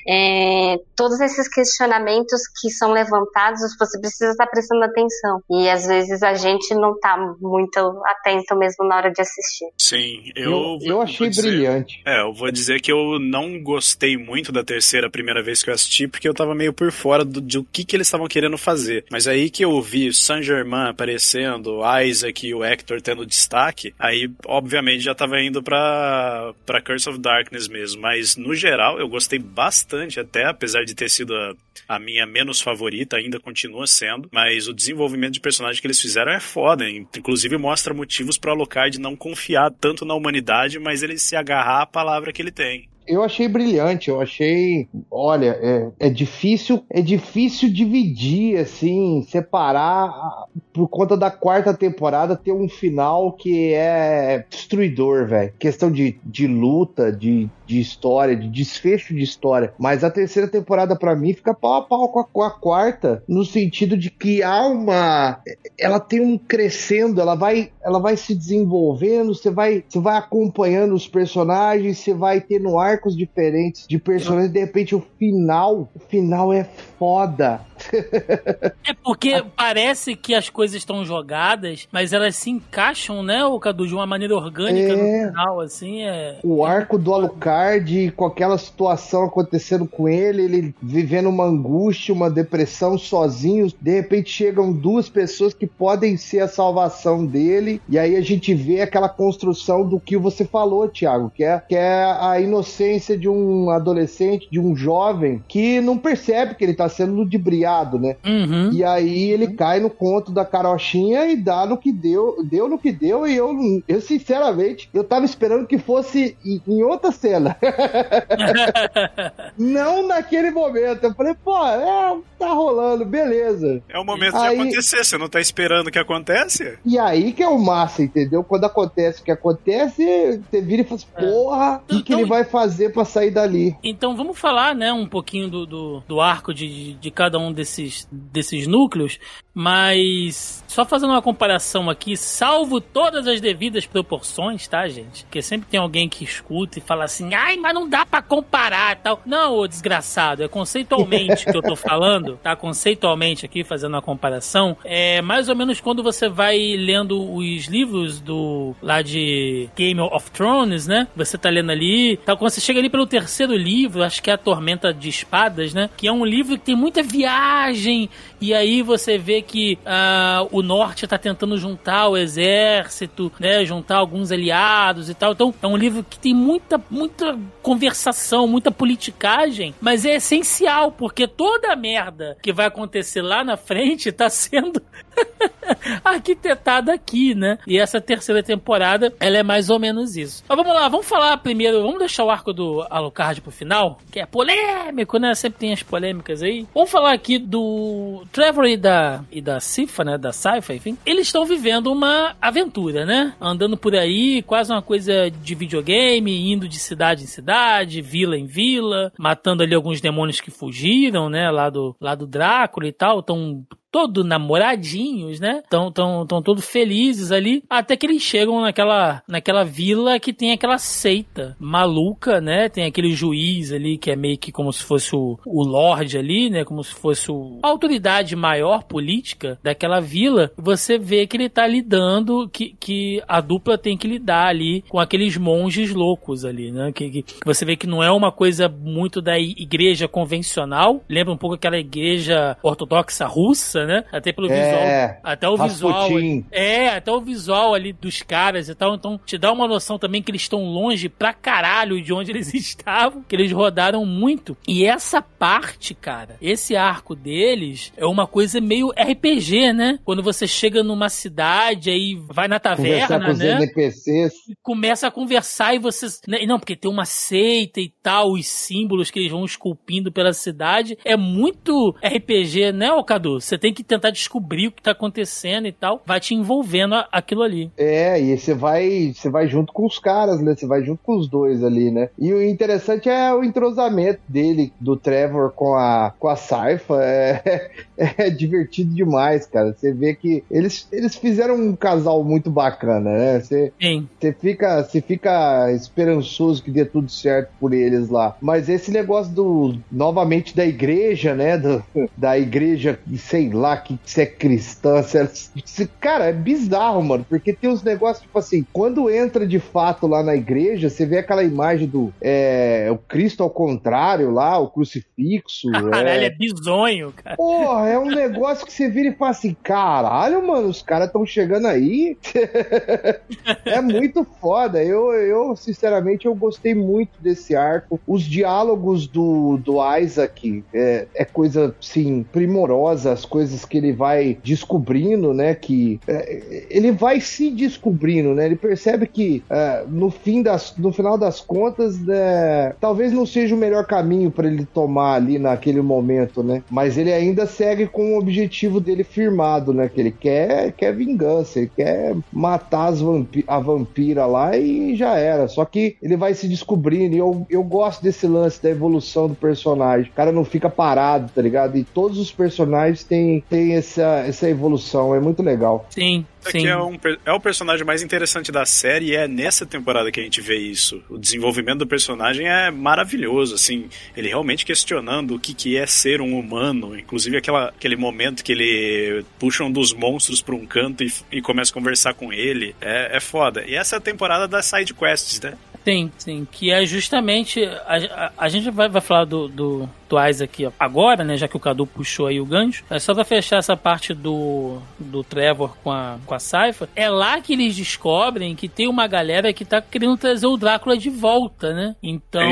[0.07, 5.43] é, todos esses questionamentos que são levantados, você precisa estar prestando atenção.
[5.51, 9.67] E às vezes a gente não está muito atento mesmo na hora de assistir.
[9.77, 10.51] Sim, eu.
[10.51, 12.03] Eu, eu achei dizer, brilhante.
[12.07, 15.75] É, eu vou dizer que eu não gostei muito da terceira primeira vez que eu
[15.75, 18.59] assisti, porque eu tava meio por fora do, de o que, que eles estavam querendo
[18.59, 19.05] fazer.
[19.11, 24.31] Mas aí que eu vi Saint Germain aparecendo, Isaac e o Hector tendo destaque, aí
[24.47, 28.03] obviamente já tava indo pra, pra Curse of Darkness mesmo.
[28.03, 31.55] Mas no geral eu gostei bastante bastante até, apesar de ter sido a,
[31.89, 34.29] a, minha menos favorita, ainda continua sendo.
[34.31, 36.89] Mas o desenvolvimento de personagem que eles fizeram é foda.
[36.89, 41.83] Inclusive mostra motivos para o Alucard não confiar tanto na humanidade, mas ele se agarrar
[41.83, 47.01] à palavra que ele tem eu achei brilhante, eu achei, olha, é, é, difícil, é
[47.01, 55.27] difícil dividir, assim, separar por conta da quarta temporada ter um final que é destruidor,
[55.27, 55.53] velho.
[55.59, 59.73] Questão de, de luta, de, de história, de desfecho de história.
[59.79, 63.23] Mas a terceira temporada, para mim, fica pau a pau com a, com a, quarta,
[63.29, 65.41] no sentido de que há uma.
[65.79, 70.95] Ela tem um crescendo, ela vai, ela vai se desenvolvendo, você vai, você vai acompanhando
[70.95, 76.53] os personagens, você vai tendo arcos diferentes de personagens, de repente o final, o final
[76.53, 76.65] é
[76.99, 77.61] foda.
[78.85, 83.87] É porque parece que as coisas estão jogadas, mas elas se encaixam, né, o Cadu,
[83.87, 84.97] de uma maneira orgânica é...
[84.97, 86.39] no final, assim, é...
[86.43, 92.31] O arco do Alucard, com aquela situação acontecendo com ele, ele vivendo uma angústia, uma
[92.31, 98.17] depressão sozinho, de repente chegam duas pessoas que podem ser a salvação dele, e aí
[98.17, 102.41] a gente vê aquela construção do que você falou, Thiago, que é, que é a
[102.41, 107.99] inocência de um adolescente, de um jovem, que não percebe que ele tá sendo ludibriado,
[107.99, 108.17] né?
[108.25, 108.71] Uhum.
[108.73, 112.79] E aí ele cai no conto da carochinha e dá no que deu, deu no
[112.79, 117.57] que deu, e eu, eu sinceramente, eu tava esperando que fosse em outra cena.
[119.57, 121.05] não naquele momento.
[121.05, 123.83] Eu falei, pô, é, tá rolando, beleza.
[123.89, 126.79] É o momento aí, de acontecer, você não tá esperando que aconteça?
[126.85, 128.43] E aí que é o massa, entendeu?
[128.45, 132.25] Quando acontece o que acontece, você vira e fala assim, porra, o então, que, ele
[132.25, 133.77] vai fazer pra sair dali?
[133.83, 138.07] Então vamos falar, né, um pouquinho do, do, do arco de, de cada um desses,
[138.13, 139.19] desses núcleos,
[139.61, 145.25] mas só fazendo uma comparação aqui, salvo todas as devidas proporções, tá, gente?
[145.25, 148.95] Porque sempre tem alguém que escuta e fala assim, ai, mas não dá para comparar
[148.99, 149.21] tal.
[149.27, 152.55] Não, ô desgraçado, é conceitualmente que eu tô falando, tá?
[152.55, 158.21] Conceitualmente aqui, fazendo uma comparação, é mais ou menos quando você vai lendo os livros
[158.21, 161.09] do lá de Game of Thrones, né?
[161.17, 164.35] Você tá lendo ali, tá, quando você chega ali pelo terceiro livro, acho que é
[164.35, 165.91] a Tormenta de Espadas, né?
[165.97, 168.09] Que é um livro que tem muita viagem,
[168.41, 173.97] e aí você vê que uh, o norte está tentando juntar o exército, né, juntar
[173.97, 175.33] alguns aliados e tal.
[175.33, 181.27] Então é um livro que tem muita, muita conversação, muita politicagem, mas é essencial porque
[181.27, 184.83] toda a merda que vai acontecer lá na frente está sendo
[186.05, 187.59] arquitetada aqui, né?
[187.67, 190.45] E essa terceira temporada, ela é mais ou menos isso.
[190.49, 194.21] Mas vamos lá, vamos falar primeiro, vamos deixar o arco do Alucard pro final, que
[194.21, 195.35] é polêmico, né?
[195.35, 196.67] Sempre tem as polêmicas aí.
[196.75, 200.19] Vamos falar aqui do Trevor e da, e da Cifa, né?
[200.19, 200.97] Da Saifa, enfim.
[201.05, 203.35] Eles estão vivendo uma aventura, né?
[203.41, 208.47] Andando por aí, quase uma coisa de videogame, indo de cidade em cidade, vila em
[208.47, 211.51] vila, matando ali alguns demônios que fugiram, né?
[211.51, 213.21] Lá do, lá do Drácula e tal.
[213.21, 215.61] Estão todo namoradinhos, né?
[215.65, 220.53] Estão tão, tão todos felizes ali, até que eles chegam naquela, naquela vila que tem
[220.53, 222.69] aquela seita maluca, né?
[222.69, 226.51] Tem aquele juiz ali que é meio que como se fosse o, o Lorde ali,
[226.51, 226.65] né?
[226.65, 230.51] Como se fosse o, a autoridade maior política daquela vila.
[230.57, 234.99] Você vê que ele tá lidando, que, que a dupla tem que lidar ali com
[234.99, 236.93] aqueles monges loucos ali, né?
[236.93, 241.37] Que, que você vê que não é uma coisa muito da igreja convencional, lembra um
[241.37, 244.05] pouco aquela igreja ortodoxa russa, criança, né?
[244.13, 245.21] Até pelo É, visual.
[245.23, 246.09] Até o visual.
[246.51, 248.95] É, até o visual ali dos caras e tal.
[248.95, 252.53] Então, te dá uma noção também que eles estão longe pra caralho de onde eles
[252.55, 254.57] estavam, que eles rodaram muito.
[254.67, 259.99] E essa parte, cara, esse arco deles é uma coisa meio RPG, né?
[260.05, 263.57] Quando você chega numa cidade, aí vai na taverna, com né?
[263.63, 264.33] NPCs.
[264.49, 266.21] e começa a conversar e vocês.
[266.27, 270.33] né, Não, porque tem uma seita e tal, os símbolos que eles vão esculpindo pela
[270.33, 270.97] cidade.
[271.05, 273.41] É muito RPG, né, ô Cadu?
[273.41, 276.03] Você tem que tentar descobrir o que tá acontecendo e tal.
[276.07, 277.71] Vai te envolvendo aquilo ali.
[277.77, 280.55] É, e você vai, você vai junto com os caras, né?
[280.55, 282.09] Você vai junto com os dois ali, né?
[282.19, 287.03] E o interessante é o entrosamento dele, do Trevor com a, com a Saifa.
[287.03, 289.73] É, é divertido demais, cara.
[289.73, 293.41] Você vê que eles, eles fizeram um casal muito bacana, né?
[293.41, 294.09] Você, Sim.
[294.19, 298.37] você fica, você fica esperançoso que dê tudo certo por eles lá.
[298.41, 301.59] Mas esse negócio do, novamente, da igreja, né?
[301.59, 301.83] Do-
[302.17, 307.71] da igreja, sei lá, que se é cristã, é- cara, é bizarro, mano, porque tem
[307.71, 311.89] uns negócios, tipo assim, quando entra de fato lá na igreja, você vê aquela imagem
[311.89, 315.71] do, é, o Cristo ao contrário lá, o crucifixo.
[315.91, 316.31] Caralho, é é...
[316.31, 317.37] bizonho, cara.
[317.37, 321.25] Porra, é um negócio que você vira e fala assim, caralho, mano, os caras estão
[321.27, 322.17] chegando aí.
[323.65, 324.83] é muito foda.
[324.83, 328.01] Eu, eu, sinceramente, eu gostei muito desse arco.
[328.07, 333.13] Os diálogos do, do Isaac é, é coisa, sim, primorosa.
[333.13, 335.55] As coisas que ele vai descobrindo, né?
[335.55, 338.47] Que é, ele vai se descobrindo, né?
[338.47, 343.55] Ele percebe que é, no, fim das, no final das contas, né, talvez não seja
[343.55, 346.63] o melhor caminho para ele tomar ali naquele momento, né?
[346.71, 349.89] Mas ele ainda segue com o objetivo dele firmado, né?
[349.89, 355.49] Que ele quer, quer vingança, ele quer matar vampi a vampira lá e já era.
[355.49, 359.35] Só que ele vai se descobrindo e eu, eu gosto desse lance da evolução do
[359.35, 360.11] personagem.
[360.11, 361.77] O cara não fica parado, tá ligado?
[361.77, 365.87] E todos os personagens têm, têm essa, essa evolução, é muito legal.
[365.91, 366.59] Sim, Isso sim.
[366.59, 370.21] aqui é, um, é o personagem mais interessante da série e é nessa temporada que
[370.21, 371.03] a gente vê isso.
[371.09, 376.21] O desenvolvimento do personagem é maravilhoso, assim, ele realmente questionando o que, que é ser
[376.21, 381.05] um humano, inclusive aquela, aquele momento que ele puxa um dos monstros pra um canto
[381.05, 383.65] e, e começa a conversar com ele, é, é foda.
[383.67, 385.55] E essa é a temporada das side quests, né?
[385.89, 386.47] Sim, sim.
[386.51, 387.65] Que é justamente.
[387.65, 391.37] A, a, a gente vai, vai falar do, do, do Isaac aqui agora, né?
[391.37, 392.85] Já que o Cadu puxou aí o gancho.
[392.91, 396.89] É só pra fechar essa parte do, do Trevor com a, com a Saifa.
[396.95, 400.97] É lá que eles descobrem que tem uma galera que tá querendo trazer o Drácula
[400.97, 401.97] de volta, né?
[402.03, 402.43] Então.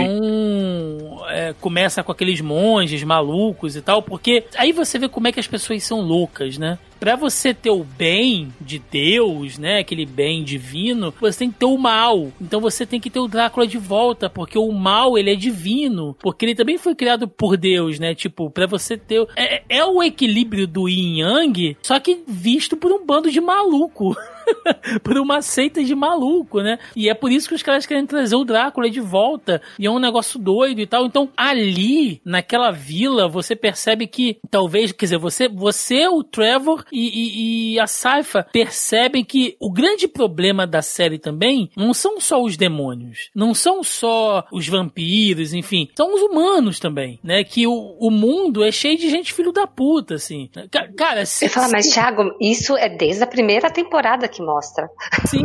[1.29, 4.03] é, começa com aqueles monges malucos e tal.
[4.03, 6.79] Porque aí você vê como é que as pessoas são loucas, né?
[6.99, 11.67] Pra você ter o bem de Deus, né, aquele bem divino, você tem que ter
[11.67, 12.33] o mal.
[12.41, 16.17] Então você tem que ter o Drácula de volta, porque o mal ele é divino,
[16.21, 18.15] porque ele também foi criado por Deus, né?
[18.15, 22.93] Tipo, pra você ter é, é o equilíbrio do Yin Yang, só que visto por
[22.93, 24.17] um bando de maluco.
[25.03, 26.79] por uma seita de maluco, né?
[26.95, 29.61] E é por isso que os caras querem trazer o Drácula de volta.
[29.79, 31.07] E é um negócio doido e tal.
[31.07, 37.07] Então, ali, naquela vila, você percebe que talvez, quer dizer, você, você o Trevor e,
[37.09, 42.43] e- e a Saifa percebem que o grande problema da série também não são só
[42.43, 47.45] os demônios, não são só os vampiros, enfim, são os humanos também, né?
[47.45, 50.49] Que o, o mundo é cheio de gente filho da puta, assim.
[50.71, 54.89] Ca- Cara, se, Eu falo, mas Thiago, isso é desde a primeira temporada que mostra.
[55.27, 55.43] Sim,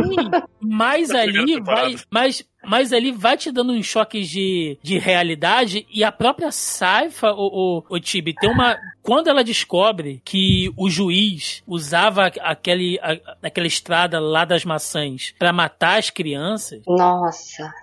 [0.59, 1.95] mas ali vai.
[2.09, 7.31] Mas, mas ali vai te dando uns choques de, de realidade e a própria Saifa,
[7.31, 8.77] o, o, o Tibi, tem uma.
[9.01, 15.51] Quando ela descobre que o juiz usava aquele, a- aquela estrada lá das maçãs pra
[15.51, 17.73] matar as crianças, Nossa.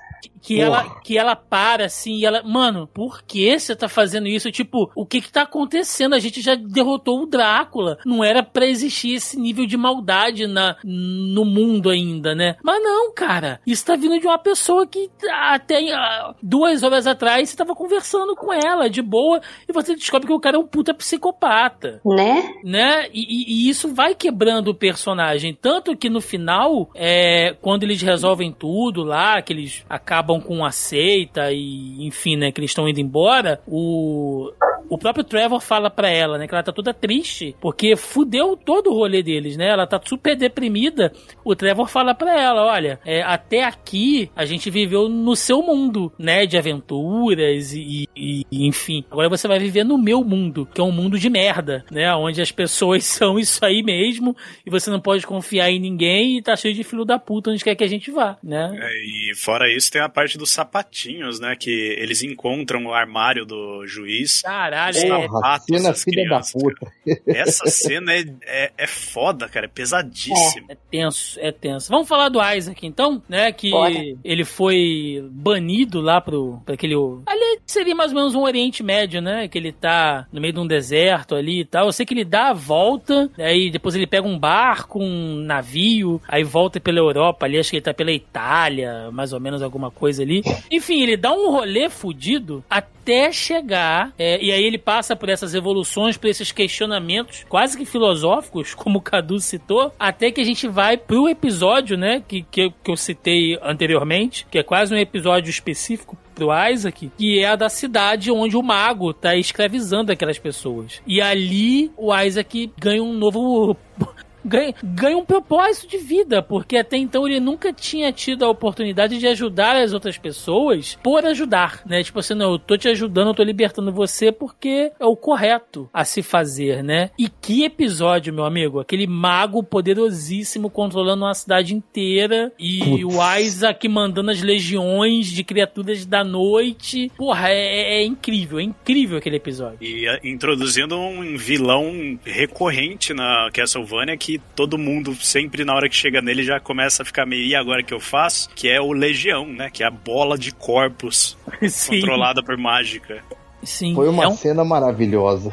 [0.43, 4.51] Que ela, que ela para assim e ela, mano, por que você tá fazendo isso?
[4.51, 6.15] Tipo, o que que tá acontecendo?
[6.15, 7.99] A gente já derrotou o Drácula.
[8.05, 12.57] Não era pra existir esse nível de maldade na, no mundo ainda, né?
[12.63, 13.61] Mas não, cara.
[13.67, 18.35] Isso tá vindo de uma pessoa que até ah, duas horas atrás você tava conversando
[18.37, 22.55] com ela de boa e você descobre que o cara é um puta psicopata Né?
[22.65, 23.07] né?
[23.13, 25.57] E, e- e isso vai quebrando o personagem.
[25.61, 30.71] Tanto que no final, é, quando eles resolvem tudo lá, que eles acabam com a
[30.71, 34.53] seita e, enfim, né, que eles estão indo embora, o.
[34.89, 38.91] O próprio Trevor fala pra ela, né, que ela tá toda triste, porque fudeu todo
[38.91, 39.69] o rolê deles, né?
[39.69, 41.13] Ela tá super deprimida.
[41.45, 46.13] O Trevor fala pra ela, olha, é, até aqui a gente viveu no seu mundo,
[46.19, 49.05] né, de aventuras e, e- e, enfim.
[49.11, 52.41] Agora você vai viver no meu mundo, que é um mundo de merda, né, onde
[52.41, 54.37] as pessoas são isso aí mesmo
[54.67, 57.63] e você não pode confiar em ninguém e tá cheio de filho da puta onde
[57.63, 58.71] quer que a gente vá, né?
[58.81, 61.55] É, e fora isso tem a parte dos sapatinhos, né?
[61.59, 64.43] Que eles encontram o armário do juiz.
[64.43, 66.75] Caralho, Caralho, os é- cena filha da puta.
[66.81, 67.21] cara.
[67.27, 69.67] Essa cena é, é, é foda, cara.
[69.67, 70.67] É pesadíssima.
[70.69, 71.89] É tenso, é tenso.
[71.91, 73.51] Vamos falar do Isaac então, né?
[73.53, 73.95] Que Bora.
[74.25, 76.95] ele foi banido lá pro pra aquele.
[77.27, 79.49] Ali seria mais ou menos um Oriente Médio, né?
[79.49, 81.87] Que ele tá no meio de um deserto ali e tal.
[81.87, 86.21] Eu sei que ele dá a volta, aí depois ele pega um barco, um navio,
[86.29, 89.91] aí volta pela Europa ali, acho que ele tá pela Itália, mais ou menos alguma
[89.91, 90.43] coisa ali.
[90.71, 92.98] Enfim, ele dá um rolê fudido até
[93.33, 98.75] chegar, é, e aí ele passa por essas evoluções, por esses questionamentos quase que filosóficos,
[98.77, 102.73] como o Cadu citou, até que a gente vai pro episódio, né, que, que, eu-
[102.85, 107.57] que eu citei anteriormente, que é quase um episódio específico pro Isaac, que é a
[107.57, 111.03] da cidade onde o mago tá escravizando aquelas pessoas.
[111.07, 113.77] E ali o Isaac ganha um novo
[114.49, 119.19] ganha, ganha um propósito de vida, porque até então ele nunca tinha tido a oportunidade
[119.19, 122.03] de ajudar as outras pessoas por ajudar, né?
[122.03, 125.89] Tipo assim, não, eu tô te ajudando, eu tô libertando você porque é o correto
[125.93, 127.11] a se fazer, né?
[127.19, 128.81] E que episódio, meu amigo?
[128.81, 136.07] Aquele mago poderosíssimo controlando uma cidade inteira e o Isaac mandando as legiões de criaturas
[136.07, 137.11] da noite.
[137.17, 139.79] Porra, é, é incrível, é incrível aquele episódio.
[139.81, 145.97] E a- introduzindo um vilão recorrente na Castlevania que todo mundo sempre na hora que
[145.97, 148.93] chega nele já começa a ficar meio e agora que eu faço, que é o
[148.93, 151.37] Legião, né, que é a bola de corpos
[151.69, 152.01] Sim.
[152.01, 153.23] controlada por mágica.
[153.69, 155.53] Sim, Foi uma é um, cena maravilhosa.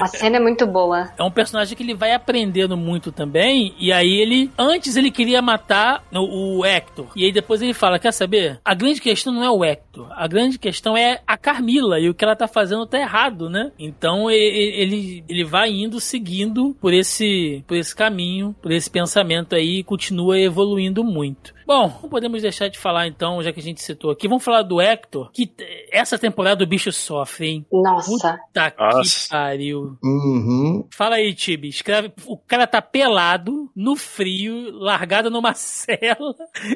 [0.00, 1.10] A cena é muito boa.
[1.18, 3.74] é um personagem que ele vai aprendendo muito também.
[3.78, 4.50] E aí ele.
[4.58, 7.06] Antes ele queria matar o, o Hector.
[7.16, 8.60] E aí depois ele fala: Quer saber?
[8.62, 10.06] A grande questão não é o Hector.
[10.10, 11.98] A grande questão é a Carmila.
[11.98, 13.72] E o que ela tá fazendo tá errado, né?
[13.78, 19.78] Então ele, ele vai indo, seguindo por esse, por esse caminho, por esse pensamento aí.
[19.78, 21.54] E continua evoluindo muito.
[21.70, 24.26] Bom, não podemos deixar de falar então, já que a gente citou aqui.
[24.26, 25.52] Vamos falar do Hector, que
[25.92, 27.66] essa temporada o bicho sofre, hein?
[27.72, 28.10] Nossa.
[28.10, 29.22] Puta Nossa.
[29.24, 29.96] que pariu.
[30.02, 30.84] Uhum.
[30.92, 31.68] Fala aí, Tibi.
[31.68, 32.12] Escreve.
[32.26, 36.34] O cara tá pelado, no frio, largado numa cela,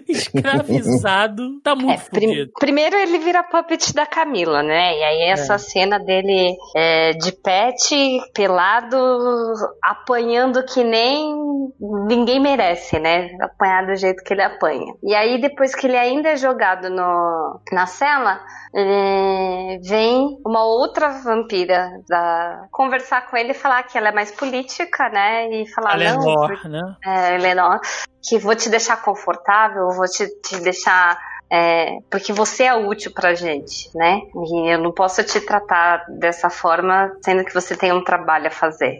[0.08, 1.60] escravizado.
[1.60, 2.52] Tá É, muito prim- fudido.
[2.60, 4.96] primeiro ele vira puppet da Camila, né?
[4.96, 8.96] E aí essa cena dele é, de pet, pelado,
[9.82, 11.34] apanhando que nem
[12.08, 13.28] ninguém merece, né?
[13.40, 14.83] Apanhar do jeito que ele apanha.
[15.02, 18.40] E aí depois que ele ainda é jogado no, na cela,
[18.74, 24.30] é, vem uma outra vampira da, conversar com ele e falar que ela é mais
[24.30, 25.48] política, né?
[25.50, 26.96] E falar, não, Alenor, né?
[27.04, 27.80] é, Eleanor,
[28.22, 31.18] que vou te deixar confortável, vou te, te deixar.
[31.50, 34.22] é, porque você é útil pra gente, né?
[34.34, 38.50] E eu não posso te tratar dessa forma, sendo que você tem um trabalho a
[38.50, 38.98] fazer.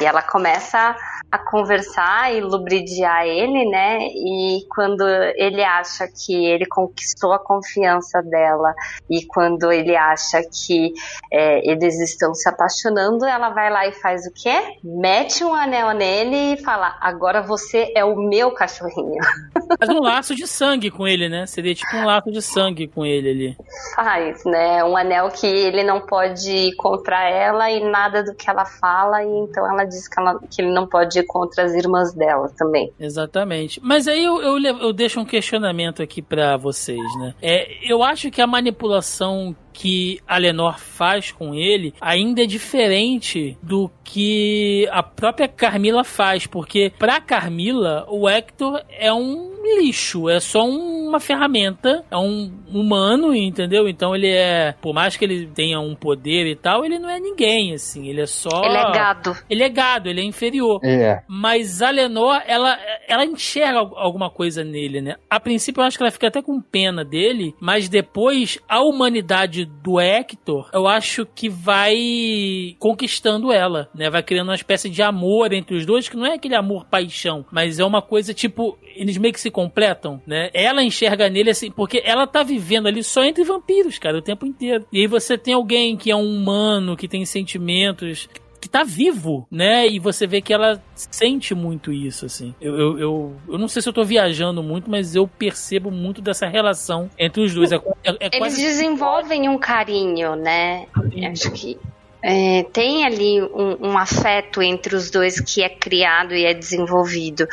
[0.00, 0.96] E ela começa
[1.30, 3.98] a conversar e lubridiar ele, né?
[4.08, 5.06] E quando
[5.36, 8.74] ele acha que ele conquistou a confiança dela
[9.08, 10.92] e quando ele acha que
[11.32, 14.78] é, eles estão se apaixonando, ela vai lá e faz o quê?
[14.82, 19.20] Mete um anel nele e fala: agora você é o meu cachorrinho.
[19.78, 21.46] Faz um laço de sangue com ele, né?
[21.46, 23.56] Seria tipo um laço de sangue com ele ali.
[23.94, 24.82] Faz, né?
[24.82, 29.22] Um anel que ele não pode ir contra ela e nada do que ela fala,
[29.22, 32.50] e então ela diz que, ela- que ele não pode ir contra as irmãs dela
[32.56, 32.90] também.
[32.98, 33.80] Exatamente.
[33.82, 37.34] Mas aí eu, eu, eu deixo um questionamento aqui pra vocês, né?
[37.42, 43.56] É, eu acho que a manipulação que a Lenor faz com ele ainda é diferente
[43.62, 50.40] do que a própria Carmila faz, porque pra Carmila o Hector é um lixo, é
[50.40, 53.88] só uma ferramenta, é um humano, entendeu?
[53.88, 57.20] Então ele é, por mais que ele tenha um poder e tal, ele não é
[57.20, 59.36] ninguém, assim, ele é só Ele é gado.
[59.48, 60.80] Ele é gado, ele é inferior.
[60.82, 61.22] É.
[61.28, 62.76] Mas a Lenor, ela,
[63.06, 65.16] ela enxerga al- alguma coisa nele, né?
[65.28, 69.59] A princípio eu acho que ela fica até com pena dele, mas depois a humanidade
[69.64, 74.10] do Hector, eu acho que vai conquistando ela, né?
[74.10, 77.44] Vai criando uma espécie de amor entre os dois, que não é aquele amor paixão,
[77.50, 80.50] mas é uma coisa tipo, eles meio que se completam, né?
[80.52, 84.46] Ela enxerga nele assim, porque ela tá vivendo ali só entre vampiros, cara, o tempo
[84.46, 84.86] inteiro.
[84.92, 88.28] E aí você tem alguém que é um humano, que tem sentimentos,
[88.60, 89.88] que tá vivo, né?
[89.88, 92.54] E você vê que ela sente muito isso, assim.
[92.60, 96.20] Eu, eu, eu, eu não sei se eu tô viajando muito, mas eu percebo muito
[96.20, 97.72] dessa relação entre os dois.
[97.72, 100.86] É, é- é Eles quase desenvolvem um carinho, né?
[101.30, 101.78] Acho que
[102.22, 107.46] é, tem ali um, um afeto entre os dois que é criado e é desenvolvido,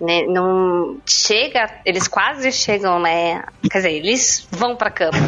[0.00, 0.22] né?
[0.26, 3.44] Não chega, eles quase chegam, né?
[3.70, 5.18] Quer dizer, eles vão pra cama.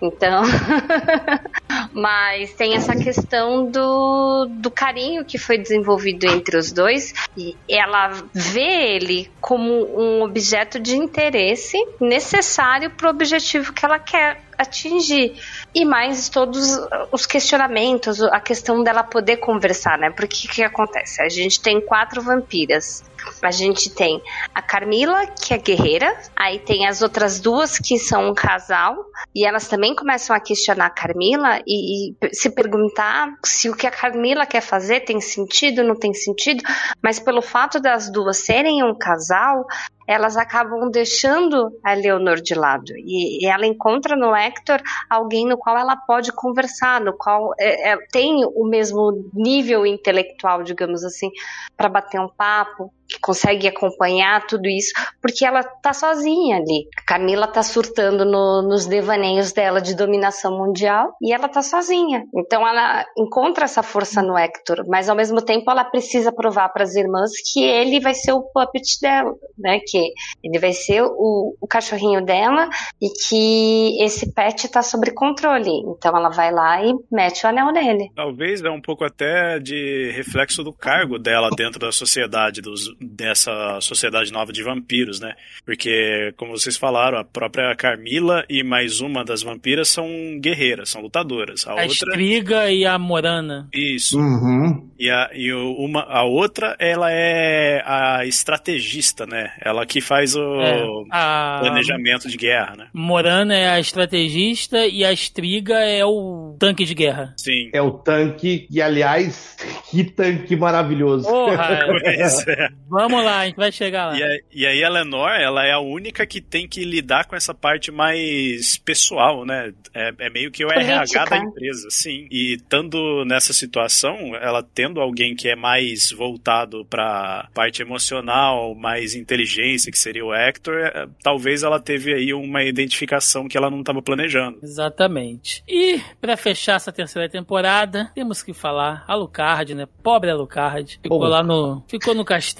[0.00, 0.42] Então,
[1.92, 7.12] Mas tem essa questão do, do carinho que foi desenvolvido entre os dois.
[7.36, 13.98] E ela vê ele como um objeto de interesse necessário para o objetivo que ela
[13.98, 15.34] quer atingir.
[15.74, 16.78] E mais todos
[17.10, 20.10] os questionamentos, a questão dela poder conversar, né?
[20.10, 21.22] Porque o que acontece?
[21.22, 23.04] A gente tem quatro vampiras.
[23.42, 24.20] A gente tem
[24.54, 28.96] a Carmila, que é guerreira, aí tem as outras duas que são um casal,
[29.34, 33.86] e elas também começam a questionar a Carmila e, e se perguntar se o que
[33.86, 36.62] a Carmila quer fazer tem sentido, não tem sentido,
[37.02, 39.66] mas pelo fato das duas serem um casal,
[40.12, 42.92] elas acabam deixando a Leonor de lado.
[42.96, 47.96] E, ela encontra no Hector alguém no qual ela pode conversar, no qual é, é,
[48.10, 51.30] tem o mesmo nível intelectual, digamos assim,
[51.76, 56.88] para bater um papo, consegue acompanhar tudo isso, porque ela tá sozinha ali.
[56.98, 62.24] A Camila tá surtando no, nos devaneios dela de dominação mundial e ela tá sozinha.
[62.34, 66.82] Então ela encontra essa força no Hector, mas ao mesmo tempo ela precisa provar para
[66.82, 69.78] as irmãs que ele vai ser o puppet dela, né?
[69.86, 70.12] Que
[70.42, 72.68] ele vai ser o, o cachorrinho dela
[73.00, 75.70] e que esse pet tá sob controle.
[75.96, 78.10] Então ela vai lá e mete o anel nele.
[78.14, 83.78] Talvez é um pouco até de reflexo do cargo dela dentro da sociedade dos dessa
[83.80, 85.34] sociedade nova de vampiros, né?
[85.64, 90.06] Porque, como vocês falaram, a própria Carmila e mais uma das vampiras são
[90.40, 91.66] guerreiras, são lutadoras.
[91.66, 91.86] A, a outra...
[91.86, 93.68] Estriga e a Morana.
[93.72, 94.18] Isso.
[94.18, 94.88] Uhum.
[94.98, 99.52] E, a, e uma, a outra, ela é a estrategista, né?
[99.60, 102.86] Ela que faz o É, a- planejamento de guerra, né?
[102.94, 107.34] Morana é a estrategista e a Estriga é o tanque de guerra.
[107.36, 107.70] Sim.
[107.72, 109.56] É o tanque, e aliás,
[109.90, 111.28] que tanque maravilhoso.
[111.28, 111.82] Porra!
[112.04, 112.68] É.
[113.08, 114.18] Vamos lá, a gente vai chegar lá.
[114.18, 117.34] E, a- e aí a Lenor, ela é a única que tem que lidar com
[117.36, 119.72] essa parte mais pessoal, né?
[119.94, 120.92] É, é meio que o Política.
[120.94, 122.26] RH da empresa, sim.
[122.30, 129.14] E estando nessa situação, ela tendo alguém que é mais voltado pra parte emocional, mais
[129.14, 133.80] inteligência, que seria o Hector, é, talvez ela teve aí uma identificação que ela não
[133.80, 134.58] estava planejando.
[134.62, 135.62] Exatamente.
[135.68, 139.86] E pra fechar essa terceira temporada, temos que falar Alucard, né?
[140.02, 140.98] Pobre Alucard.
[141.02, 141.26] Ficou Pô.
[141.26, 142.52] lá no, ficou no castelo,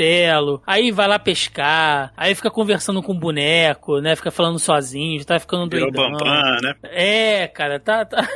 [0.66, 4.14] aí vai lá pescar, aí fica conversando com o boneco, né?
[4.16, 6.12] Fica falando sozinho, tá ficando Virou doidão.
[6.12, 6.74] Bambam, né?
[6.84, 8.28] É, cara, tá tá,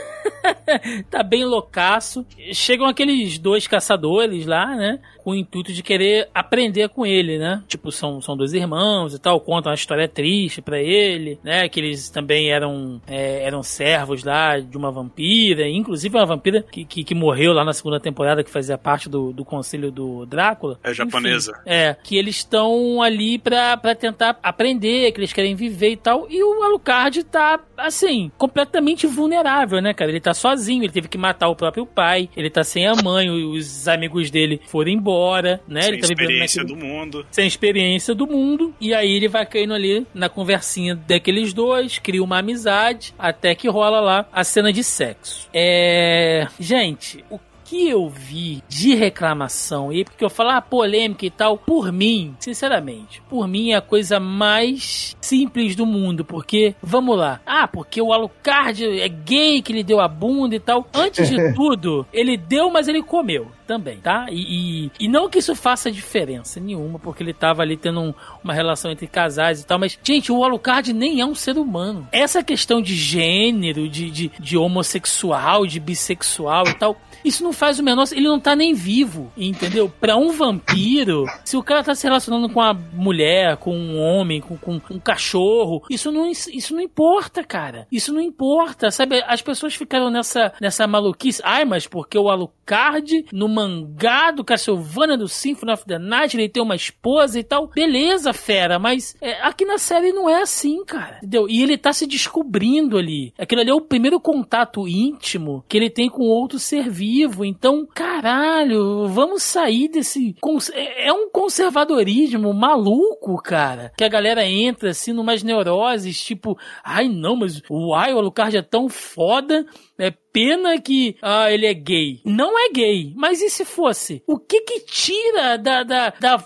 [1.11, 2.27] tá bem loucaço.
[2.53, 4.99] Chegam aqueles dois caçadores lá, né?
[5.19, 7.63] Com o intuito de querer aprender com ele, né?
[7.67, 11.69] Tipo, são, são dois irmãos e tal, contam uma história triste pra ele, né?
[11.69, 16.85] Que eles também eram, é, eram servos lá de uma vampira, inclusive uma vampira que,
[16.85, 20.79] que, que morreu lá na segunda temporada, que fazia parte do, do conselho do Drácula.
[20.85, 21.53] É japonesa.
[21.53, 25.97] Enfim, é, que eles estão ali pra, pra tentar aprender, que eles querem viver e
[25.97, 26.27] tal.
[26.31, 30.11] E o Alucard tá, assim, completamente vulnerável, né, cara?
[30.11, 33.31] Ele tá sozinho, ele teve que matar o próprio pai, ele tá sem a mãe,
[33.31, 35.83] os amigos dele foram embora, né?
[35.83, 37.27] Sem ele tá experiência naquele- do mundo.
[37.31, 38.75] sem experiência do mundo.
[38.81, 43.69] E aí ele vai caindo ali na conversinha daqueles dois, cria uma amizade, até que
[43.69, 45.49] rola lá a cena de sexo.
[45.53, 46.47] É.
[46.59, 47.39] Gente, o
[47.69, 52.35] que eu vi de reclamação e porque eu falo ah, polêmica e tal, por mim,
[52.39, 58.01] sinceramente, por mim é a coisa mais simples do mundo, porque vamos lá, ah, porque
[58.01, 60.87] o Alucard é gay que ele deu a bunda e tal.
[60.95, 64.27] Antes de tudo, ele deu, mas ele comeu também, tá?
[64.31, 68.15] E, e, e não que isso faça diferença nenhuma, porque ele tava ali tendo um-
[68.45, 72.07] uma relação entre casais e tal, mas, gente, o Alucard nem é um ser humano.
[72.13, 77.81] Essa questão de gênero, de, de, de homossexual, de bissexual e tal, isso não faz
[77.81, 78.07] o menor.
[78.13, 79.93] Ele não tá nem vivo, entendeu?
[80.01, 84.41] Pra um vampiro, se o cara tá se relacionando com a mulher, com um homem,
[84.41, 87.89] com, com um cachorro, isso não, isso não importa, cara.
[87.91, 89.23] Isso não importa, sabe?
[89.27, 91.43] As pessoas ficaram nessa, nessa maluquice.
[91.45, 96.49] Ai, mas porque o Alucard, no mangá do Castlevania do Symphony of the Night, ele
[96.49, 97.69] tem uma esposa e tal.
[97.69, 101.17] Beleza, fera, mas é, aqui na série não é assim, cara.
[101.19, 101.49] Entendeu?
[101.49, 103.33] E ele tá se descobrindo ali.
[103.37, 107.16] Aquilo ali é o primeiro contato íntimo que ele tem com outro ser vivo.
[107.45, 110.35] Então, caralho, vamos sair desse.
[110.73, 113.93] É é um conservadorismo maluco, cara.
[113.97, 118.89] Que a galera entra assim numas neuroses, tipo, ai não, mas o Alucard é tão
[118.89, 119.65] foda.
[119.99, 122.21] É pena que ah, ele é gay.
[122.25, 124.23] Não é gay, mas e se fosse?
[124.27, 126.39] O que que tira da, da, da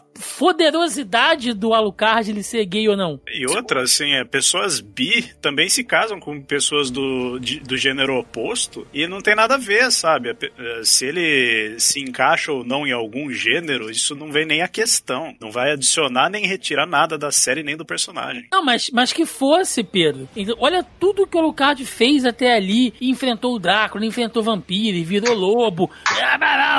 [0.55, 3.21] poderosidade do Alucard ele ser gay ou não.
[3.27, 8.19] E outra, assim, é, pessoas bi também se casam com pessoas do, de- do gênero
[8.19, 10.29] oposto e não tem nada a ver, sabe?
[10.31, 14.69] Eh, Se ele se encaixa ou não em algum gênero, isso não vem nem a
[14.69, 15.35] questão.
[15.41, 18.47] Não vai adicionar nem retirar nada da série nem do personagem.
[18.53, 20.29] Não, mas, mas que fosse, Pedro.
[20.37, 22.93] Então, Olha tudo que o Alucard fez até ali.
[23.01, 25.91] Enfrentou o Drácula, enfrentou vampiro, virou lobo,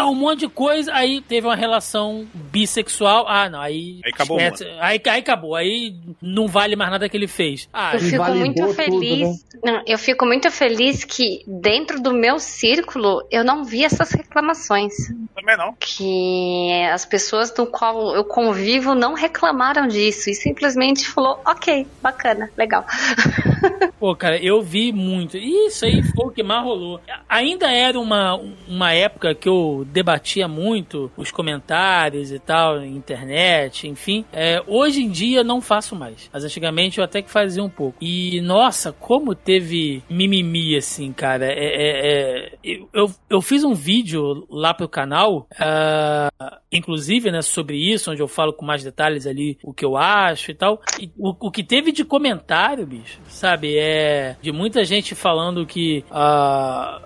[0.08, 0.94] um monte de coisa.
[0.94, 3.26] Aí teve uma relação bissexual.
[3.28, 4.00] Ah, não, aí.
[4.06, 4.66] Aí acabou esquece.
[4.80, 5.56] aí, aí acabou.
[5.56, 7.68] Aí não vale mais nada que ele fez.
[7.74, 9.28] Ah, Eu fico muito tudo, feliz.
[9.30, 9.36] né?
[9.64, 14.94] Não, eu fico muito feliz que dentro do meu círculo eu não vi essas reclamações.
[15.36, 15.74] Também não.
[15.80, 22.50] Que as pessoas do qual eu convivo não reclamaram disso e simplesmente falou, ok, bacana,
[22.58, 22.86] legal.
[24.00, 25.38] Pô, cara, eu vi muito.
[25.38, 26.81] E Isso aí foi o que mais rolou.
[27.28, 34.26] Ainda era uma, uma época que eu debatia muito os comentários e tal, internet, enfim.
[34.32, 36.30] É, hoje em dia não faço mais.
[36.32, 37.98] Mas antigamente eu até que fazia um pouco.
[38.02, 41.46] E, nossa, como teve mimimi, assim, cara.
[41.46, 46.30] É, é- é- eu, eu, fiz um vídeo lá pro canal, ah,
[46.72, 50.52] inclusive, né, sobre isso, onde eu falo com mais detalhes ali o que eu acho
[50.52, 50.82] e tal.
[51.00, 56.04] E o, o que teve de comentário, bicho, sabe, é de muita gente falando que.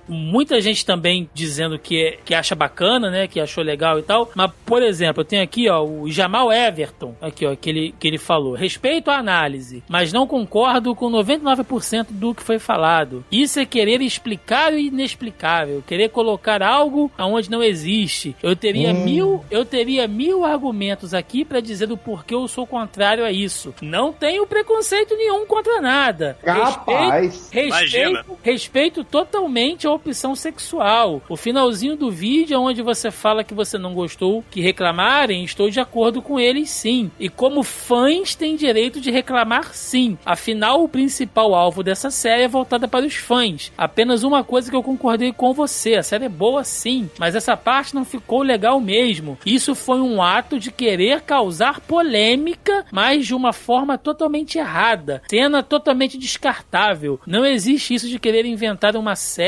[0.07, 4.29] Muita gente também dizendo que, que acha bacana, né, que achou legal e tal.
[4.35, 8.07] Mas, por exemplo, eu tenho aqui, ó, o Jamal Everton, aqui, ó, que ele, que
[8.07, 13.23] ele falou: respeito a análise, mas não concordo com 99% do que foi falado.
[13.31, 18.35] Isso é querer explicar o inexplicável, querer colocar algo aonde não existe.
[18.43, 19.03] Eu teria Hum.
[19.03, 23.73] mil, eu teria mil argumentos aqui pra dizer do porquê eu sou contrário a isso.
[23.81, 26.37] Não tenho preconceito nenhum contra nada.
[26.43, 27.49] Capaz.
[27.51, 28.09] Respeito, Imagina.
[28.19, 31.21] respeito, respeito totalmente a opção sexual.
[31.29, 35.79] O finalzinho do vídeo, onde você fala que você não gostou, que reclamarem, estou de
[35.79, 37.09] acordo com eles sim.
[37.17, 40.17] E como fãs têm direito de reclamar sim.
[40.25, 43.71] Afinal, o principal alvo dessa série é voltada para os fãs.
[43.77, 47.55] Apenas uma coisa que eu concordei com você: a série é boa sim, mas essa
[47.55, 49.37] parte não ficou legal mesmo.
[49.45, 55.21] Isso foi um ato de querer causar polêmica, mas de uma forma totalmente errada.
[55.29, 57.21] Cena totalmente descartável.
[57.25, 59.44] Não existe isso de querer inventar uma série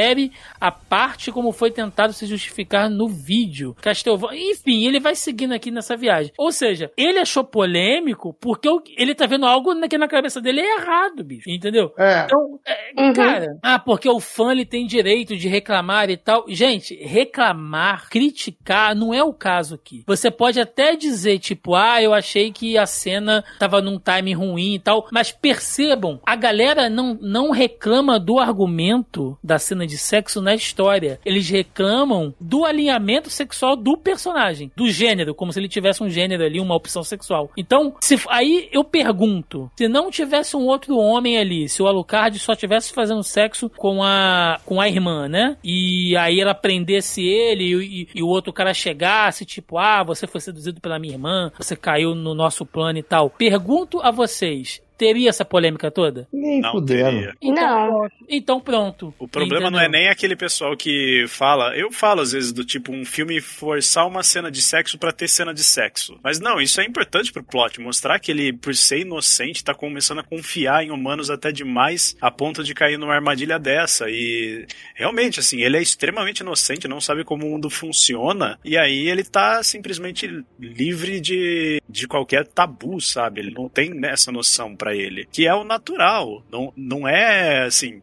[0.59, 3.75] à parte como foi tentado se justificar no vídeo.
[3.81, 6.31] Castlevania, enfim, ele vai seguindo aqui nessa viagem.
[6.37, 8.67] Ou seja, ele achou polêmico porque
[8.97, 11.49] ele tá vendo algo na- que na cabeça dele é errado, bicho.
[11.49, 11.91] Entendeu?
[11.97, 12.23] É.
[12.25, 13.13] Então, é, Uhum.
[13.13, 16.45] cara, ah, porque o fã ele tem direito de reclamar e tal.
[16.47, 20.03] Gente, reclamar, criticar, não é o caso aqui.
[20.05, 24.75] Você pode até dizer, tipo, ah, eu achei que a cena tava num time ruim
[24.75, 30.41] e tal, mas percebam, a galera não, não reclama do argumento da cena de sexo
[30.41, 31.19] na história.
[31.25, 36.43] Eles reclamam do alinhamento sexual do personagem, do gênero, como se ele tivesse um gênero
[36.43, 37.49] ali, uma opção sexual.
[37.57, 42.37] Então, se, aí eu pergunto, se não tivesse um outro homem ali, se o Alucard
[42.39, 45.57] só tivesse fazendo sexo com a com a irmã, né?
[45.63, 50.27] E aí ela prendesse ele e, e- e o outro cara chegasse, tipo, ah, você
[50.27, 53.29] foi seduzido pela minha irmã, você caiu no nosso plano e tal.
[53.29, 56.27] Pergunto a vocês, teria essa polêmica toda?
[56.31, 57.11] Nem Não fudendo.
[57.11, 57.33] teria.
[57.41, 57.87] Não.
[57.89, 58.13] pronto.
[58.27, 59.13] Então pronto.
[59.19, 60.01] O problema não é Entendeu?
[60.01, 61.75] nem aquele pessoal que fala.
[61.77, 65.27] Eu falo às vezes do tipo um filme forçar uma cena de sexo pra ter
[65.27, 66.19] cena de sexo.
[66.23, 67.79] Mas não, isso é importante pro plot.
[67.79, 72.31] Mostrar que ele, por ser inocente, tá começando a confiar em humanos até demais a
[72.31, 74.05] ponto de cair numa armadilha dessa.
[74.09, 74.65] E
[74.95, 78.59] realmente, assim, ele é extremamente inocente, não sabe como o mundo funciona.
[78.63, 83.41] E aí ele tá simplesmente livre de, de qualquer tabu, sabe?
[83.41, 85.27] Ele não tem essa noção pra ele.
[85.31, 86.43] Que é o natural.
[86.51, 88.01] Não, não é assim.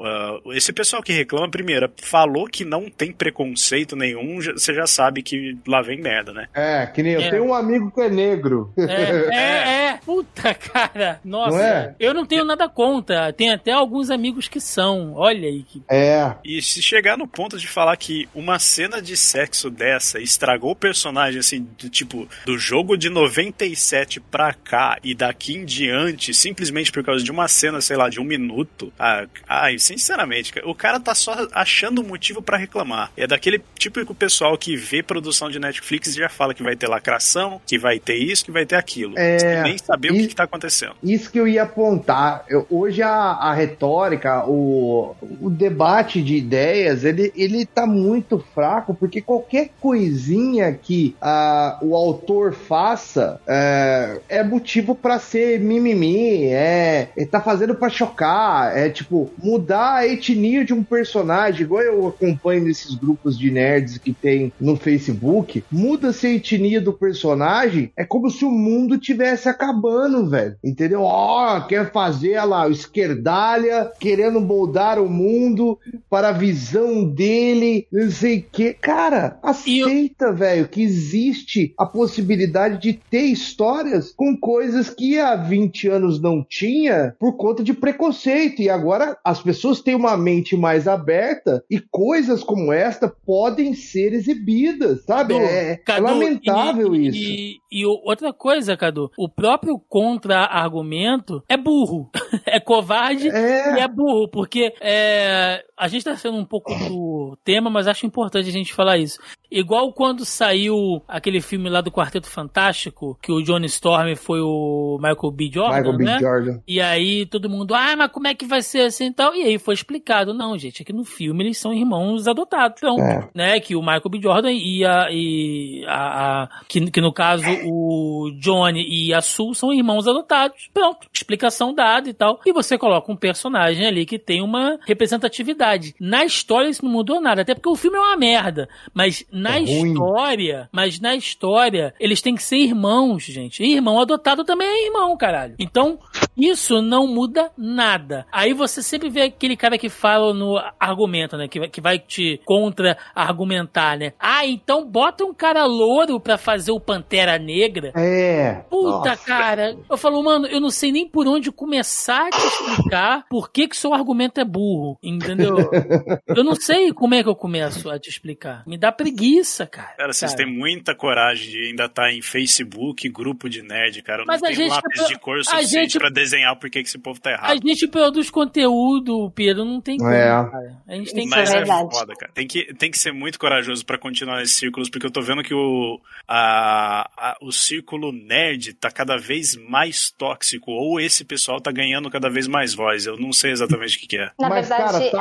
[0.00, 4.86] Uh, esse pessoal que reclama, primeiro, falou que não tem preconceito nenhum, já- você já
[4.86, 6.46] sabe que lá vem merda, né?
[6.54, 7.30] É, que nem eu É.
[7.30, 8.72] tenho um amigo que é negro.
[8.76, 8.82] É,
[9.34, 10.00] é, é.
[10.04, 11.20] Puta, cara.
[11.24, 11.56] Nossa.
[11.56, 11.94] Não é?
[12.00, 13.32] Eu não tenho nada contra.
[13.32, 15.12] Tem até alguns amigos que são.
[15.14, 15.82] Olha aí que.
[15.90, 16.34] É.
[16.44, 20.76] E se chegar no ponto de falar que uma cena de sexo dessa estragou o
[20.76, 26.90] personagem, assim, do tipo, do jogo de 97 pra cá e daqui em diante, simplesmente
[26.92, 31.00] por causa de uma cena, sei lá, de um minuto, ah, ai, sinceramente, o cara
[31.00, 33.10] tá só achando um motivo pra reclamar.
[33.16, 36.86] É daquele típico pessoal que vê produção de Netflix e já fala que vai ter
[36.86, 39.14] lacração, que vai ter isso, que vai ter aquilo.
[39.18, 40.94] É, nem saber o e- que, que tá acontecendo.
[41.02, 42.44] Isso que eu ia apontar.
[42.48, 48.94] Eu- hoje a, a retórica, o, o debate de ideias, ele, ele tá muito fraco,
[48.94, 57.08] porque qualquer coisinha que ah, o autor faça é, é motivo pra ser mimimi, é,
[57.16, 61.82] ele tá fazendo pra chocar, é tipo, mudar mudar a etnia de um personagem, igual
[61.82, 67.90] eu acompanho nesses grupos de nerds que tem no Facebook, muda-se a etnia do personagem,
[67.96, 70.56] é como se o mundo tivesse acabando, velho.
[70.62, 71.02] Entendeu?
[71.02, 75.78] Ó, oh, quer fazer lá, o esquerdalha, querendo moldar o mundo
[76.08, 78.74] para a visão dele, não sei o que.
[78.74, 85.88] Cara, aceita, velho, que existe a possibilidade de ter histórias com coisas que há 20
[85.88, 88.60] anos não tinha por conta de preconceito.
[88.60, 94.12] E agora as pessoas têm uma mente mais aberta e coisas como esta podem ser
[94.12, 95.34] exibidas, sabe?
[95.34, 97.18] Cadu, é, é Cadu, lamentável e, isso.
[97.18, 102.10] E, e outra coisa, Cadu, o próprio contra-argumento é burro.
[102.46, 103.76] é covarde É.
[103.76, 108.06] e é burro, porque é, a gente tá sendo um pouco do tema, mas acho
[108.06, 109.18] importante a gente falar isso.
[109.50, 114.96] Igual quando saiu aquele filme lá do Quarteto Fantástico, que o Johnny Storm foi o
[115.00, 115.50] Michael B.
[115.52, 116.04] Jordan, Michael B.
[116.04, 116.18] né?
[116.20, 116.60] Jordan.
[116.68, 119.34] E aí todo mundo, ah, mas como é que vai ser assim e tal?
[119.34, 122.96] E aí foi explicado, não, gente, é que no filme eles são irmãos adotados, então,
[122.98, 123.28] É.
[123.34, 123.60] né?
[123.60, 124.20] Que o Michael B.
[124.22, 125.08] Jordan e a.
[125.10, 130.68] E a, a- que, que no caso o Johnny e a Sue são irmãos adotados.
[130.72, 132.40] Pronto, explicação dada e tal.
[132.46, 135.94] E você coloca um personagem ali que tem uma representatividade.
[136.00, 138.68] Na história isso não mudou nada, até porque o filme é uma merda.
[138.94, 139.92] Mas na É ruim.
[139.92, 143.62] história, mas na história, eles têm que ser irmãos, gente.
[143.62, 145.54] E irmão adotado também é irmão, caralho.
[145.58, 145.98] Então,
[146.36, 148.26] isso não muda nada.
[148.32, 151.48] Aí você sempre vê aquele cara que fala no argumento, né?
[151.48, 154.12] Que, vai- que vai te contra-argumentar, né?
[154.18, 157.92] Ah, então bota um cara louro pra fazer o Pantera Negra.
[157.96, 158.64] É.
[158.70, 159.16] Puta, Nossa.
[159.24, 159.76] cara.
[159.88, 163.68] Eu falo, mano, eu não sei nem por onde começar a te explicar por que
[163.68, 165.56] que seu argumento é burro, entendeu?
[166.26, 168.62] eu não sei como é que eu começo a te explicar.
[168.66, 169.29] Me dá preguiça,
[169.66, 169.94] cara.
[169.96, 170.44] Cara, vocês Cara.
[170.44, 174.22] têm muita coragem de ainda estar em Facebook, grupo de nerd, cara.
[174.22, 176.70] Eu Mas não a tenho gente- lápis de cor a suficiente gente- pra desenhar por
[176.70, 177.60] que que esse povo tá A errado.
[177.66, 180.26] gente produz conteúdo, Pedro, não tem como, É.
[180.26, 180.76] cara.
[180.88, 182.32] A gente tem que Mas é é, foda, cara.
[182.32, 185.42] Tem que, tem que ser muito corajoso pra continuar nesses círculos, porque eu tô vendo
[185.42, 191.60] que o, a, a- o círculo nerd tá cada vez mais tóxico, ou esse pessoal
[191.60, 193.06] tá ganhando cada vez mais voz.
[193.06, 194.30] Eu não sei exatamente o que, que é.
[194.38, 195.20] Na Mas, verdade, cara, tá-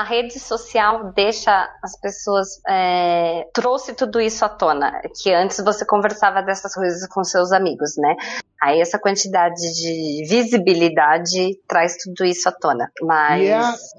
[0.00, 2.48] a rede social deixa as pessoas.
[2.68, 5.00] é, trouxe tudo isso à tona.
[5.22, 8.16] Que antes você conversava dessas coisas com seus amigos, né?
[8.60, 12.90] Aí essa quantidade de visibilidade traz tudo isso à tona.
[13.00, 13.40] Mas.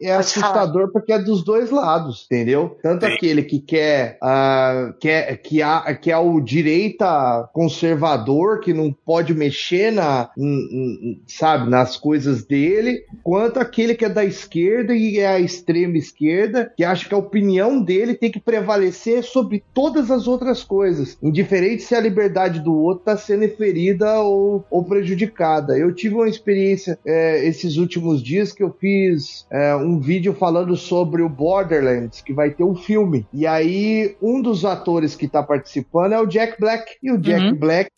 [0.01, 2.77] E é, é assustador porque é dos dois lados, entendeu?
[2.83, 3.13] Tanto Sim.
[3.13, 9.33] aquele que quer, ah, quer que, há, que é o direita conservador, que não pode
[9.33, 15.19] mexer na, n- n- sabe, nas coisas dele, quanto aquele que é da esquerda e
[15.19, 19.38] é a extrema esquerda, que acha que a opinião dele tem que prevalecer sobre
[19.73, 24.83] todas as outras coisas, indiferente se a liberdade do outro está sendo ferida ou, ou
[24.83, 25.77] prejudicada.
[25.77, 30.75] Eu tive uma experiência é, esses últimos dias que eu fiz é, um vídeo falando
[30.75, 33.25] sobre o Borderlands, que vai ter um filme.
[33.33, 36.97] E aí, um dos atores que tá participando é o Jack Black.
[37.01, 37.55] E o Jack Uhum.
[37.55, 37.89] Black,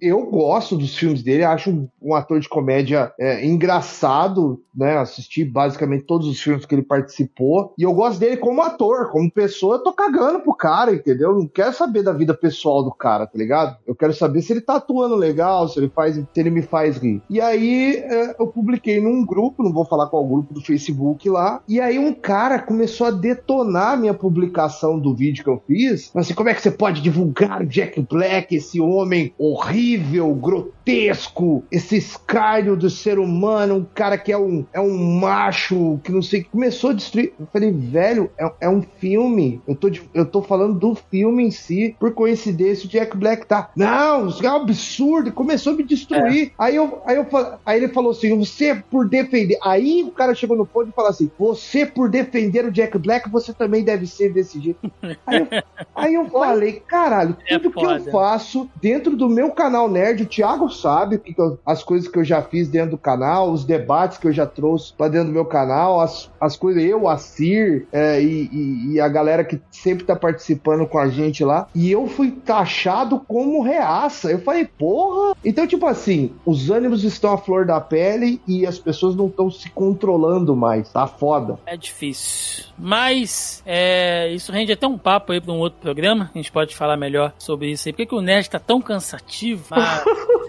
[0.00, 4.98] eu gosto dos filmes dele, acho um, um ator de comédia é, engraçado, né?
[4.98, 7.74] Assisti basicamente todos os filmes que ele participou.
[7.78, 11.30] E eu gosto dele como ator, como pessoa, eu tô cagando pro cara, entendeu?
[11.30, 13.76] Eu não quero saber da vida pessoal do cara, tá ligado?
[13.86, 16.96] Eu quero saber se ele tá atuando legal, se ele faz, se ele me faz
[16.96, 17.22] rir.
[17.28, 21.62] E aí é, eu publiquei num grupo, não vou falar qual grupo do Facebook lá.
[21.68, 26.10] E aí um cara começou a detonar a minha publicação do vídeo que eu fiz.
[26.14, 31.96] Assim, como é que você pode divulgar o Jack Black, esse homem horrível, grotesco, esse
[31.96, 36.44] escárnio do ser humano, um cara que é um, é um macho, que não sei,
[36.44, 37.32] começou a destruir.
[37.38, 39.60] Eu falei, velho, é, é um filme.
[39.66, 41.96] Eu tô, eu tô falando do filme em si.
[41.98, 43.70] Por coincidência, o Jack Black tá.
[43.76, 45.32] Não, isso é um absurdo.
[45.32, 46.52] Começou a me destruir.
[46.58, 47.26] Aí, eu, aí, eu,
[47.64, 49.56] aí ele falou assim: você por defender.
[49.62, 53.30] Aí o cara chegou no ponto e falou assim: você por defender o Jack Black,
[53.30, 54.78] você também deve ser desse jeito.
[55.26, 55.48] Aí eu,
[55.94, 60.26] aí eu falei, caralho, É tudo que eu faço dentro do meu canal nerd, o
[60.26, 63.64] Thiago sabe que que eu- as coisas que eu já fiz dentro do canal, os
[63.64, 67.16] debates que eu já trouxe pra dentro do meu canal, as, as coisas, eu, a
[67.16, 71.68] Cir é, e, e- e a galera que sempre tá participando com a gente lá.
[71.74, 74.30] E eu fui taxado como reaça.
[74.30, 75.34] Eu falei, porra!
[75.44, 79.50] Então, tipo assim, os ânimos estão à flor da pele e as pessoas não estão
[79.50, 80.90] se controlando mais.
[80.92, 81.58] Tá foda.
[81.66, 82.64] É difícil.
[82.78, 86.30] Mas é, isso rende até um papo aí pra um outro programa.
[86.34, 87.92] A gente pode falar melhor sobre isso aí.
[87.92, 89.64] Por que, que o Nerd tá tão cansativo?
[89.70, 90.02] Mas-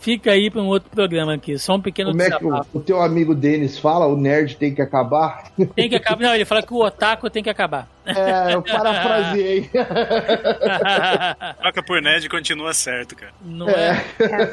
[0.00, 1.58] Fica aí pra um outro programa aqui.
[1.58, 2.78] Só um pequeno Como é que o, desabafo.
[2.78, 4.06] o teu amigo Denis fala?
[4.06, 5.50] O nerd tem que acabar?
[5.74, 6.22] Tem que acabar.
[6.22, 7.88] Não, ele fala que o otaku tem que acabar.
[8.06, 8.62] É, eu
[8.92, 9.70] parafraseei.
[11.60, 13.32] Troca por nerd e continua certo, cara.
[13.40, 14.04] Não é?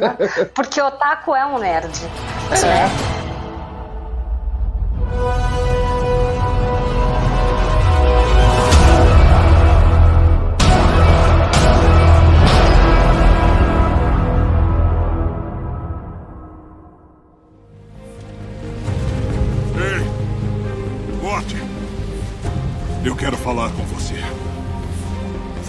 [0.55, 1.91] Porque o Otaku é um nerd.
[2.51, 3.23] É.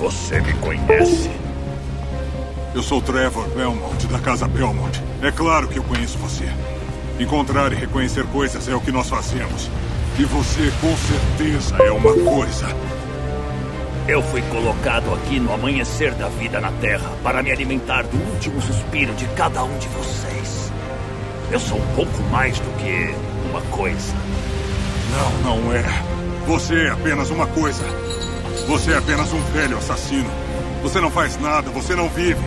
[0.05, 1.31] Você me conhece?
[2.75, 5.03] Eu sou Trevor Belmont, da Casa Belmont.
[5.23, 6.45] É claro que eu conheço você.
[7.19, 9.71] Encontrar e reconhecer coisas é o que nós fazemos.
[10.19, 12.67] E você, com certeza, é uma coisa.
[14.07, 18.61] Eu fui colocado aqui no amanhecer da vida na Terra para me alimentar do último
[18.61, 20.71] suspiro de cada um de vocês.
[21.51, 23.15] Eu sou um pouco mais do que
[23.49, 24.15] uma coisa.
[25.43, 25.83] Não, não é.
[26.47, 27.83] Você é apenas uma coisa.
[28.67, 30.31] Você é apenas um velho assassino.
[30.83, 32.41] Você não faz nada, você não vive.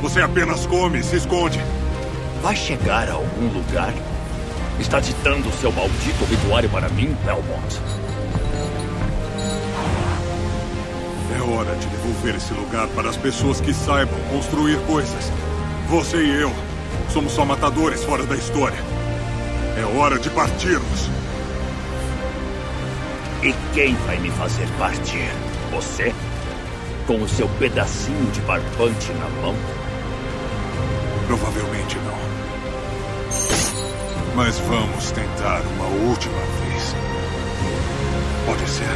[0.00, 1.60] Você apenas come e se esconde.
[2.42, 3.92] Vai chegar a algum lugar?
[4.78, 7.80] Está ditando seu maldito obituário para mim, Belmont?
[11.36, 15.32] É hora de devolver esse lugar para as pessoas que saibam construir coisas.
[15.88, 16.52] Você e eu
[17.12, 18.78] somos só matadores fora da história.
[19.78, 21.08] É hora de partirmos.
[23.42, 25.45] E quem vai me fazer partir?
[25.76, 26.14] Você?
[27.06, 29.54] Com o seu pedacinho de barbante na mão?
[31.26, 32.16] Provavelmente não.
[34.34, 36.94] Mas vamos tentar uma última vez.
[38.46, 38.88] Pode ser.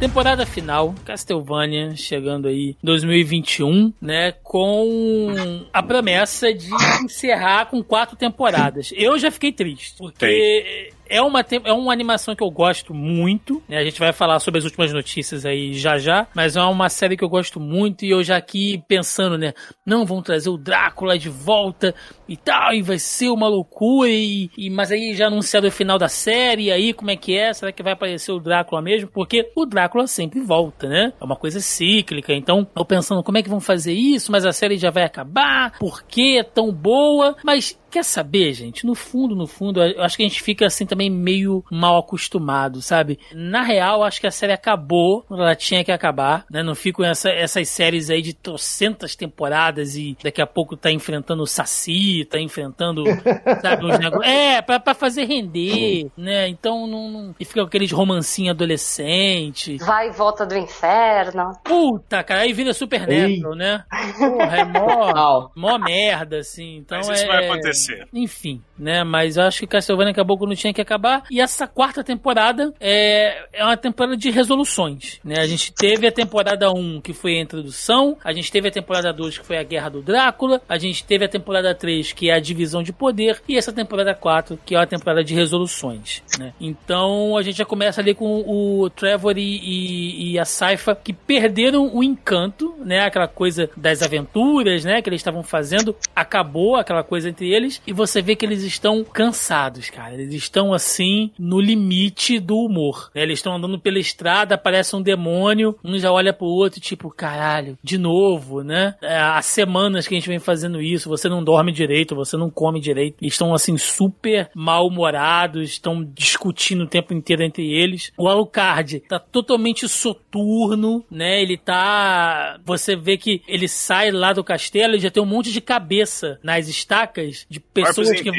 [0.00, 4.32] Temporada final, Castlevania, chegando aí 2021, né?
[4.42, 5.28] Com
[5.70, 6.70] a promessa de
[7.04, 8.94] encerrar com quatro temporadas.
[8.96, 13.78] Eu já fiquei triste, porque é uma, é uma animação que eu gosto muito, né?
[13.78, 17.16] A gente vai falar sobre as últimas notícias aí já já, mas é uma série
[17.16, 19.52] que eu gosto muito e eu já aqui pensando, né?
[19.84, 21.94] Não, vão trazer o Drácula de volta
[22.28, 25.98] e tal, e vai ser uma loucura, e, e- mas aí já anunciaram o final
[25.98, 27.52] da série, e aí como é que é?
[27.52, 29.08] Será que vai aparecer o Drácula mesmo?
[29.12, 31.12] Porque o Drácula sempre volta, né?
[31.20, 34.52] É uma coisa cíclica, então eu pensando como é que vão fazer isso, mas a
[34.52, 37.34] série já vai acabar, por que é tão boa?
[37.44, 38.86] Mas Quer saber, gente?
[38.86, 42.80] No fundo, no fundo, eu acho que a gente fica assim também meio mal acostumado,
[42.80, 43.18] sabe?
[43.34, 46.62] Na real, acho que a série acabou quando ela tinha que acabar, né?
[46.62, 51.42] Não ficam essa, essas séries aí de trocentas temporadas e daqui a pouco tá enfrentando
[51.42, 53.02] o Saci, tá enfrentando,
[53.60, 54.32] sabe, uns negócios.
[54.32, 56.48] É, pra, pra fazer render, né?
[56.48, 59.84] Então não, não- E fica com aqueles romancinhos adolescentes.
[59.84, 61.52] Vai e volta do inferno.
[61.64, 63.84] Puta, cara, aí vira Supernatural, né?
[64.18, 66.76] Porra, é mó, mó merda, assim.
[66.76, 67.26] Então Mas isso é...
[67.26, 67.79] vai acontecer.
[68.12, 69.04] Enfim, né?
[69.04, 71.22] Mas eu acho que Castlevania acabou quando tinha que acabar.
[71.30, 75.38] E essa quarta temporada é, é uma temporada de resoluções, né?
[75.40, 78.16] A gente teve a temporada 1, que foi a introdução.
[78.24, 80.60] A gente teve a temporada 2, que foi a Guerra do Drácula.
[80.68, 83.42] A gente teve a temporada 3, que é a divisão de poder.
[83.48, 86.52] E essa temporada 4, que é a temporada de resoluções, né?
[86.60, 91.12] Então a gente já começa ali com o Trevor e, e- e a Saifa, que
[91.12, 93.00] perderam o encanto, né?
[93.00, 95.02] Aquela coisa das aventuras, né?
[95.02, 95.94] Que eles estavam fazendo.
[96.14, 97.82] Acabou aquela coisa entre eles.
[97.86, 100.14] E você vê que eles estão cansados, cara.
[100.14, 103.10] Eles estão assim, no limite do humor.
[103.14, 103.22] né?
[103.22, 107.78] Eles estão andando pela estrada, aparece um demônio, um já olha pro outro, tipo, caralho,
[107.82, 108.94] de novo, né?
[109.02, 112.50] É, há semanas que a gente vem fazendo isso, você não dorme direito, você não
[112.50, 113.16] come direito.
[113.20, 118.12] Eles estão assim, super mal-humorados, estão discutindo o tempo inteiro entre eles.
[118.16, 121.42] O Alucard tá totalmente soturno, né?
[121.42, 122.58] Ele tá.
[122.64, 126.38] Você vê que ele sai lá do castelo e já tem um monte de cabeça
[126.42, 128.30] nas estacas de pessoas que.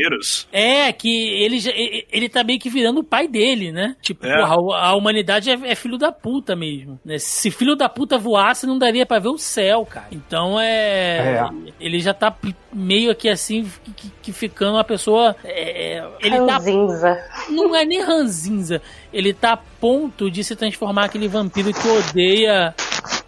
[0.52, 1.10] É, que
[1.43, 3.95] ele, já- ele, tá meio que virando o pai dele, né?
[4.02, 4.38] Tipo, É.
[4.38, 6.99] porra, a, humanidade é, é filho da puta mesmo.
[7.03, 7.18] Né?
[7.18, 10.07] Se filho da puta voasse, não daria pra ver o céu, cara.
[10.11, 11.41] Então é.
[11.41, 11.49] É.
[11.80, 12.35] Ele já tá
[12.73, 15.35] meio que assim, que, que ficando uma pessoa.
[15.43, 17.18] é, ele tá Ranzinza.
[17.49, 18.81] não é nem ranzinza.
[19.14, 22.73] Ele tá a ponto de se transformar aquele vampiro que odeia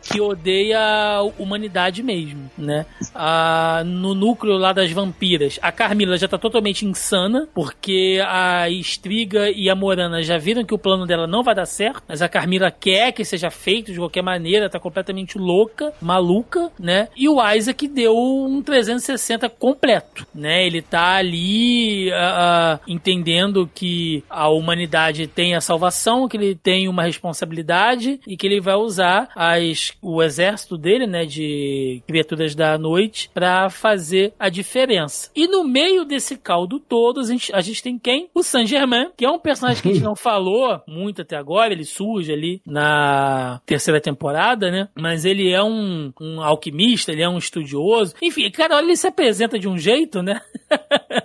[0.03, 2.85] que odeia a humanidade mesmo, né?
[3.15, 9.49] Ah, no núcleo lá das vampiras, a Carmila já tá totalmente insana, porque a Estriga
[9.49, 12.30] e a Morana já viram que o plano dela não vai dar certo, mas a
[12.30, 17.07] Carmila quer que seja feito de qualquer maneira, tá completamente louca, maluca, né?
[17.15, 20.65] E o Isaac deu um 360 completo, né?
[20.65, 26.88] Ele tá ali ah, ah, entendendo que a humanidade tem a salvação, que ele tem
[26.88, 32.78] uma responsabilidade e que ele vai usar as, o exército dele, né, de criaturas da
[32.78, 35.30] noite, pra fazer a diferença.
[35.36, 38.30] E no meio desse caldo todo, a gente, a gente tem quem?
[38.34, 41.74] O Saint Germain, que é um personagem que a gente não falou muito até agora,
[41.74, 44.90] ele surge ali na terceira temporada, né?
[44.95, 48.15] Mas ele é um, um alquimista, ele é um estudioso.
[48.22, 50.41] Enfim, cara, olha, ele se apresenta de um jeito, né?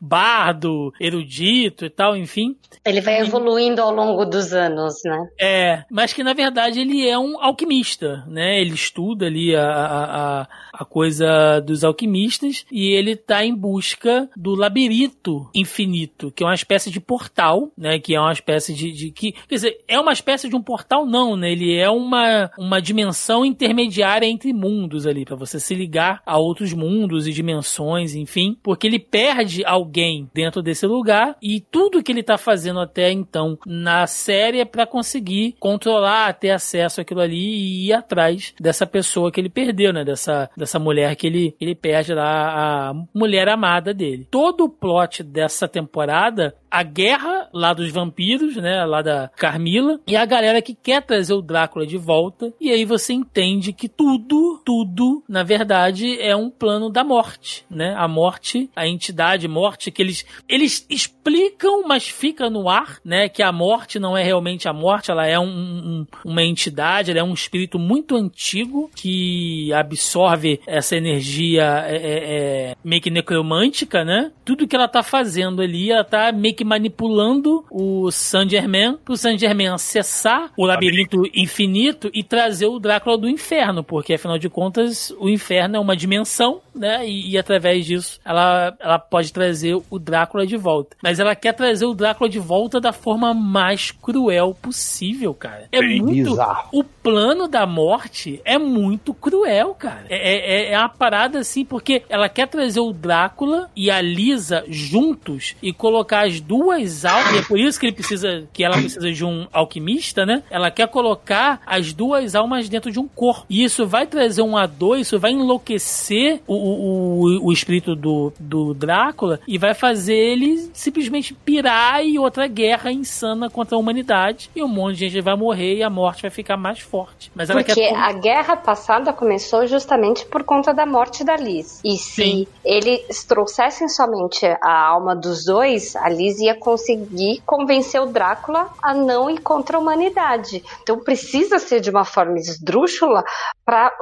[0.00, 2.56] bardo, erudito e tal, enfim.
[2.84, 5.28] Ele vai evoluindo ao longo dos anos, né?
[5.40, 8.60] É, mas que na verdade ele é um alquimista, né?
[8.60, 14.54] Ele estuda ali a, a, a coisa dos alquimistas e ele tá em busca do
[14.54, 17.98] labirinto infinito, que é uma espécie de portal, né?
[17.98, 21.06] Que é uma espécie de, de que, quer dizer, é uma espécie de um portal
[21.06, 21.52] não, né?
[21.52, 26.72] Ele é uma, uma dimensão intermediária entre mundos ali, para você se ligar a outros
[26.72, 32.22] mundos e dimensões, enfim, porque ele perde alguém dentro desse lugar e tudo que ele
[32.22, 37.92] tá fazendo até então na série é para conseguir controlar, ter acesso àquilo ali e
[37.96, 40.04] atrás dessa pessoa que ele perdeu, né?
[40.04, 44.26] Dessa, dessa mulher que ele, ele perde lá, a mulher amada dele.
[44.30, 48.84] Todo o plot dessa temporada a guerra lá dos vampiros, né?
[48.84, 49.98] Lá da Carmila.
[50.06, 52.52] E a galera que quer trazer o Drácula de volta.
[52.60, 57.94] E aí você entende que tudo, tudo, na verdade, é um plano da morte, né?
[57.96, 63.26] A morte, a entidade morte, que eles, eles explicam, mas fica no ar, né?
[63.26, 67.20] Que a morte não é realmente a morte, ela é um, um, uma entidade, ela
[67.20, 74.04] é um espírito muito antigo que absorve essa energia é, é, é meio que necromântica,
[74.04, 74.30] né?
[74.44, 79.16] Tudo que ela tá fazendo ali, ela tá meio que manipulando o Saint Germain pro
[79.16, 84.48] Saint Germain acessar o labirinto infinito e trazer o Drácula do inferno, porque afinal de
[84.48, 87.06] contas o inferno é uma dimensão, né?
[87.06, 90.96] E, e através disso ela, ela pode trazer o Drácula de volta.
[91.02, 95.68] Mas ela quer trazer o Drácula de volta da forma mais cruel possível, cara.
[95.72, 96.30] É Bem muito.
[96.30, 96.68] bizarro.
[96.72, 100.06] O plano da morte é muito cruel, cara.
[100.08, 104.64] É, é, é uma parada assim, porque ela quer trazer o Drácula e a Lisa
[104.68, 107.34] juntos e colocar as duas almas.
[107.34, 110.42] E é por isso que ele precisa, que ela precisa de um alquimista, né?
[110.50, 113.46] Ela quer colocar as duas almas dentro de um corpo.
[113.48, 118.74] E isso vai trazer um A2, isso vai enlouquecer o, o, o, espírito do, do
[118.74, 124.50] Drácula e vai fazer ele simplesmente pirar e outra guerra insana contra a humanidade.
[124.54, 127.30] E um monte de gente vai morrer e a morte vai ficar mais forte.
[127.34, 127.94] Mas ela Porque quer.
[127.94, 131.80] a guerra passada começou justamente por conta da morte da Liz.
[131.84, 132.46] E se Sim.
[132.64, 138.94] eles trouxessem somente a alma dos dois, a Liz ia conseguir convencer o Drácula a
[138.94, 140.62] não ir contra a humanidade.
[140.82, 143.24] Então precisa ser de uma forma esdrúxula
[143.64, 143.92] para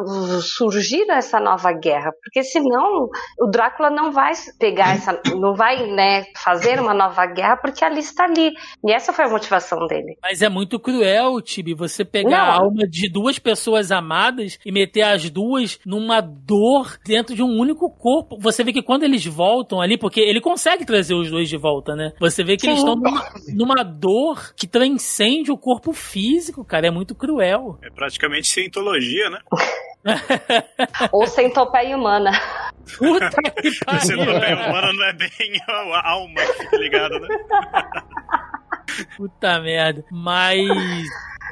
[0.43, 3.09] surgir essa nova guerra, porque senão
[3.40, 7.89] o Drácula não vai pegar essa, não vai, né, fazer uma nova guerra porque a
[7.89, 8.52] Liz está ali.
[8.85, 10.16] E essa foi a motivação dele.
[10.22, 12.36] Mas é muito cruel, Tibi, você pegar Não.
[12.36, 17.59] a alma de duas pessoas amadas e meter as duas numa dor dentro de um
[17.59, 18.39] único corpo.
[18.40, 21.94] Você vê que quando eles voltam ali, porque ele consegue trazer os dois de volta,
[21.97, 22.12] né?
[22.20, 22.86] Você vê que eles Sim.
[22.86, 23.24] estão numa,
[23.55, 26.86] numa dor que transcende o corpo físico, cara.
[26.86, 27.78] É muito cruel.
[27.82, 29.39] É praticamente cientologia, né?
[31.12, 32.31] Ou centopeia humana.
[32.99, 33.31] Puta
[33.62, 34.43] que Você não pariu.
[34.43, 35.31] é humano, não é bem
[35.69, 37.29] a alma que fica ligada, né?
[39.16, 40.05] Puta merda.
[40.11, 40.59] Mas.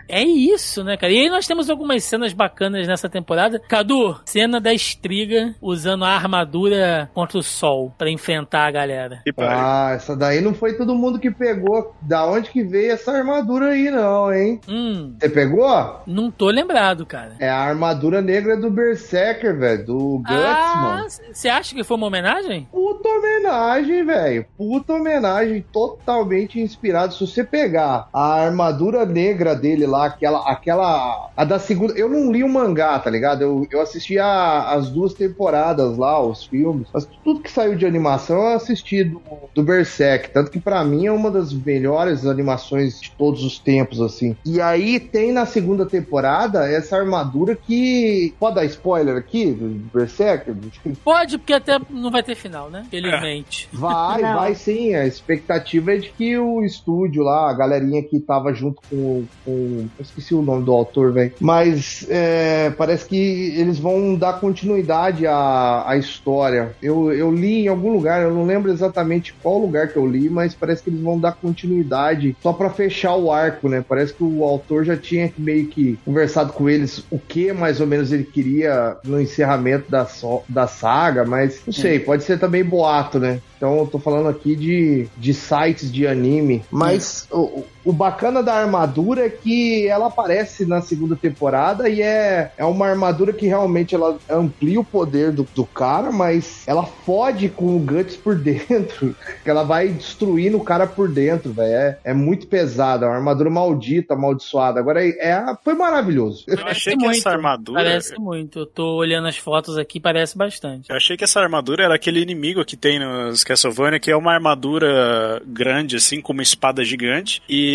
[0.09, 1.13] É isso, né, cara?
[1.13, 3.59] E aí nós temos algumas cenas bacanas nessa temporada.
[3.59, 9.23] Cadu, cena da estriga usando a armadura contra o sol pra enfrentar a galera.
[9.39, 11.95] Ah, essa daí não foi todo mundo que pegou.
[12.03, 14.61] Da onde que veio essa armadura aí, não, hein?
[14.69, 15.63] Hum, Você pegou?
[16.07, 17.37] não tô lembrado, cara.
[17.39, 19.85] É a armadura negra do Berserker, velho.
[19.87, 21.07] Do Guts, Ah, mano.
[21.33, 22.69] você acha que foi uma homenagem?
[22.71, 24.47] Puta homenagem, velho.
[24.57, 27.15] Puta homenagem totalmente inspirado.
[27.15, 30.51] Se você pegar a armadura negra dele lá, aquela.
[30.51, 31.93] aquela a da segunda.
[31.95, 33.43] Eu não li o mangá, tá ligado?
[33.43, 36.89] Eu, eu assisti a- as duas temporadas lá, os filmes.
[36.93, 39.21] Mas tudo que saiu de animação eu assisti do,
[39.55, 40.31] do Berserk.
[40.31, 44.37] Tanto que pra mim é uma das melhores animações de todos os tempos, assim.
[44.45, 48.35] E aí tem na segunda temporada essa armadura que.
[48.41, 50.53] Pode dar spoiler aqui do Berserk?
[51.05, 52.87] Pode, porque até não vai ter final, né?
[52.91, 53.69] Felizmente.
[53.73, 54.35] Vai, Não.
[54.35, 54.95] vai sim.
[54.95, 59.25] A expectativa é de que o estúdio lá, a galerinha que tava junto com.
[59.45, 61.33] com eu esqueci o nome do autor, velho.
[61.41, 63.17] Mas é, parece que
[63.57, 66.75] eles vão dar continuidade à, à história.
[66.83, 70.29] Eu, eu li em algum lugar, eu não lembro exatamente qual lugar que eu li,
[70.29, 73.85] mas parece que eles vão dar continuidade só pra fechar o arco, né?
[73.87, 77.87] Parece que o autor já tinha meio que conversado com eles o que mais ou
[77.87, 82.65] menos ele queria no encerramento da, so- da saga, mas não sei, pode ser também
[82.65, 83.41] boato, né?
[83.57, 86.65] Então eu tô falando aqui de, de sites de anime.
[86.71, 92.53] Mas o, o bacana da armadura é que ela aparece na segunda temporada e é,
[92.57, 97.49] é uma armadura que realmente ela amplia o poder do, do cara, mas ela fode
[97.49, 99.15] com o Guts por dentro.
[99.43, 101.73] que ela vai destruindo o cara por dentro, velho.
[101.73, 104.79] É, é muito pesada, é uma armadura maldita, amaldiçoada.
[104.79, 106.45] Agora é, é foi maravilhoso.
[106.47, 107.83] Eu achei que muito, essa armadura.
[107.83, 108.61] Parece muito.
[108.61, 110.91] Eu tô olhando as fotos aqui, parece bastante.
[110.91, 114.33] Eu achei que essa armadura era aquele inimigo que tem nos Castlevania, que é uma
[114.33, 117.72] armadura grande, assim, com uma espada gigante, e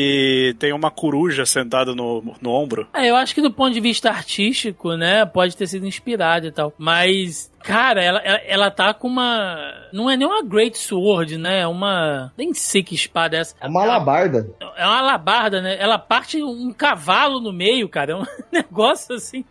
[0.60, 2.88] tem uma coruja sentada no, no ombro.
[2.94, 6.52] É, eu acho que do ponto de vista artístico, né, pode ter sido inspirado e
[6.52, 6.74] tal.
[6.78, 9.74] Mas Cara, ela, ela, ela, tá com uma.
[9.92, 11.60] Não é nem uma Great Sword, né?
[11.62, 12.32] É uma.
[12.38, 13.56] Nem sei que espada é essa.
[13.60, 14.50] É uma alabarda.
[14.78, 15.76] É uma alabarda, né?
[15.78, 18.14] Ela parte um cavalo no meio, cara.
[18.14, 19.44] É um negócio assim.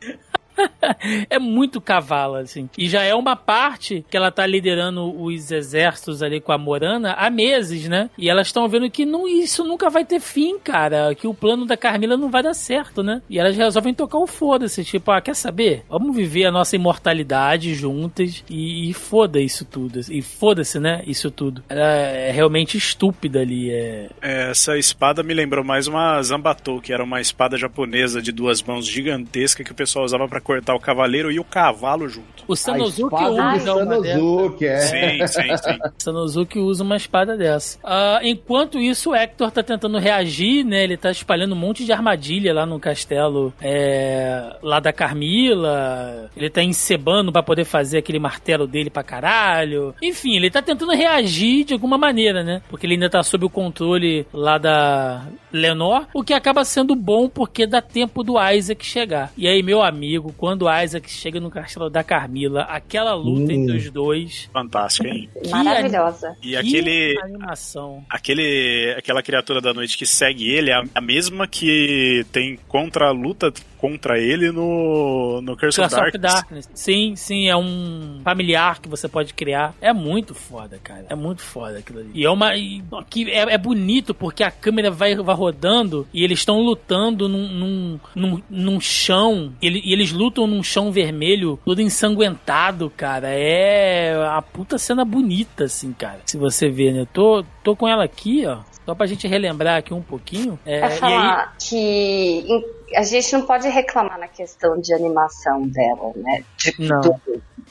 [1.31, 2.69] é muito cavalo, assim.
[2.77, 7.12] E já é uma parte que ela tá liderando os exércitos ali com a Morana
[7.12, 8.11] há meses, né?
[8.16, 11.15] E elas estão vendo que não, isso nunca vai ter fim, cara.
[11.15, 13.23] Que o plano da Carmila não vai dar certo, né?
[13.28, 14.85] E elas resolvem tocar o foda-se.
[14.85, 15.85] Tipo, ah, quer saber?
[15.89, 20.01] Vamos viver a nossa imortalidade juntas e, e foda isso tudo.
[20.11, 21.03] E foda-se, né?
[21.07, 21.62] Isso tudo.
[21.69, 23.70] Ela é realmente estúpida ali.
[23.70, 24.09] É...
[24.20, 28.87] Essa espada me lembrou mais uma Zambatou, que era uma espada japonesa de duas mãos
[28.87, 32.44] gigantesca que o pessoal usava para cortar o cavaleiro e o cavalo junto.
[32.47, 34.78] O Sanosuke usa uma Sanosuke, é.
[34.78, 35.78] Sim, sim, sim.
[35.98, 37.77] Sanosuke usa uma espada dessa.
[37.81, 40.85] Uh, enquanto isso, o Hector tá tentando reagir, né?
[40.85, 46.31] Ele tá espalhando um monte de armadilha lá no castelo é, lá da Carmila.
[46.36, 49.93] Ele tá encebando para poder fazer aquele martelo dele pra caralho.
[50.01, 52.62] Enfim, ele tá tentando reagir de alguma maneira, né?
[52.68, 57.28] Porque ele ainda tá sob o controle lá da Lenor, o que acaba sendo bom
[57.28, 59.32] porque dá tempo do Isaac chegar.
[59.36, 63.57] E aí, meu amigo, quando o Isaac chega no castelo da Carmila, aquela luta hum.
[63.57, 64.49] entre os dois.
[64.53, 65.29] Fantástica, hein?
[65.51, 66.37] Maravilhosa.
[66.43, 67.19] E aquele.
[67.23, 68.05] animação.
[68.09, 68.95] Aquele.
[68.97, 73.53] Aquela criatura da noite que segue ele é a mesma que tem contra a luta
[73.78, 76.15] contra ele no, no Curse, Curse of, Darkness.
[76.15, 76.70] of Darkness.
[76.74, 79.74] Sim, sim, é um familiar que você pode criar.
[79.81, 81.07] É muito foda, cara.
[81.09, 82.11] É muito foda aquilo ali.
[82.15, 82.57] E é uma.
[82.57, 87.28] E, que é, é bonito porque a câmera vai, vai rodando e eles estão lutando
[87.28, 89.53] num, num, num, num chão.
[89.61, 93.28] E, e eles lutam num chão vermelho, todo ensanguentado, cara.
[93.31, 96.20] É a puta cena bonita, assim, cara.
[96.24, 97.01] Se você ver, né?
[97.01, 98.59] Eu tô, tô com ela aqui, ó.
[98.87, 100.57] Só pra gente relembrar aqui um pouquinho.
[100.65, 101.49] É, é falar aí...
[101.61, 102.47] que
[102.95, 106.45] a gente não pode reclamar na questão de animação dela, né?
[106.57, 107.01] De, não.
[107.01, 107.21] Do,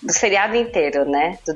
[0.03, 1.39] do seriado inteiro, né?
[1.47, 1.55] Do,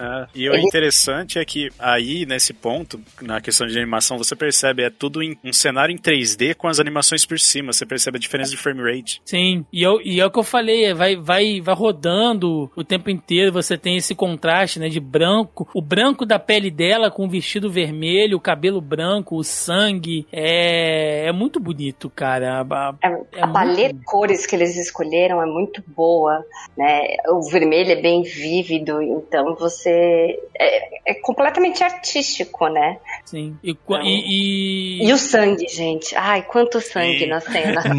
[0.00, 4.82] é, e o interessante é que aí, nesse ponto, na questão de animação, você percebe,
[4.82, 7.72] é tudo em um cenário em 3D com as animações por cima.
[7.72, 9.20] Você percebe a diferença de frame rate.
[9.26, 12.82] Sim, e, eu, e é o que eu falei, é, vai, vai, vai rodando o
[12.82, 17.26] tempo inteiro, você tem esse contraste, né, de branco, o branco da pele dela com
[17.26, 22.62] o vestido vermelho, o cabelo branco, o sangue, é, é muito bonito, cara.
[22.62, 26.42] A, é, é a paleta de cores que eles escolheram é muito boa,
[26.76, 30.38] né, o vermelho é bem vívido, então você você.
[30.58, 32.98] É, é completamente artístico, né?
[33.24, 33.56] Sim.
[33.62, 35.08] E, então, e, e...
[35.08, 36.14] e, o sangue, gente.
[36.14, 37.82] Ai, quanto sangue na cena.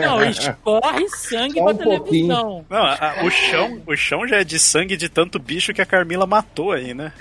[0.00, 2.66] Não, escorre sangue Só pra um televisão.
[2.68, 5.82] Não, a, a, o, chão, o chão já é de sangue de tanto bicho que
[5.82, 7.12] a Carmila matou aí, né?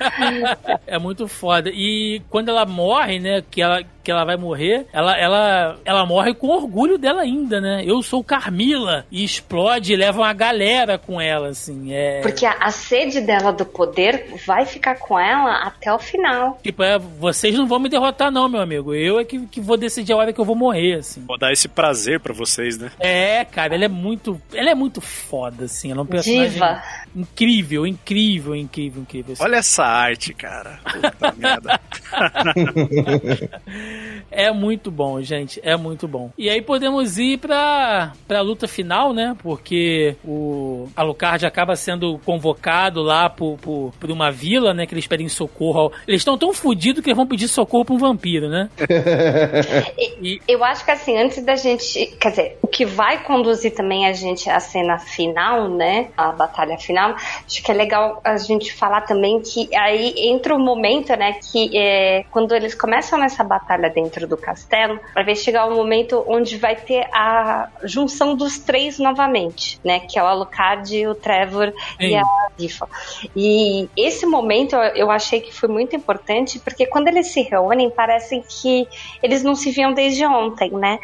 [0.85, 1.69] é muito foda.
[1.73, 3.43] E quando ela morre, né?
[3.49, 7.83] Que ela que ela vai morrer, ela, ela, ela morre com orgulho dela ainda, né?
[7.85, 11.93] Eu sou Carmila e explode e leva uma galera com ela, assim.
[11.93, 12.21] É...
[12.21, 16.57] Porque a, a sede dela do poder vai ficar com ela até o final.
[16.63, 18.95] Tipo, é, vocês não vão me derrotar, não, meu amigo.
[18.95, 21.23] Eu é que, que vou decidir a hora que eu vou morrer, assim.
[21.27, 22.91] Vou dar esse prazer para vocês, né?
[22.99, 24.41] É, cara, ela é muito.
[24.55, 25.91] Ela é muito foda, assim.
[25.91, 26.49] Ela é um personagem.
[26.49, 26.81] Diva.
[27.15, 29.35] Incrível, incrível, incrível, incrível.
[29.39, 30.79] Olha essa arte, cara.
[30.83, 31.79] Puta merda.
[34.31, 35.59] é muito bom, gente.
[35.63, 36.31] É muito bom.
[36.37, 39.35] E aí podemos ir pra, pra luta final, né?
[39.41, 44.85] Porque o Alucard acaba sendo convocado lá por, por, por uma vila, né?
[44.85, 45.91] Que eles pedem socorro.
[46.07, 48.69] Eles estão tão fodidos que eles vão pedir socorro pra um vampiro, né?
[50.21, 50.41] e...
[50.47, 52.05] Eu acho que assim, antes da gente.
[52.19, 56.09] Quer dizer, o que vai conduzir também a gente à cena final, né?
[56.15, 60.59] A batalha final, acho que é legal a gente falar também que aí entra o
[60.59, 61.33] momento, né?
[61.33, 66.23] Que é, quando eles começam nessa batalha dentro do castelo, vai chegar o um momento
[66.27, 69.99] onde vai ter a junção dos três novamente, né?
[69.99, 72.23] Que é o Alucard, o Trevor e a
[72.57, 72.87] Tifa.
[73.35, 78.41] E esse momento eu achei que foi muito importante, porque quando eles se reúnem, parece
[78.41, 78.87] que
[79.21, 80.99] eles não se viam desde ontem, né?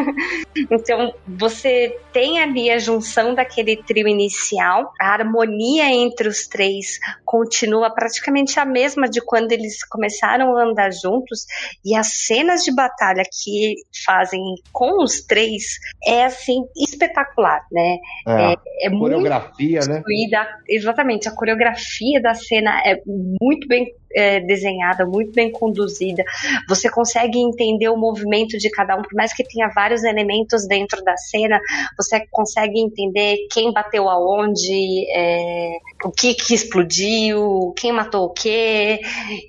[0.70, 7.90] então você tem ali a junção daquele trio inicial, a harmonia entre os três continua
[7.90, 11.46] praticamente a mesma de quando eles começaram a andar juntos,
[11.84, 13.74] e a cena cenas de batalha que
[14.04, 14.40] fazem
[14.72, 15.62] com os três
[16.06, 17.98] é assim espetacular, né?
[18.26, 19.96] É, É, é muito coreografia, né?
[19.96, 26.22] construída, exatamente, a coreografia da cena é muito bem é, desenhada, muito bem conduzida.
[26.68, 31.02] Você consegue entender o movimento de cada um, por mais que tenha vários elementos dentro
[31.02, 31.60] da cena,
[31.96, 39.00] você consegue entender quem bateu aonde, é, o que, que explodiu, quem matou o quê,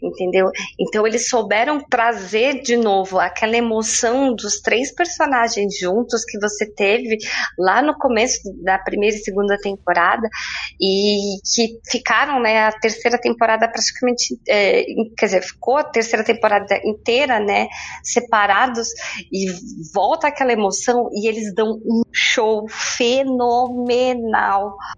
[0.01, 0.49] entendeu?
[0.79, 7.17] Então eles souberam trazer de novo aquela emoção dos três personagens juntos que você teve
[7.57, 10.27] lá no começo da primeira e segunda temporada
[10.79, 14.83] e que ficaram, né, a terceira temporada praticamente, é,
[15.17, 17.67] quer dizer, ficou a terceira temporada inteira, né,
[18.03, 18.89] separados
[19.31, 19.47] e
[19.93, 23.15] volta aquela emoção e eles dão um show fenomenal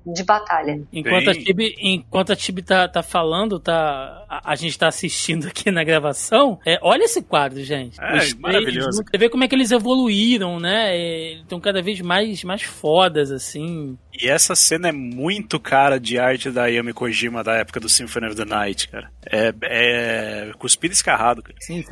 [0.05, 0.81] de batalha.
[0.91, 5.47] Enquanto a Tibi, enquanto a Tibi tá, tá falando, tá, a, a gente tá assistindo
[5.47, 8.01] aqui na gravação, é, olha esse quadro, gente.
[8.01, 9.03] É, Os maravilhoso.
[9.03, 10.95] Você vê como é que eles evoluíram, né?
[11.33, 13.97] Estão cada vez mais, mais fodas, assim.
[14.19, 18.27] E essa cena é muito cara de arte da Yami Kojima da época do Symphony
[18.27, 19.11] of the Night, cara.
[19.25, 21.55] É, é cuspido escarrado, cara.
[21.59, 21.83] Sim,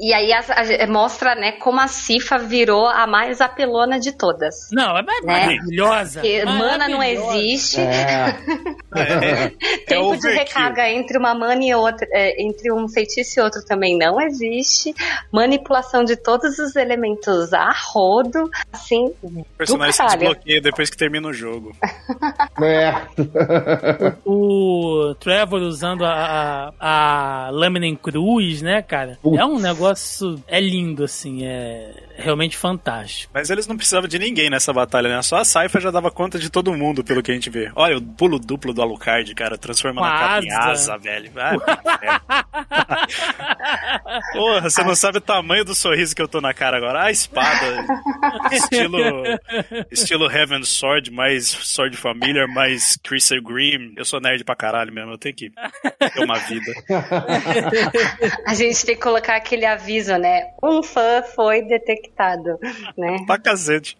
[0.00, 0.40] E, e aí a-
[0.84, 4.68] a- mostra, né, como a Cifa virou a mais apelona de todas.
[4.72, 6.20] Não, é maravilhosa.
[6.20, 7.80] Porque mana não existe.
[7.80, 8.34] É,
[9.86, 13.96] Tempo de recarga entre uma mana e outra, é, entre um feitiço e outro também
[13.96, 14.94] não existe.
[15.32, 21.28] Manipulação de todos os elementos a rodo, assim, O personagem se desbloqueia depois que termina
[21.28, 21.74] o jogo.
[22.62, 22.92] É.
[24.24, 26.97] O Trevor usando a, a, a
[27.52, 29.18] lâmina em cruz, né, cara?
[29.36, 30.42] É um negócio.
[30.46, 31.44] É lindo, assim.
[31.44, 33.30] É realmente fantástico.
[33.32, 35.22] Mas eles não precisavam de ninguém nessa batalha, né?
[35.22, 37.70] Só a Saifa já dava conta de todo mundo, pelo que a gente vê.
[37.76, 40.70] Olha, o pulo duplo do Alucard, cara, transformando Com a a capa em asa.
[40.70, 41.30] asa, velho.
[41.36, 41.54] Ah,
[44.32, 47.04] Porra, você não sabe o tamanho do sorriso que eu tô na cara agora.
[47.04, 47.86] A espada,
[48.50, 48.98] estilo,
[49.90, 53.94] estilo Heaven Sword, mais Sword Familiar, mais Crystal Green.
[53.96, 56.72] Eu sou nerd pra caralho mesmo, eu tenho que ter uma vida.
[58.46, 60.50] A gente tem que colocar aquele aviso, né?
[60.62, 62.58] Um fã foi detectado,
[62.96, 63.18] né?
[63.26, 63.96] Pra cacete.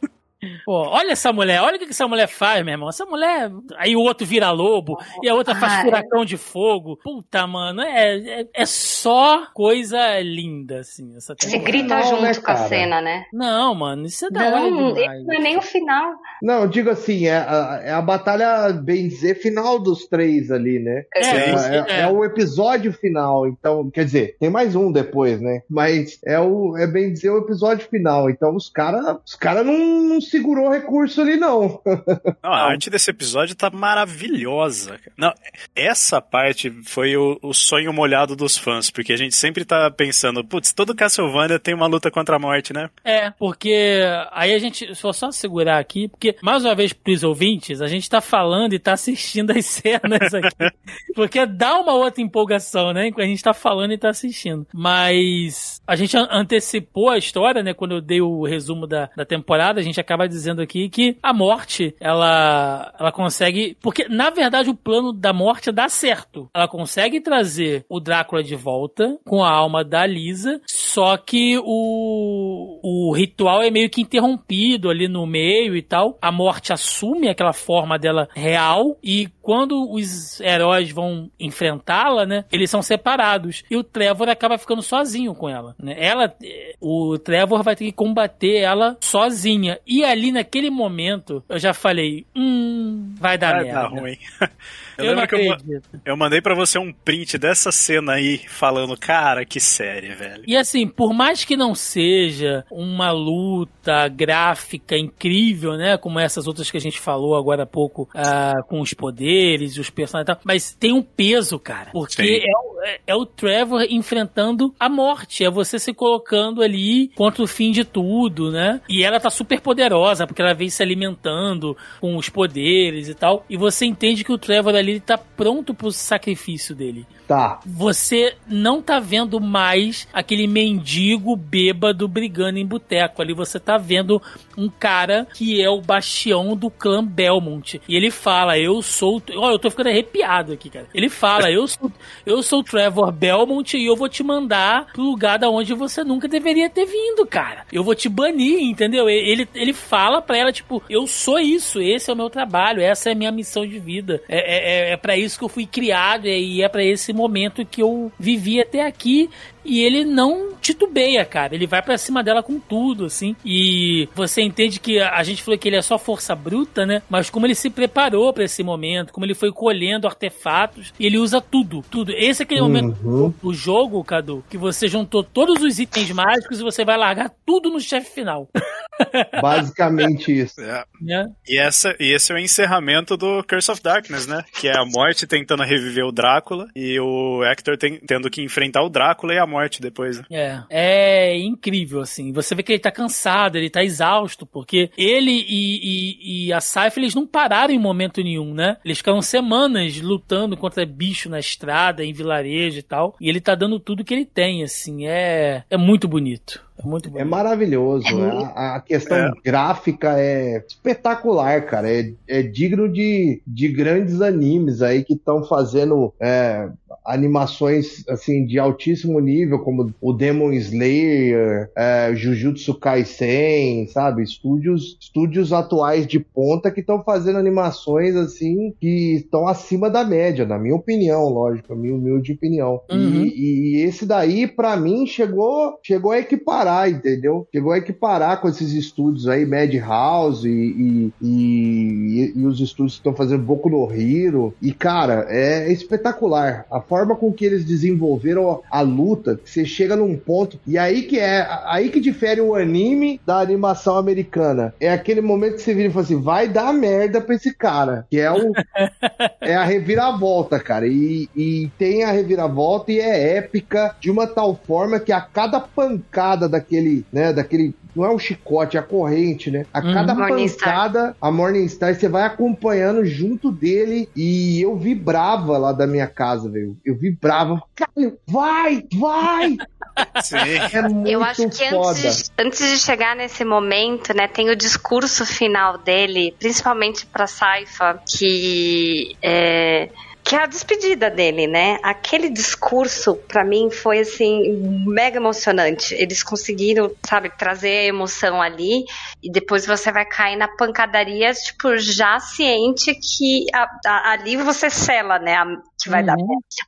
[0.65, 2.89] Pô, olha essa mulher, olha o que essa mulher faz, meu irmão.
[2.89, 3.51] Essa mulher.
[3.77, 5.83] Aí o outro vira lobo e a outra faz é.
[5.83, 6.99] furacão de fogo.
[7.03, 11.17] Puta, mano, é, é, é só coisa linda, assim.
[11.17, 13.25] Essa Você grita Não, junto né, com a cena, né?
[13.33, 15.19] Não, mano, isso é da hora Não, demais.
[15.19, 16.13] esse não é nem o final.
[16.43, 20.79] Não, eu digo assim, é a, é a batalha, bem dizer, final dos três ali,
[20.79, 21.05] né?
[21.15, 21.85] É, É, é.
[21.89, 25.63] é- é o episódio final, então, quer dizer, tem mais um depois, né?
[25.69, 28.31] Mas é o, é bem dizer o episódio final.
[28.31, 31.81] Então os caras, os cara não, segurou recurso ali, não.
[32.43, 34.99] Não, a arte desse episódio tá maravilhosa.
[34.99, 35.13] cara.
[35.17, 35.33] Não,
[35.75, 40.45] essa parte foi o, o sonho molhado dos fãs, porque a gente sempre tá pensando,
[40.45, 42.89] putz, todo Castlevania tem uma luta contra a morte, né?
[43.05, 44.03] É, porque
[44.33, 48.09] aí a gente, vou só segurar aqui, porque mais uma vez pros ouvintes, a gente
[48.09, 50.75] tá falando e tá assistindo as cenas aqui,
[51.15, 54.67] porque dá uma outra empolgação, né, enquanto a gente tá falando e tá assistindo.
[54.73, 59.25] Mas a gente an- antecipou a história, né, quando eu dei o resumo da, da
[59.25, 64.71] temporada, a gente acaba dizendo aqui que a morte, ela, ela consegue, porque na verdade
[64.71, 66.49] o plano da morte dá certo.
[66.55, 72.81] Ela consegue trazer o Drácula de volta com a alma da Lisa, só que o,
[72.83, 76.19] o ritual é meio que interrompido ali no meio e tal.
[76.21, 82.69] A morte assume aquela forma dela real e quando os heróis vão enfrentá-la, né, eles
[82.69, 85.97] são separados e o Trevor acaba ficando sozinho com ela, né?
[85.99, 91.59] Ela, eh, o Trevor vai ter que combater ela sozinha e ali naquele momento eu
[91.59, 93.81] já falei, hum, vai dar Vai merda.
[93.81, 94.19] dar ruim.
[94.99, 98.99] Eu, Eu lembro que eu, eu mandei pra você um print dessa cena aí, falando,
[98.99, 100.43] cara, que série, velho.
[100.45, 105.97] E assim, por mais que não seja uma luta gráfica incrível, né?
[105.97, 109.38] Como essas outras que a gente falou agora há pouco, ah, com os poderes,
[109.79, 111.91] os personagens e tal, mas tem um peso, cara.
[111.93, 115.45] Porque é o, é- é o Trevor enfrentando a morte.
[115.45, 118.81] É você se colocando ali contra o fim de tudo, né?
[118.89, 123.45] E ela tá super poderosa, porque ela vem se alimentando com os poderes e tal.
[123.49, 127.61] E você entende que o Trevor ali tá pronto pro sacrifício dele Tá.
[127.67, 133.21] você não tá vendo mais aquele mendigo bêbado brigando em boteco.
[133.21, 134.21] Ali você tá vendo
[134.57, 137.83] um cara que é o bastião do clã Belmont.
[137.87, 139.23] E ele fala: Eu sou.
[139.37, 140.87] Olha, eu tô ficando arrepiado aqui, cara.
[140.95, 141.93] Ele fala: Eu sou,
[142.25, 146.05] eu sou o Trevor Belmont e eu vou te mandar pro lugar da onde você
[146.05, 147.65] nunca deveria ter vindo, cara.
[147.73, 149.09] Eu vou te banir, entendeu?
[149.09, 153.09] Ele, ele fala pra ela: Tipo, eu sou isso, esse é o meu trabalho, essa
[153.09, 154.23] é a minha missão de vida.
[154.29, 157.83] É, é, é para isso que eu fui criado e é para esse momento que
[157.83, 159.31] eu vivi até aqui.
[159.69, 161.55] E ele não titubeia, cara.
[161.55, 163.37] Ele vai para cima dela com tudo, assim.
[163.45, 167.03] E você entende que a gente falou que ele é só força bruta, né?
[167.09, 171.19] Mas como ele se preparou para esse momento, como ele foi colhendo artefatos, e ele
[171.19, 172.13] usa tudo, tudo.
[172.13, 172.69] Esse é aquele uhum.
[172.69, 177.31] momento do jogo, Cadu, que você juntou todos os itens mágicos e você vai largar
[177.45, 178.49] tudo no chefe final.
[179.41, 180.61] Basicamente isso.
[180.61, 180.85] É.
[181.09, 181.27] É.
[181.49, 184.45] E, essa, e esse é o encerramento do Curse of Darkness, né?
[184.61, 188.83] Que é a morte tentando reviver o Drácula e o Hector tem, tendo que enfrentar
[188.83, 190.19] o Drácula e a morte depois.
[190.19, 190.25] Né?
[190.31, 190.63] É.
[190.71, 192.33] É incrível, assim.
[192.33, 196.61] Você vê que ele tá cansado, ele tá exausto, porque ele e, e, e a
[196.61, 198.77] Saifa, eles não pararam em momento nenhum, né?
[198.85, 203.17] Eles ficaram semanas lutando contra bicho na estrada, em vilarejo e tal.
[203.21, 205.07] E ele tá dando tudo que ele tem, assim.
[205.07, 206.68] É, é muito bonito.
[206.79, 208.07] É muito É maravilhoso.
[208.07, 209.33] É a, a, questão é.
[209.45, 211.91] gráfica é espetacular, cara.
[211.91, 216.69] É, é digno de, de grandes animes aí que estão fazendo é,
[217.09, 224.23] animações assim de altíssimo nível, como o Demon Slayer, é, Jujutsu Kaisen, sabe?
[224.23, 230.45] Estúdios, estúdios atuais de ponta que estão fazendo animações assim que estão acima da média,
[230.45, 232.81] na minha opinião, lógico, a minha humilde opinião.
[232.91, 233.25] Uhum.
[233.25, 237.47] E, e, esse daí, para mim, chegou, chegou a equiparar, entendeu?
[237.53, 243.01] Chegou a equiparar com esses estúdios aí, Madhouse e, e, e, e os estúdios que
[243.01, 244.55] estão fazendo Boku no Hero.
[244.61, 246.67] E, cara, é espetacular.
[246.71, 251.03] A forma forma com que eles desenvolveram a, luta, você chega num ponto e aí
[251.03, 254.75] que é aí que difere o anime da animação americana.
[254.81, 258.05] É aquele momento que você vira e fala assim, vai dar merda pra esse cara,
[258.11, 258.53] que é o
[259.41, 260.89] é a reviravolta, cara.
[260.89, 265.61] E, e tem a reviravolta e é épica de uma tal forma que a cada
[265.61, 269.67] pancada daquele, né, daquele não é um chicote, é a corrente, né?
[269.75, 269.93] A uhum.
[269.93, 276.07] cada pancada, a Morningstar, você vai acompanhando junto dele e eu vibrava lá da minha
[276.07, 276.77] casa, velho.
[276.85, 279.57] Eu vibrava, cara, vai, vai!
[280.23, 280.37] Sim.
[280.37, 285.77] É eu acho que antes, antes de chegar nesse momento, né, tem o discurso final
[285.77, 289.89] dele, principalmente pra Saifa, que é
[290.29, 291.79] que é a despedida dele, né?
[291.83, 295.95] Aquele discurso, para mim, foi assim, mega emocionante.
[295.95, 298.85] Eles conseguiram, sabe, trazer a emoção ali,
[299.23, 304.69] e depois você vai cair na pancadaria, tipo, já ciente que a, a, ali você
[304.69, 305.35] sela, né?
[305.35, 305.47] A,
[305.79, 306.07] que vai uhum.
[306.07, 306.17] dar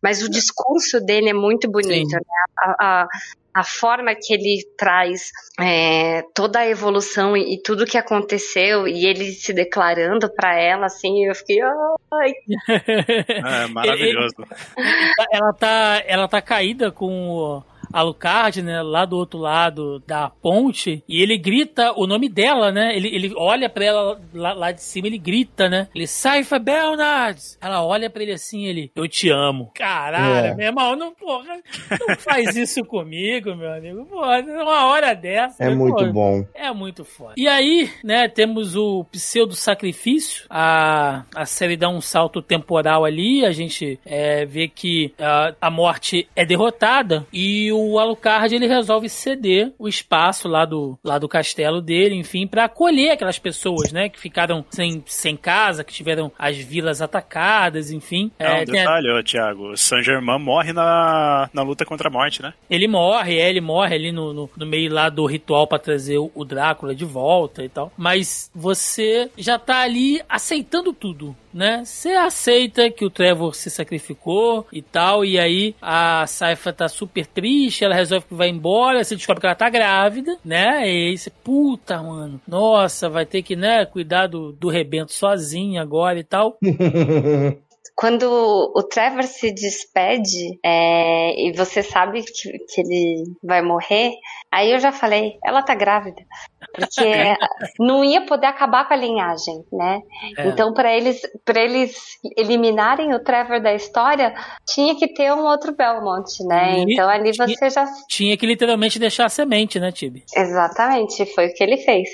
[0.02, 2.16] Mas o discurso dele é muito bonito, Sim.
[2.16, 2.22] né?
[2.78, 3.08] A,
[3.52, 9.06] a forma que ele traz é, toda a evolução e, e, tudo que aconteceu e
[9.06, 12.32] ele se declarando para ela, assim, eu fiquei, ai.
[13.64, 14.34] É maravilhoso.
[15.32, 21.22] ela tá, ela tá caída com Alucard, né, lá do outro lado da ponte, e
[21.22, 22.96] ele grita o nome dela, né?
[22.96, 25.88] Ele, ele olha para ela lá, lá, de cima, ele grita, né?
[25.94, 27.40] Ele, Saifa Belnard!
[27.60, 29.70] Ela olha para ele assim, ele, eu te amo.
[29.74, 30.54] Caralho, é.
[30.54, 31.60] meu irmão, não, porra,
[32.00, 34.04] não faz isso comigo, meu amigo.
[34.06, 35.64] Porra, uma hora dessa.
[35.64, 36.46] É muito porra, bom.
[36.54, 37.34] É muito foda.
[37.36, 43.52] E aí, né, temos o pseudo-sacrifício, a, a série dá um salto temporal ali, a
[43.52, 49.08] gente é, vê que a, a morte é derrotada e o o Alucard ele resolve
[49.08, 54.08] ceder o espaço lá do, lá do castelo dele, enfim, para acolher aquelas pessoas, né,
[54.08, 58.30] que ficaram sem, sem casa, que tiveram as vilas atacadas, enfim.
[58.38, 59.22] Não, é, detalhe, a...
[59.22, 62.52] Thiago, Saint Germain morre na, na luta contra a morte, né?
[62.68, 66.18] Ele morre, é, ele morre ali no, no, no meio lá do ritual para trazer
[66.18, 67.92] o, o Drácula de volta e tal.
[67.96, 71.82] Mas você já tá ali aceitando tudo né?
[71.84, 77.26] Você aceita que o Trevor se sacrificou e tal, e aí a Saifa tá super
[77.26, 80.88] triste, ela resolve que vai embora, você descobre que ela tá grávida, né?
[80.88, 85.82] E aí você, puta, mano, nossa, vai ter que, né, cuidar do, do rebento sozinha
[85.82, 86.58] agora e tal.
[88.00, 88.24] quando
[88.74, 94.12] o Trevor se despede é, e você sabe que, que, ele vai morrer,
[94.50, 96.22] aí eu já falei, ela tá grávida.
[96.74, 97.36] Porque
[97.78, 100.00] não ia poder acabar com a linhagem, né?
[100.36, 100.48] É.
[100.48, 104.34] Então, para eles, para eles eliminarem o Trevor da história,
[104.66, 106.78] tinha que ter um outro Belmont, né?
[106.78, 107.86] E então ali tinha, você já.
[108.08, 110.24] Tinha que literalmente deixar a semente, né, Tibi?
[110.34, 112.08] Exatamente, foi o que ele fez.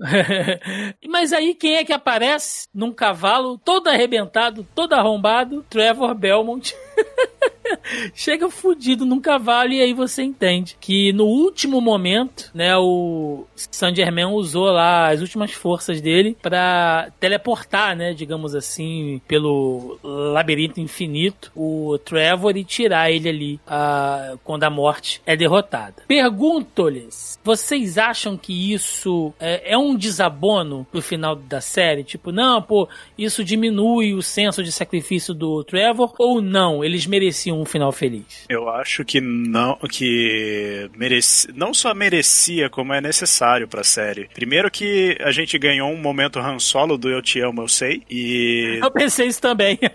[1.08, 5.62] Mas aí quem é que aparece num cavalo todo arrebentado, todo arrombado?
[5.68, 6.74] Trevor Belmont.
[8.14, 13.96] chega fudido num cavalo e aí você entende que no último momento, né, o Saint
[13.96, 21.50] Germain usou lá as últimas forças dele para teleportar, né, digamos assim, pelo labirinto infinito,
[21.54, 26.02] o Trevor e tirar ele ali uh, quando a morte é derrotada.
[26.06, 32.04] Pergunto-lhes, vocês acham que isso é, é um desabono pro final da série?
[32.04, 36.83] Tipo, não, pô, isso diminui o senso de sacrifício do Trevor ou não?
[36.84, 38.44] Eles mereciam um final feliz.
[38.48, 44.28] Eu acho que não, que mereci, não só merecia, como é necessário pra série.
[44.34, 48.02] Primeiro que a gente ganhou um momento Han Solo do Eu Te Amo, Eu Sei,
[48.10, 48.78] e...
[48.82, 49.78] Eu pensei isso também.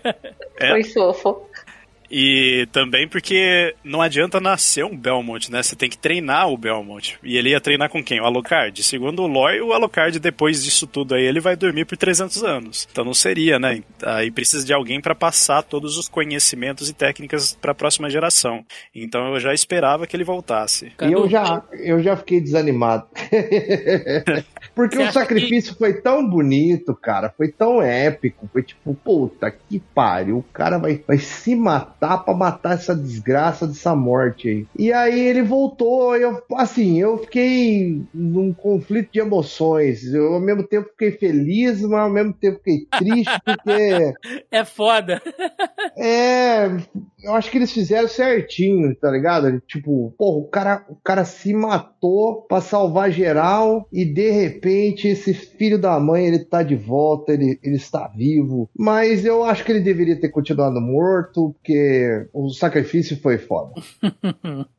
[0.60, 0.72] É.
[0.72, 1.49] Foi fofo.
[2.10, 5.62] E também porque não adianta nascer um Belmont, né?
[5.62, 7.18] Você tem que treinar o Belmont.
[7.22, 8.20] E ele ia treinar com quem?
[8.20, 8.82] O Alucard.
[8.82, 12.88] Segundo o Lore, o Alucard, depois disso tudo aí, ele vai dormir por 300 anos.
[12.90, 13.82] Então não seria, né?
[14.02, 18.64] Aí precisa de alguém para passar todos os conhecimentos e técnicas para a próxima geração.
[18.94, 20.92] Então eu já esperava que ele voltasse.
[21.00, 23.06] E eu já, eu já fiquei desanimado.
[24.74, 27.32] Porque Você o sacrifício foi tão bonito, cara.
[27.36, 28.48] Foi tão épico.
[28.52, 30.38] Foi tipo, puta que pariu.
[30.38, 34.66] O cara vai, vai se matar pra matar essa desgraça dessa morte aí.
[34.78, 36.16] E aí ele voltou.
[36.16, 40.04] Eu, assim, eu fiquei num conflito de emoções.
[40.12, 44.14] Eu ao mesmo tempo fiquei feliz, mas ao mesmo tempo fiquei triste, porque.
[44.50, 45.22] É foda.
[45.96, 46.68] É,
[47.22, 49.60] eu acho que eles fizeram certinho, tá ligado?
[49.66, 55.34] Tipo, porra, o cara, o cara se matou pra salvar geral e de repente esse
[55.34, 58.68] filho da mãe, ele tá de volta, ele, ele está vivo.
[58.76, 63.72] Mas eu acho que ele deveria ter continuado morto, porque o sacrifício foi foda.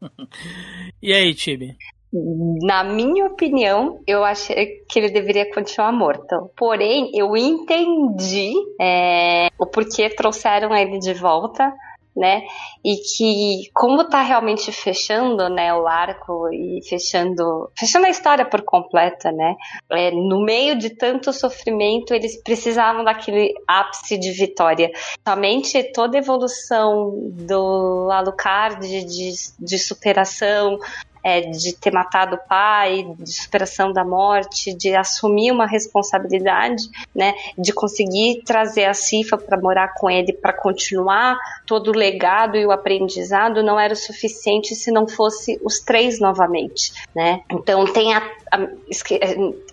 [1.01, 1.75] E aí, Tibi?
[2.13, 6.51] Na minha opinião, eu achei que ele deveria continuar morto.
[6.57, 11.73] Porém, eu entendi é, o porquê trouxeram ele de volta.
[12.13, 12.41] Né?
[12.83, 18.63] E que como tá realmente fechando, né, o arco e fechando, fechando a história por
[18.63, 19.55] completa, né?
[19.89, 24.91] É, no meio de tanto sofrimento, eles precisavam daquele ápice de vitória.
[25.25, 30.77] Somente toda a evolução do Alucard de, de superação,
[31.23, 36.83] é, de ter matado o pai, de superação da morte, de assumir uma responsabilidade,
[37.15, 42.57] né, de conseguir trazer a Cifa para morar com ele, para continuar todo o legado
[42.57, 47.41] e o aprendizado, não era o suficiente se não fosse os três novamente, né?
[47.51, 48.19] Então tem a,
[48.51, 48.57] a,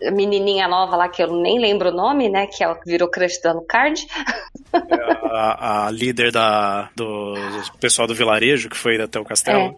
[0.07, 3.09] a menininha nova lá que eu nem lembro o nome, né, que é que virou
[3.09, 4.07] crush do Alucard.
[5.31, 7.35] A, a líder da, do
[7.81, 9.75] pessoal do vilarejo que foi até o castelo.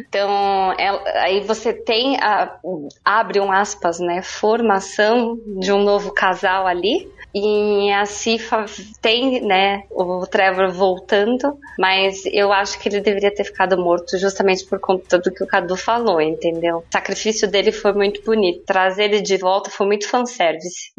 [0.00, 2.58] Então, ela- aí você tem a,
[3.04, 7.10] abre um aspas, né, formação de um novo casal ali.
[7.34, 8.64] E a Cifa
[9.02, 14.64] tem, né, o Trevor voltando, mas eu acho que ele deveria ter ficado morto justamente
[14.64, 16.78] por conta do que o Cadu falou, entendeu?
[16.78, 18.64] O sacrifício dele foi muito bonito.
[18.64, 20.92] Trazer ele de volta foi muito fanservice.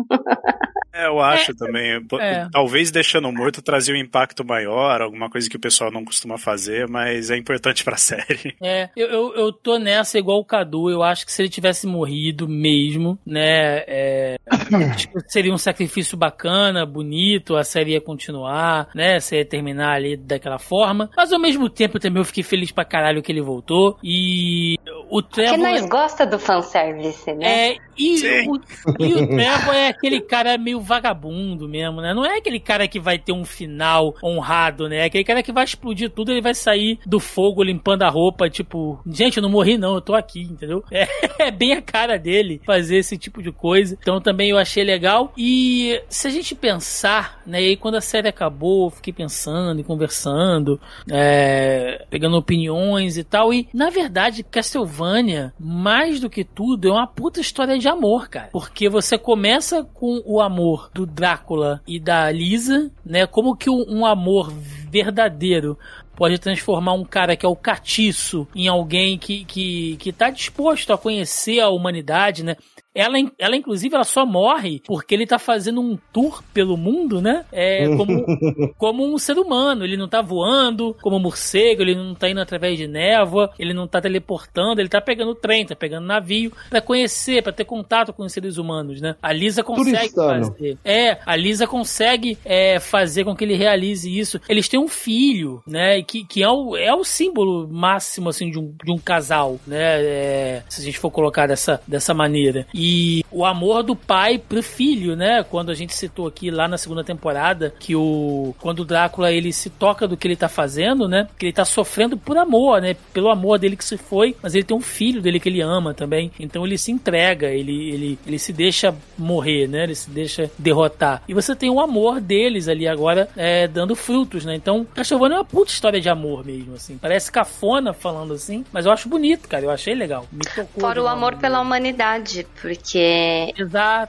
[0.94, 2.06] É, eu acho também.
[2.06, 2.48] P- é.
[2.52, 6.88] Talvez deixando morto trazia um impacto maior, alguma coisa que o pessoal não costuma fazer,
[6.88, 8.56] mas é importante pra série.
[8.62, 10.90] É, eu, eu, eu tô nessa igual o Cadu.
[10.90, 13.84] Eu acho que se ele tivesse morrido mesmo, né?
[13.88, 14.38] é,
[14.98, 19.20] tipo, seria um sacrifício bacana, bonito, a série ia continuar, né?
[19.20, 21.10] Você ia terminar ali daquela forma.
[21.16, 23.98] Mas ao mesmo tempo também eu fiquei feliz pra caralho que ele voltou.
[24.04, 24.76] E
[25.10, 25.58] o Porque Trevor.
[25.60, 27.70] nós gosta do fanservice, né?
[27.70, 28.60] É, e o,
[29.00, 32.14] e o Trevor é aquele cara meio vagabundo mesmo, né?
[32.14, 34.98] Não é aquele cara que vai ter um final honrado, né?
[34.98, 38.50] É aquele cara que vai explodir tudo, ele vai sair do fogo limpando a roupa,
[38.50, 40.84] tipo, gente, eu não morri não, eu tô aqui, entendeu?
[40.92, 41.08] É,
[41.48, 43.98] é bem a cara dele fazer esse tipo de coisa.
[44.02, 45.32] Então também eu achei legal.
[45.38, 47.62] E se a gente pensar, né?
[47.62, 50.80] E quando a série acabou, eu fiquei pensando e conversando,
[51.10, 53.54] é, pegando opiniões e tal.
[53.54, 58.50] E na verdade, Castlevania, mais do que tudo, é uma puta história de amor, cara.
[58.52, 63.26] Porque você começa com o amor do Drácula e da Lisa, né?
[63.26, 65.78] Como que um um amor verdadeiro
[66.16, 70.94] pode transformar um cara que é o catiço em alguém que, que, que tá disposto
[70.94, 72.56] a conhecer a humanidade, né?
[72.96, 77.46] Ela, ela, inclusive, ela só morre porque ele tá fazendo um tour pelo mundo, né?
[77.52, 78.26] É, como,
[78.80, 79.84] como um ser humano.
[79.84, 83.74] Ele não tá voando como um morcego, ele não tá indo através de névoa, ele
[83.74, 88.14] não tá teleportando, ele tá pegando trem, tá pegando navio pra conhecer, pra ter contato
[88.14, 89.16] com os seres humanos, né?
[89.22, 90.46] A Lisa consegue Turistano.
[90.46, 90.78] fazer.
[90.86, 94.40] É, a Lisa consegue é, fazer com que ele realize isso.
[94.48, 96.02] Eles têm um filho, né?
[96.02, 100.02] Que, que é, o, é o símbolo máximo, assim, de um, de um casal, né?
[100.02, 102.66] É, se a gente for colocar dessa, dessa maneira.
[102.74, 102.85] E
[103.32, 105.44] o amor do pai pro filho, né?
[105.44, 109.52] Quando a gente citou aqui lá na segunda temporada que o quando o Drácula ele
[109.52, 111.28] se toca do que ele tá fazendo, né?
[111.38, 112.96] Que ele tá sofrendo por amor, né?
[113.14, 115.94] Pelo amor dele que se foi, mas ele tem um filho dele que ele ama
[115.94, 116.32] também.
[116.40, 119.84] Então ele se entrega, ele, ele, ele se deixa morrer, né?
[119.84, 121.22] Ele se deixa derrotar.
[121.28, 124.56] E você tem o amor deles ali agora é, dando frutos, né?
[124.56, 126.98] Então, Castlevania é uma puta história de amor mesmo, assim.
[126.98, 129.66] Parece cafona falando assim, mas eu acho bonito, cara.
[129.66, 130.26] Eu achei legal.
[130.32, 130.82] Me tocou.
[130.82, 132.46] Fora o amor pela humanidade,
[132.76, 133.54] porque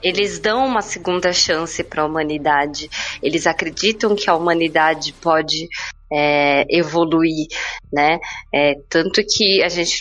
[0.03, 2.91] eles dão uma segunda chance para a humanidade.
[3.23, 5.69] Eles acreditam que a humanidade pode
[6.13, 7.47] é, evoluir,
[7.93, 8.19] né?
[8.53, 9.97] É, tanto que a gente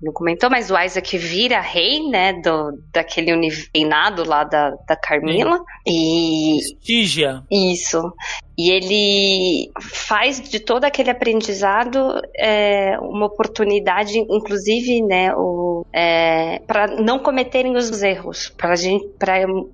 [0.00, 2.32] não comentou, mas o Isaac vira rei, né?
[2.34, 3.32] Do, daquele
[3.74, 5.60] reinado lá da, da Carmila.
[5.86, 6.58] E.
[6.60, 7.42] Stygia.
[7.50, 8.00] Isso.
[8.56, 15.32] E ele faz de todo aquele aprendizado é, uma oportunidade, inclusive, né,
[15.92, 18.74] é, para não cometerem os erros, para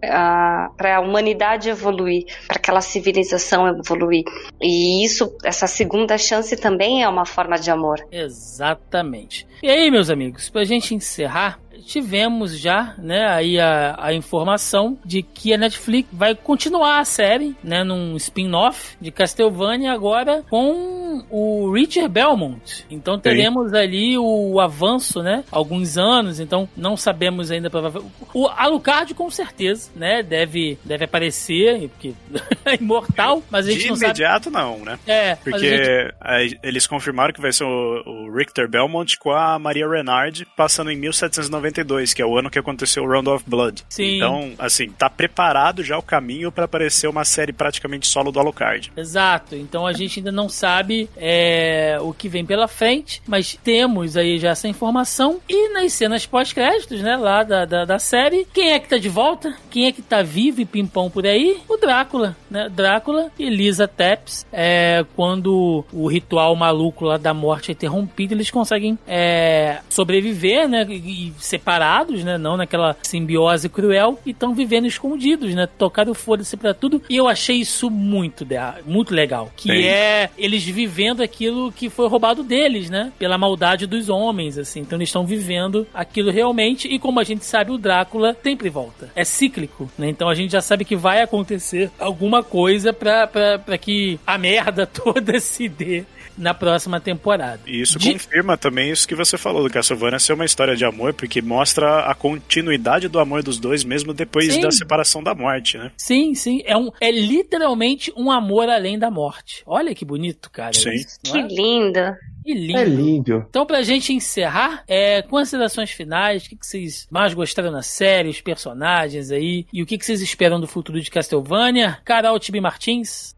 [0.02, 4.24] a, a humanidade evoluir, para aquela civilização evoluir.
[4.61, 7.98] E isso, essa segunda chance também é uma forma de amor.
[8.11, 9.47] Exatamente.
[9.62, 14.98] E aí, meus amigos, para a gente encerrar, tivemos já, né, aí a, a informação
[15.05, 21.24] de que a Netflix vai continuar a série, né, num spin-off de Castlevania agora com
[21.31, 22.86] o Richard Belmont.
[22.90, 23.77] Então teremos Sim.
[23.77, 28.12] ali o avanço, né, alguns anos, então não sabemos ainda provavelmente.
[28.35, 32.12] O Alucard com certeza, né, deve deve aparecer, porque
[32.65, 34.57] é imortal, mas a gente de não imediato sabe.
[34.57, 34.98] não, né?
[35.07, 36.59] É, porque gente...
[36.62, 40.97] eles confirmaram que vai ser o, o Richter Belmont com a Maria Renard passando em
[40.97, 43.85] 1790 92, que é o ano que aconteceu o Round of Blood.
[43.89, 44.17] Sim.
[44.17, 48.93] Então, assim, tá preparado já o caminho para aparecer uma série praticamente solo do Alucard.
[48.97, 49.55] Exato.
[49.57, 54.39] Então a gente ainda não sabe é, o que vem pela frente, mas temos aí
[54.39, 55.41] já essa informação.
[55.49, 59.09] E nas cenas pós-créditos, né, lá da, da, da, série, quem é que tá de
[59.09, 59.55] volta?
[59.71, 61.59] Quem é que tá vivo e pimpão por aí?
[61.69, 62.69] O Drácula, né?
[62.69, 64.47] Drácula e Lisa Tepps.
[64.53, 70.87] É, quando o ritual maluco lá da morte é interrompido, eles conseguem é, sobreviver, né?
[70.89, 72.39] E separar separados, né?
[72.39, 75.69] Não naquela simbiose cruel e estão vivendo escondidos, né?
[75.78, 77.03] Tocaram foda-se pra tudo.
[77.09, 78.47] E eu achei isso muito,
[78.87, 79.53] muito legal.
[79.55, 79.85] Que Sim.
[79.85, 83.12] é eles vivendo aquilo que foi roubado deles, né?
[83.19, 84.81] Pela maldade dos homens, assim.
[84.81, 86.89] Então eles estão vivendo aquilo realmente.
[86.89, 89.11] E como a gente sabe, o Drácula sempre volta.
[89.15, 90.09] É cíclico, né?
[90.09, 94.39] Então a gente já sabe que vai acontecer alguma coisa pra, pra, pra que a
[94.39, 96.05] merda toda se dê
[96.41, 97.61] na próxima temporada.
[97.67, 98.12] E isso de...
[98.12, 102.01] confirma também isso que você falou do Castlevania ser uma história de amor, porque mostra
[102.01, 104.61] a continuidade do amor dos dois mesmo depois sim.
[104.61, 105.93] da separação da morte, né?
[105.97, 106.62] Sim, sim.
[106.65, 109.62] É, um, é literalmente um amor além da morte.
[109.67, 110.73] Olha que bonito, cara.
[110.73, 110.91] Sim.
[111.23, 111.43] que é?
[111.43, 112.01] lindo.
[112.43, 112.79] Que lindo.
[112.79, 113.47] É lindo.
[113.49, 118.31] Então, pra gente encerrar, é, considerações finais, o que, que vocês mais gostaram na série,
[118.31, 121.99] os personagens aí, e o que, que vocês esperam do futuro de Castlevania?
[122.05, 123.35] Carol Tibi Martins?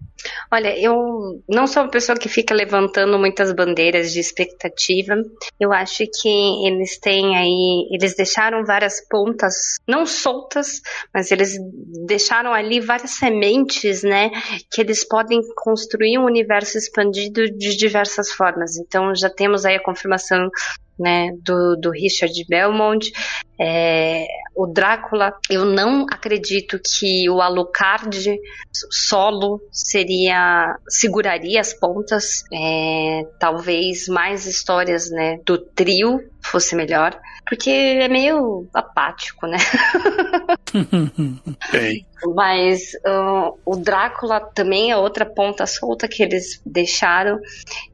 [0.51, 5.15] Olha, eu não sou uma pessoa que fica levantando muitas bandeiras de expectativa.
[5.59, 9.55] Eu acho que eles têm aí, eles deixaram várias pontas,
[9.87, 10.81] não soltas,
[11.13, 11.57] mas eles
[12.07, 14.31] deixaram ali várias sementes, né,
[14.71, 18.77] que eles podem construir um universo expandido de diversas formas.
[18.77, 20.49] Então já temos aí a confirmação
[20.99, 23.11] né, do, do Richard Belmont.
[23.59, 28.39] É, o Drácula, eu não acredito que o Alucard
[28.91, 32.45] solo seria seguraria as pontas.
[32.53, 39.59] É, talvez mais histórias né, do trio fosse melhor, porque é meio apático, né?
[41.73, 42.07] Bem.
[42.35, 47.39] Mas uh, o Drácula também é outra ponta solta que eles deixaram.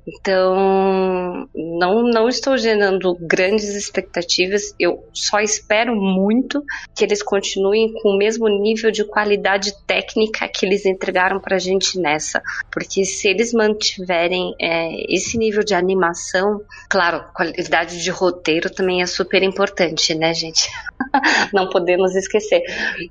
[0.06, 4.74] Então, não, não estou gerando grandes expectativas.
[4.78, 6.47] Eu só espero muito
[6.94, 11.98] que eles continuem com o mesmo nível de qualidade técnica que eles entregaram pra gente
[11.98, 12.42] nessa.
[12.70, 19.06] Porque se eles mantiverem é, esse nível de animação, claro, qualidade de roteiro também é
[19.06, 20.68] super importante, né, gente?
[21.52, 22.62] não podemos esquecer.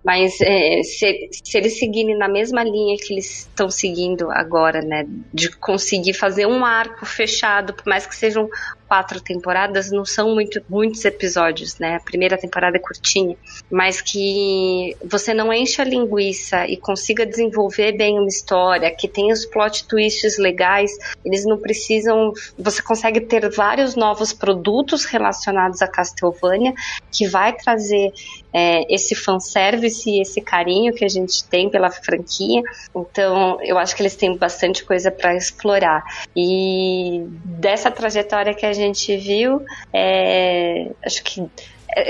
[0.03, 5.05] Mas é, se, se eles seguirem na mesma linha que eles estão seguindo agora, né,
[5.33, 8.49] de conseguir fazer um arco fechado, por mais que sejam
[8.87, 11.95] quatro temporadas, não são muito, muitos episódios, né?
[11.95, 13.35] A primeira temporada é curtinha,
[13.69, 19.33] mas que você não enche a linguiça e consiga desenvolver bem uma história, que tenha
[19.33, 20.91] os plot twists legais,
[21.23, 22.31] eles não precisam.
[22.57, 26.73] Você consegue ter vários novos produtos relacionados a Castlevania
[27.11, 28.11] que vai trazer
[28.53, 32.61] é, esse fanservice e esse carinho que a gente tem pela franquia.
[32.95, 36.03] Então, eu acho que eles têm bastante coisa para explorar.
[36.35, 39.61] E dessa trajetória que a gente viu,
[39.93, 41.47] é, acho que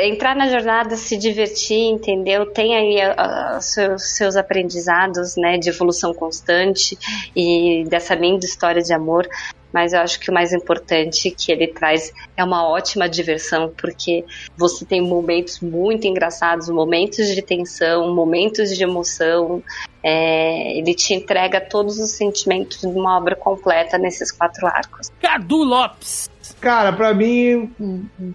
[0.05, 2.45] entrar na jornada, se divertir, entendeu?
[2.45, 6.97] Tem aí uh, seus, seus aprendizados, né, de evolução constante
[7.35, 9.27] e dessa linda história de amor
[9.72, 14.26] mas eu acho que o mais importante que ele traz é uma ótima diversão, porque
[14.57, 19.61] você tem momentos muito engraçados, momentos de tensão, momentos de emoção.
[20.01, 25.11] É, ele te entrega todos os sentimentos de uma obra completa nesses quatro arcos.
[25.22, 26.30] Cadu Lopes?
[26.59, 27.69] Cara, pra mim,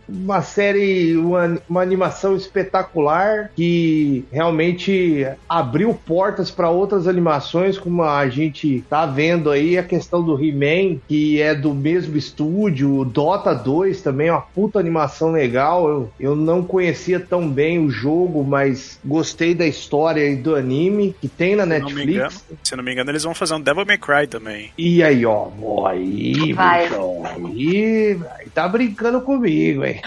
[0.08, 8.28] uma série, uma, uma animação espetacular que realmente abriu portas para outras animações, como a
[8.28, 13.54] gente tá vendo aí a questão do He-Man, que é do mesmo estúdio, o Dota
[13.54, 15.88] 2 também uma puta animação legal.
[15.88, 21.14] Eu, eu não conhecia tão bem o jogo, mas gostei da história e do anime
[21.20, 22.44] que tem na Se não, me engano, Netflix.
[22.62, 24.70] se não me engano, eles vão fazer um Devil May Cry também.
[24.78, 25.48] E aí, ó,
[25.86, 26.86] aí, Vai.
[26.86, 28.11] aí,
[28.54, 30.00] tá brincando comigo, hein?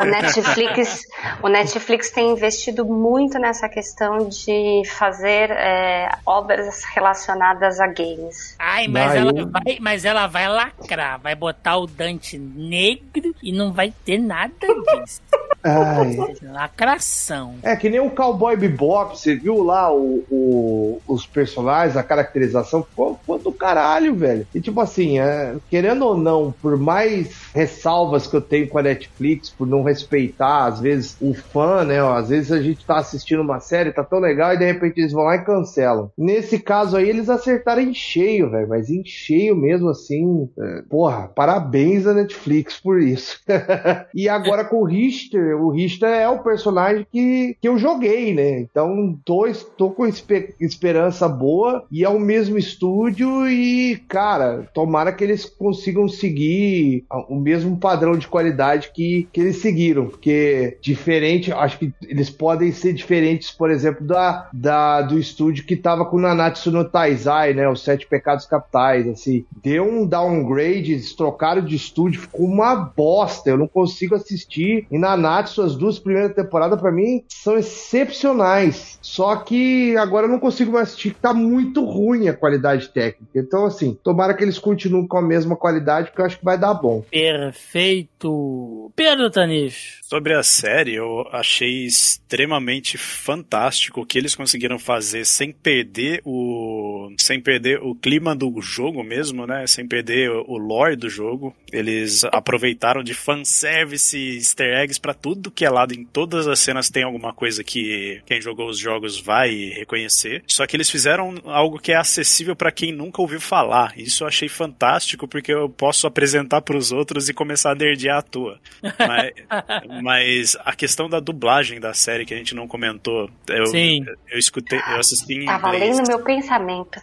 [0.00, 1.02] O Netflix,
[1.42, 8.54] o Netflix tem investido muito nessa questão de fazer é, obras relacionadas a games.
[8.58, 13.52] Ai, mas ela, eu- vai, mas ela vai lacrar, vai botar o Dante negro e
[13.52, 15.20] não vai ter nada disso.
[15.64, 16.16] Ai.
[16.42, 17.54] Lacração.
[17.62, 22.82] É que nem o Cowboy Bebop, você viu lá o, o- os personagens, a caracterização,
[22.82, 24.46] ficou, ficou do caralho, velho.
[24.54, 28.82] E tipo assim, é, querendo ou não, por mais ressalvas que eu tenho com a
[28.82, 32.02] Netflix, por não respeitar, às vezes, o fã, né?
[32.02, 34.98] ó, às vezes a gente tá assistindo uma série, tá tão legal, e de repente
[35.00, 36.10] eles vão lá e cancelam.
[36.16, 40.48] Nesse caso aí, eles acertaram em cheio, velho, mas em cheio mesmo, assim.
[40.58, 43.40] é, porra, parabéns à Netflix por isso.
[44.14, 48.60] e agora com o Richter, o Richter é o personagem que, que eu joguei, né?
[48.60, 49.44] Então tô,
[49.76, 55.44] tô com espe- esperança boa e é o mesmo estúdio e, cara, tomara que eles
[55.44, 61.92] consigam seguir o mesmo padrão de qualidade que, que eles seguiram, porque diferente, acho que
[62.02, 66.84] eles podem ser diferentes, por exemplo, da, da do estúdio que tava com Nanatsu no
[66.84, 67.68] Taizai, né?
[67.68, 69.44] Os Sete Pecados Capitais, assim.
[69.62, 73.50] Deu um downgrade, eles trocaram de estúdio, ficou uma bosta.
[73.50, 74.86] Eu não consigo assistir.
[74.90, 78.98] E Nanatsu, as duas primeiras temporadas, pra mim, são excepcionais.
[79.02, 83.38] Só que agora eu não consigo mais assistir, tá muito ruim a qualidade técnica.
[83.38, 86.58] Então, assim, tomara que eles continuem com a mesma qualidade, porque eu acho que vai
[86.58, 87.04] dar bom.
[87.32, 88.92] Perfeito.
[88.94, 90.01] Pedro Tanicho.
[90.12, 97.10] Sobre a série, eu achei extremamente fantástico o que eles conseguiram fazer sem perder o
[97.18, 99.66] sem perder o clima do jogo mesmo, né?
[99.66, 101.56] Sem perder o lore do jogo.
[101.72, 105.94] Eles aproveitaram de fanservice, easter eggs pra tudo que é lado.
[105.94, 110.44] Em todas as cenas tem alguma coisa que quem jogou os jogos vai reconhecer.
[110.46, 113.94] Só que eles fizeram algo que é acessível pra quem nunca ouviu falar.
[113.96, 118.22] Isso eu achei fantástico porque eu posso apresentar pros outros e começar a nerdear à
[118.22, 118.60] toa.
[118.82, 119.32] Mas,
[120.02, 124.04] mas a questão da dublagem da série que a gente não comentou, eu, Sim.
[124.30, 125.98] eu escutei, eu assisti em Tava inglês.
[125.98, 127.00] lendo meu pensamento.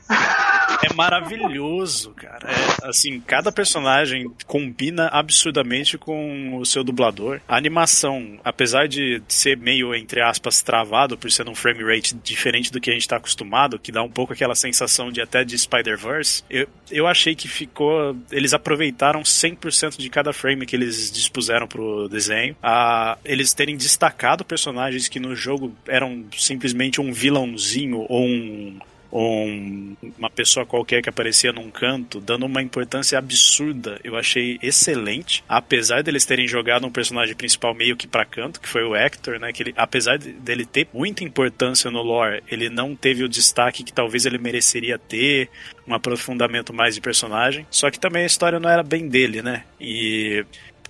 [0.82, 2.50] É maravilhoso, cara.
[2.50, 7.42] É, assim, cada personagem combina absurdamente com o seu dublador.
[7.48, 12.72] A animação, apesar de ser meio, entre aspas, travado por ser um frame rate diferente
[12.72, 15.58] do que a gente tá acostumado, que dá um pouco aquela sensação de até de
[15.58, 18.16] Spider-Verse, eu, eu achei que ficou.
[18.32, 22.56] Eles aproveitaram 100% de cada frame que eles dispuseram pro desenho.
[22.62, 22.89] A,
[23.26, 28.80] eles terem destacado personagens que no jogo eram simplesmente um vilãozinho ou um
[29.11, 33.99] ou um- uma pessoa qualquer que aparecia num canto, dando uma importância absurda.
[34.03, 38.70] Eu achei excelente, apesar deles terem jogado um personagem principal meio que pra canto, que
[38.70, 39.52] foi o Hector, né?
[39.52, 43.84] Que ele, apesar de- dele ter muita importância no lore, ele não teve o destaque
[43.84, 45.49] que talvez ele mereceria ter,
[45.88, 47.66] um aprofundamento mais de personagem.
[47.72, 49.64] Só que também a história não era bem dele, né?
[49.82, 50.45] E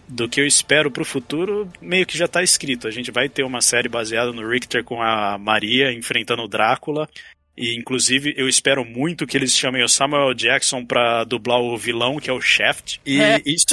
[0.09, 2.87] do que eu espero pro futuro, meio que já tá escrito.
[2.87, 7.07] A gente vai ter uma série baseada no Richter com a Maria enfrentando o Drácula.
[7.59, 12.17] E inclusive eu espero muito que eles chamem o Samuel Jackson pra dublar o vilão,
[12.19, 12.99] que é o Shaft.
[13.05, 13.41] E É.
[13.45, 13.65] isso,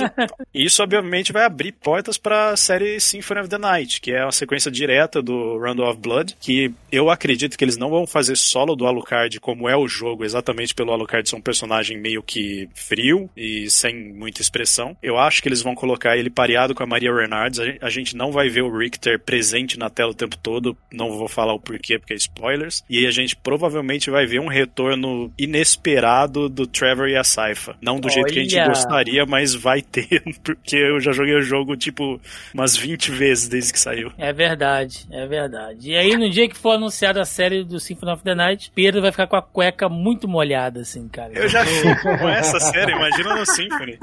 [0.52, 4.70] isso obviamente vai abrir portas pra série Symphony of the Night, que é uma sequência
[4.70, 8.86] direta do Round of Blood, que eu acredito que eles não vão fazer solo do
[8.86, 13.70] Alucard como é o jogo, exatamente pelo Alucard ser um personagem meio que frio e
[13.70, 14.96] sem muita expressão.
[15.02, 17.60] Eu acho que eles vão colocar ele pareado com a Maria Renards.
[17.60, 20.76] A gen- A gente não vai ver o Richter presente na tela o tempo todo,
[20.92, 22.82] não vou falar o porquê, porque é spoilers.
[22.90, 23.75] E aí a gente provavelmente
[24.10, 27.76] vai ver um retorno inesperado do Trevor e a Saifa.
[27.80, 28.68] Não do jeito que a gente Olha!
[28.68, 32.20] gostaria, mas vai ter, porque eu já joguei o jogo tipo
[32.54, 34.12] umas 20 vezes desde que saiu.
[34.18, 35.90] É verdade, é verdade.
[35.90, 39.02] E aí, no dia que for anunciada a série do Symphony of the Night, Pedro
[39.02, 41.32] vai ficar com a cueca muito molhada, assim, cara.
[41.34, 43.98] Eu já fico com essa série, imagina no Symphony.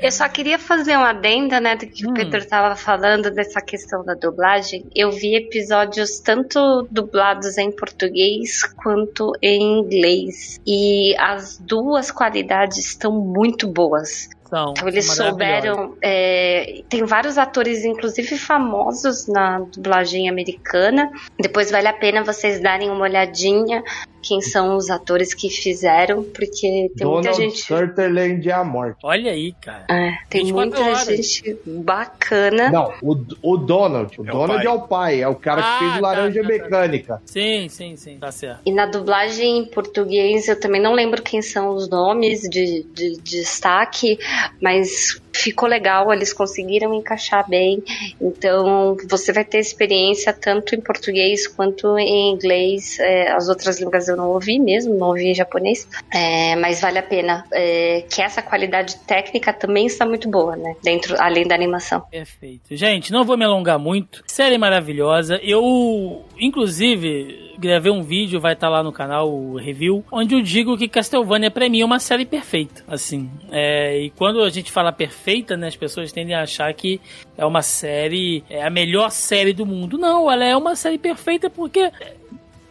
[0.00, 4.04] Eu só queria fazer uma adenda, né, do que o Pedro estava falando dessa questão
[4.04, 4.84] da dublagem.
[4.94, 10.60] Eu vi episódios tanto dublados em português quanto em inglês.
[10.66, 14.28] E as duas qualidades estão muito boas.
[14.52, 15.96] São, Então eles souberam.
[16.02, 21.10] é, tem vários atores, inclusive famosos, na dublagem americana.
[21.40, 23.82] Depois vale a pena vocês darem uma olhadinha
[24.24, 27.58] quem são os atores que fizeram, porque tem muita Donald gente.
[27.58, 28.98] Sutherland é a morte.
[29.02, 29.84] Olha aí, cara.
[29.90, 31.06] É, tem 24 muita horas.
[31.08, 32.70] gente bacana.
[32.70, 34.14] Não, o, o Donald.
[34.20, 34.66] O É o Donald pai.
[34.66, 36.54] é o pai, é o cara Ah, que fez tá, Laranja tá, tá.
[36.54, 37.22] Mecânica.
[37.26, 38.18] Sim, sim, sim.
[38.20, 38.60] Tá certo.
[38.64, 43.16] E na dublagem em português, eu também não lembro quem são os nomes de, de,
[43.20, 44.16] de destaque,
[44.60, 47.82] mas ficou legal, eles conseguiram encaixar bem.
[48.20, 52.98] Então, você vai ter experiência tanto em português quanto em inglês.
[53.00, 57.02] É, as outras línguas eu não ouvi mesmo, não ouvi japonês, É, mas vale a
[57.02, 57.44] pena.
[57.52, 60.74] É, que essa qualidade técnica também está muito boa, né?
[60.82, 62.00] Dentro, além da animação.
[62.10, 62.76] Perfeito.
[62.76, 64.22] Gente, não vou me alongar muito.
[64.26, 65.40] Série maravilhosa.
[65.42, 70.76] Eu, inclusive, gravei um vídeo, vai estar lá no canal, o review, onde eu digo
[70.76, 72.84] que Castlevania pra mim é uma série perfeita.
[72.86, 75.21] Assim, é, e quando a gente fala perfeita,
[75.56, 77.00] né, as pessoas tendem a achar que
[77.36, 79.96] é uma série, é a melhor série do mundo.
[79.98, 81.90] Não, ela é uma série perfeita porque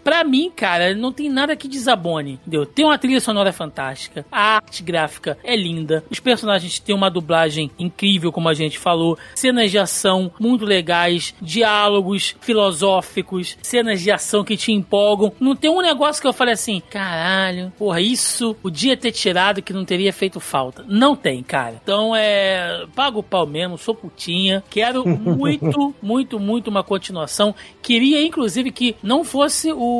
[0.04, 2.66] Pra mim, cara, não tem nada que desabone, entendeu?
[2.66, 7.72] Tem uma trilha sonora fantástica, a arte gráfica é linda, os personagens têm uma dublagem
[7.78, 14.44] incrível, como a gente falou, cenas de ação muito legais, diálogos filosóficos, cenas de ação
[14.44, 15.34] que te empolgam.
[15.40, 19.74] Não tem um negócio que eu falei assim, caralho, porra, isso podia ter tirado que
[19.74, 20.84] não teria feito falta.
[20.88, 21.80] Não tem, cara.
[21.82, 22.86] Então é.
[22.96, 27.54] Pago o pau mesmo, sou putinha, quero muito, muito, muito uma continuação.
[27.82, 29.91] Queria, inclusive, que não fosse o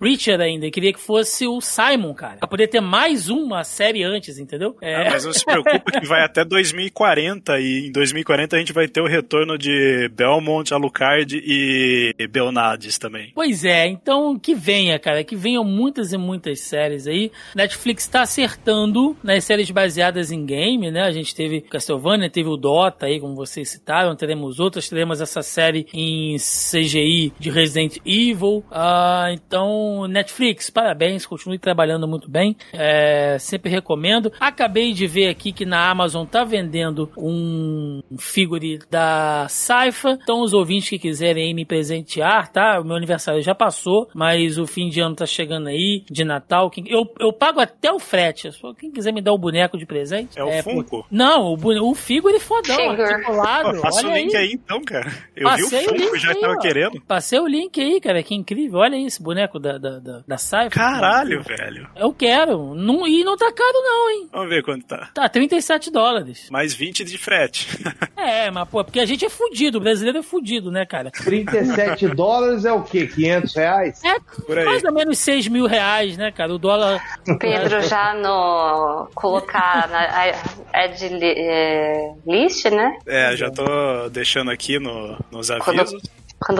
[0.00, 2.38] Richard ainda, queria que fosse o Simon, cara.
[2.38, 4.76] Pra poder ter mais uma série antes, entendeu?
[4.80, 4.94] É.
[4.94, 8.88] Ah, mas não se preocupa que vai até 2040 e em 2040 a gente vai
[8.88, 13.32] ter o retorno de Belmont, Alucard e Belnades também.
[13.34, 17.30] Pois é, então que venha, cara, que venham muitas e muitas séries aí.
[17.54, 21.02] Netflix tá acertando nas séries baseadas em game, né?
[21.02, 25.42] A gente teve Castlevania, teve o Dota aí, como vocês citaram, teremos outras, teremos essa
[25.42, 28.64] série em CGI de Resident Evil.
[28.70, 32.56] Ah, então, Netflix, parabéns, continue trabalhando muito bem.
[32.72, 34.32] É, sempre recomendo.
[34.40, 40.18] Acabei de ver aqui que na Amazon tá vendendo um figure da Saifa.
[40.22, 42.80] Então, os ouvintes que quiserem aí me presentear, tá?
[42.80, 46.70] O meu aniversário já passou, mas o fim de ano tá chegando aí, de Natal.
[46.70, 48.48] Quem- Eu, eu pago até o frete.
[48.78, 50.38] Quem quiser me dar o boneco de presente.
[50.38, 50.84] É o Funko?
[51.02, 53.80] pô- Não, o, o figure fodão, articulado.
[53.82, 54.44] Passa o link aí.
[54.48, 54.52] aí.
[54.52, 55.10] então, cara.
[55.36, 56.58] Eu Passei vi o o Funko, link já aí, tava ó.
[56.58, 57.00] querendo.
[57.02, 58.78] Passei o link aí, cara, que incrível.
[58.80, 60.70] Olha aí esse boneco da, da, da, da Saifa.
[60.70, 61.88] Caralho, velho.
[61.96, 62.74] Eu quero.
[62.74, 64.28] Não, e não tá caro não, hein.
[64.32, 65.10] Vamos ver quanto tá.
[65.12, 66.48] Tá, 37 dólares.
[66.50, 67.66] Mais 20 de frete.
[68.20, 71.08] É, mas pô, porque a gente é fudido, o brasileiro é fudido, né, cara?
[71.10, 73.06] 37 dólares é o quê?
[73.06, 74.04] 500 reais?
[74.04, 74.64] É Por aí.
[74.64, 76.52] mais ou menos 6 mil reais, né, cara?
[76.52, 77.00] O dólar.
[77.38, 82.98] Pedro já no colocar na a- ad li- é, list, né?
[83.06, 85.64] É, já tô deixando aqui no, nos avisos.
[85.92, 86.02] quando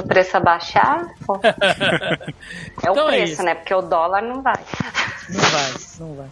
[0.00, 1.07] o preço abaixar,
[2.82, 3.42] é o Então é preço, isso.
[3.42, 3.55] né?
[3.55, 4.58] Porque o dólar não vai.
[5.28, 6.28] Não vai, não vai.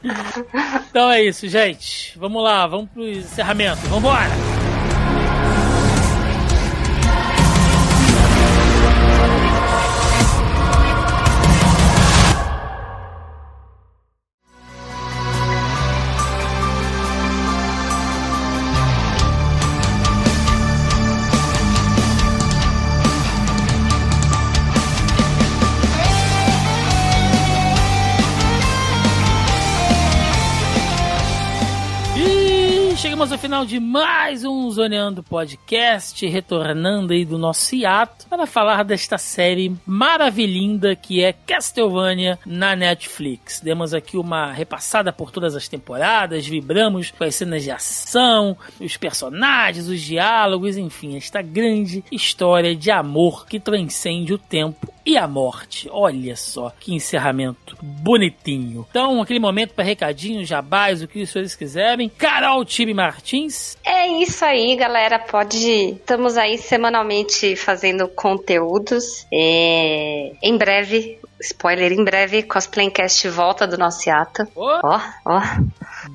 [0.90, 2.18] Então é isso, gente.
[2.18, 3.80] Vamos lá, vamos pro encerramento.
[3.88, 4.30] Vambora!
[4.62, 4.65] E
[33.56, 39.74] final de mais um Zoneando Podcast, retornando aí do nosso hiato para falar desta série
[39.86, 43.58] maravilhinda que é Castlevania na Netflix.
[43.60, 48.98] Demos aqui uma repassada por todas as temporadas, vibramos com as cenas de ação, os
[48.98, 55.28] personagens, os diálogos, enfim, esta grande história de amor que transcende o tempo e a
[55.28, 55.88] morte.
[55.92, 58.84] Olha só que encerramento bonitinho.
[58.90, 62.08] Então, aquele momento para recadinhos, jabás, o que os senhores quiserem.
[62.08, 63.45] Carol Tibe Martins.
[63.84, 65.18] É isso aí, galera.
[65.18, 65.56] Pode.
[65.92, 69.26] Estamos aí semanalmente fazendo conteúdos.
[69.32, 74.46] É, Em breve, spoiler, em breve, Cosplaycast volta do nosso hiato.
[74.54, 74.80] Ó.
[74.82, 75.40] Ó, ó.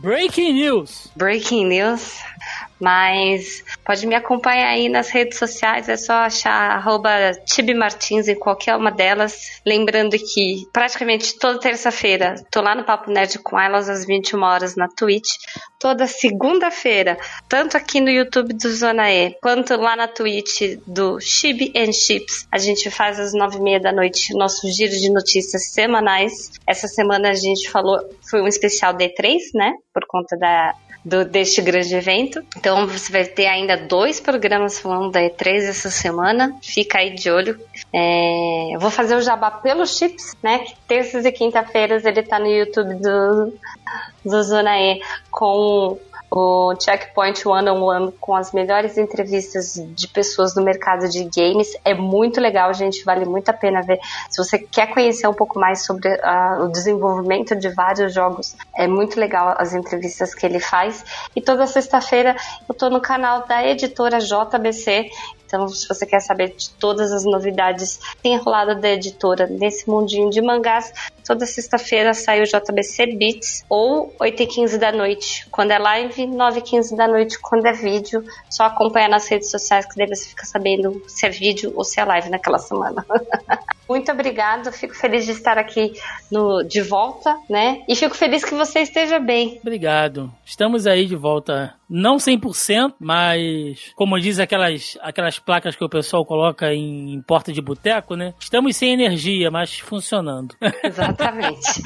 [0.01, 1.07] Breaking News.
[1.15, 2.17] Breaking news.
[2.81, 6.83] Mas pode me acompanhar aí nas redes sociais, é só achar
[7.45, 9.61] Tibi Martins em qualquer uma delas.
[9.63, 14.75] Lembrando que praticamente toda terça-feira tô lá no Papo Nerd com elas às 21 horas
[14.75, 15.29] na Twitch.
[15.79, 21.71] Toda segunda-feira, tanto aqui no YouTube do Zona E, quanto lá na Twitch do Chibi
[21.75, 22.47] and Chips.
[22.51, 26.51] A gente faz às nove e meia da noite nosso giro de notícias semanais.
[26.67, 29.73] Essa semana a gente falou, foi um especial D3, né?
[29.93, 32.43] Por conta da do, deste grande evento.
[32.57, 36.55] Então você vai ter ainda dois programas falando da E3 essa semana.
[36.61, 37.59] Fica aí de olho.
[37.93, 40.65] É, eu vou fazer o jabá pelos chips, né?
[40.87, 43.53] Terças e quinta-feiras ele tá no YouTube do,
[44.25, 45.99] do Zona E com
[46.33, 51.67] o Checkpoint One on One com as melhores entrevistas de pessoas do mercado de games.
[51.83, 53.99] É muito legal, gente, vale muito a pena ver.
[54.29, 58.87] Se você quer conhecer um pouco mais sobre uh, o desenvolvimento de vários jogos, é
[58.87, 61.03] muito legal as entrevistas que ele faz.
[61.35, 62.37] E toda sexta-feira
[62.67, 65.11] eu tô no canal da editora JBC.
[65.51, 70.29] Então, se você quer saber de todas as novidades tem rolado da editora nesse mundinho
[70.29, 70.93] de mangás,
[71.27, 77.05] toda sexta-feira sai o JBC Beats ou 8h15 da noite, quando é live, 9h15 da
[77.05, 78.23] noite, quando é vídeo.
[78.49, 81.99] Só acompanhar nas redes sociais que daí você fica sabendo se é vídeo ou se
[81.99, 83.05] é live naquela semana.
[83.91, 85.91] Muito obrigada, fico feliz de estar aqui
[86.31, 87.83] no, de volta, né?
[87.89, 89.59] E fico feliz que você esteja bem.
[89.61, 90.31] Obrigado.
[90.45, 96.25] Estamos aí de volta, não 100%, mas como diz aquelas, aquelas placas que o pessoal
[96.25, 98.33] coloca em, em porta de boteco, né?
[98.39, 100.55] Estamos sem energia, mas funcionando.
[100.81, 101.81] Exatamente.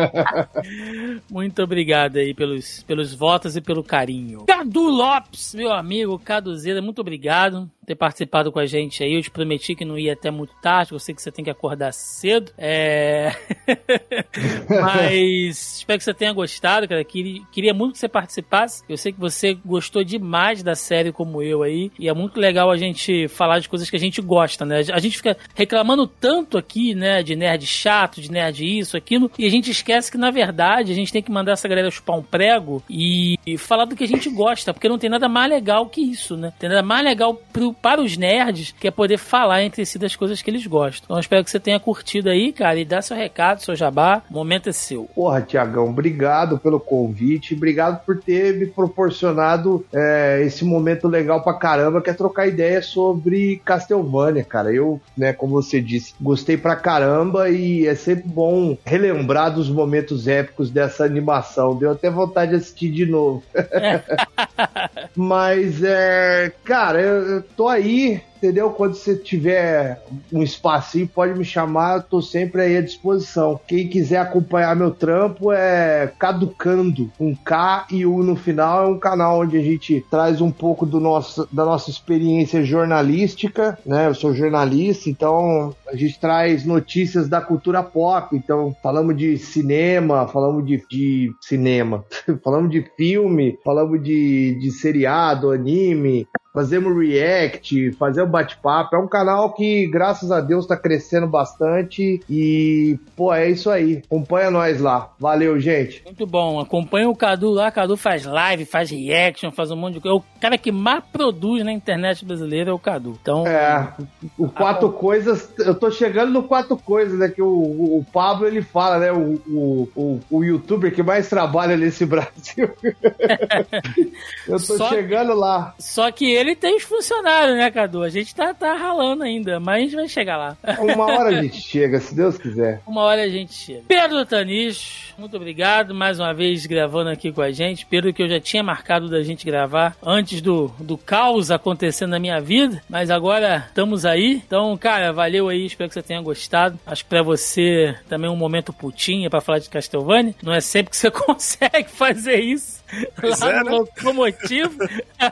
[1.30, 4.46] Muito obrigado aí pelos, pelos votos e pelo carinho.
[4.46, 9.14] Cadu Lopes, meu amigo, Caduzeira, muito obrigado ter participado com a gente aí.
[9.14, 11.50] Eu te prometi que não ia até muito tarde, eu sei que você tem que
[11.50, 12.52] acordar cedo.
[12.56, 13.32] É...
[14.68, 17.04] Mas espero que você tenha gostado, cara.
[17.04, 18.84] Queria, muito que você participasse.
[18.88, 21.90] Eu sei que você gostou demais da série como eu aí.
[21.98, 24.82] E é muito legal a gente falar de coisas que a gente gosta, né?
[24.92, 29.46] A gente fica reclamando tanto aqui, né, de nerd chato, de nerd isso, aquilo, e
[29.46, 32.22] a gente esquece que, na verdade, a gente tem que mandar essa galera chupar um
[32.22, 35.86] prego e, e falar do que a gente gosta, porque não tem nada mais legal
[35.86, 36.52] que isso, né?
[36.58, 40.16] Tem nada mais legal pro, para os nerds que é poder falar entre si das
[40.16, 41.04] coisas que eles gostam.
[41.06, 44.22] Então, eu espero que você tenha curtido aí, cara, e dá seu recado, seu jabá.
[44.30, 45.04] O momento é seu.
[45.14, 51.54] Porra, Tiagão, obrigado pelo convite, obrigado por ter me proporcionado é, esse momento legal pra
[51.54, 54.72] caramba, que é trocar ideia sobre Castlevania, cara.
[54.72, 60.28] Eu, né, como você disse, gostei pra caramba e é sempre bom relembrar dos momentos
[60.28, 61.76] épicos dessa animação.
[61.76, 63.42] Deu até vontade de assistir de novo.
[65.16, 68.70] Mas, é, cara, eu tô aí entendeu?
[68.70, 73.60] Quando você tiver um espacinho, pode me chamar, eu tô sempre aí à disposição.
[73.68, 78.98] Quem quiser acompanhar meu trampo é Caducando, um K e U no final, é um
[78.98, 84.08] canal onde a gente traz um pouco do nosso, da nossa experiência jornalística, né?
[84.08, 90.26] Eu sou jornalista, então a gente traz notícias da cultura pop, então falamos de cinema,
[90.26, 92.04] falamos de, de cinema,
[92.42, 98.96] falamos de filme, falamos de, de seriado, anime, fazemos react, fazer um bate-papo.
[98.96, 102.20] É um canal que, graças a Deus, tá crescendo bastante.
[102.28, 104.02] E, pô, é isso aí.
[104.06, 105.12] Acompanha nós lá.
[105.18, 106.02] Valeu, gente.
[106.04, 106.60] Muito bom.
[106.60, 107.68] Acompanha o Cadu lá.
[107.68, 110.16] O Cadu faz live, faz reaction, faz um monte de coisa.
[110.16, 113.16] O cara que mais produz na internet brasileira é o Cadu.
[113.20, 113.46] Então.
[113.46, 113.92] É.
[114.36, 115.52] O Quatro Coisas.
[115.58, 117.28] Eu tô chegando no Quatro Coisas, né?
[117.28, 119.12] Que o, o Pablo ele fala, né?
[119.12, 122.70] O, o, o, o youtuber que mais trabalha nesse Brasil.
[124.48, 125.74] eu tô só chegando que, lá.
[125.78, 128.02] Só que ele tem os funcionários, né, Cadu?
[128.02, 130.56] A gente tá, tá ralando ainda, mas a gente vai chegar lá.
[130.78, 132.80] Uma hora a gente chega, se Deus quiser.
[132.86, 133.82] Uma hora a gente chega.
[133.86, 137.86] Pedro Tanis, muito obrigado mais uma vez gravando aqui com a gente.
[137.86, 142.18] Pedro, que eu já tinha marcado da gente gravar antes do, do caos acontecendo na
[142.18, 144.42] minha vida, mas agora estamos aí.
[144.46, 146.78] Então, cara, valeu aí, espero que você tenha gostado.
[146.86, 150.34] Acho que pra você também um momento putinha para falar de Castlevania.
[150.42, 152.79] Não é sempre que você consegue fazer isso.
[153.18, 153.70] Pois lá é, no né?
[153.70, 154.78] locomotivo.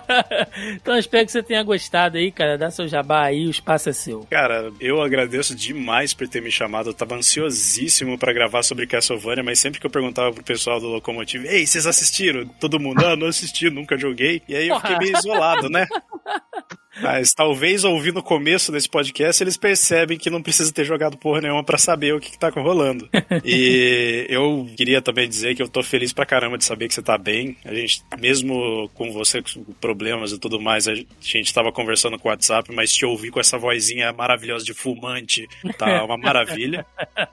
[0.76, 2.56] então espero que você tenha gostado aí, cara.
[2.56, 4.26] Dá seu jabá aí, o espaço é seu.
[4.30, 6.90] Cara, eu agradeço demais por ter me chamado.
[6.90, 10.88] Eu tava ansiosíssimo pra gravar sobre Castlevania, mas sempre que eu perguntava pro pessoal do
[10.88, 12.46] Locomotivo, ei, vocês assistiram?
[12.60, 14.42] Todo mundo, ah, não assisti, nunca joguei.
[14.48, 15.86] E aí eu fiquei meio isolado, né?
[17.00, 21.40] Mas talvez ouvindo o começo desse podcast eles percebem que não precisa ter jogado porra
[21.40, 23.08] nenhuma pra saber o que, que tá rolando.
[23.44, 27.02] e eu queria também dizer que eu tô feliz pra caramba de saber que você
[27.02, 27.56] tá bem.
[27.64, 32.28] A gente, mesmo com você com problemas e tudo mais, a gente tava conversando com
[32.28, 36.84] o WhatsApp, mas te ouvir com essa vozinha maravilhosa de fumante tá uma maravilha.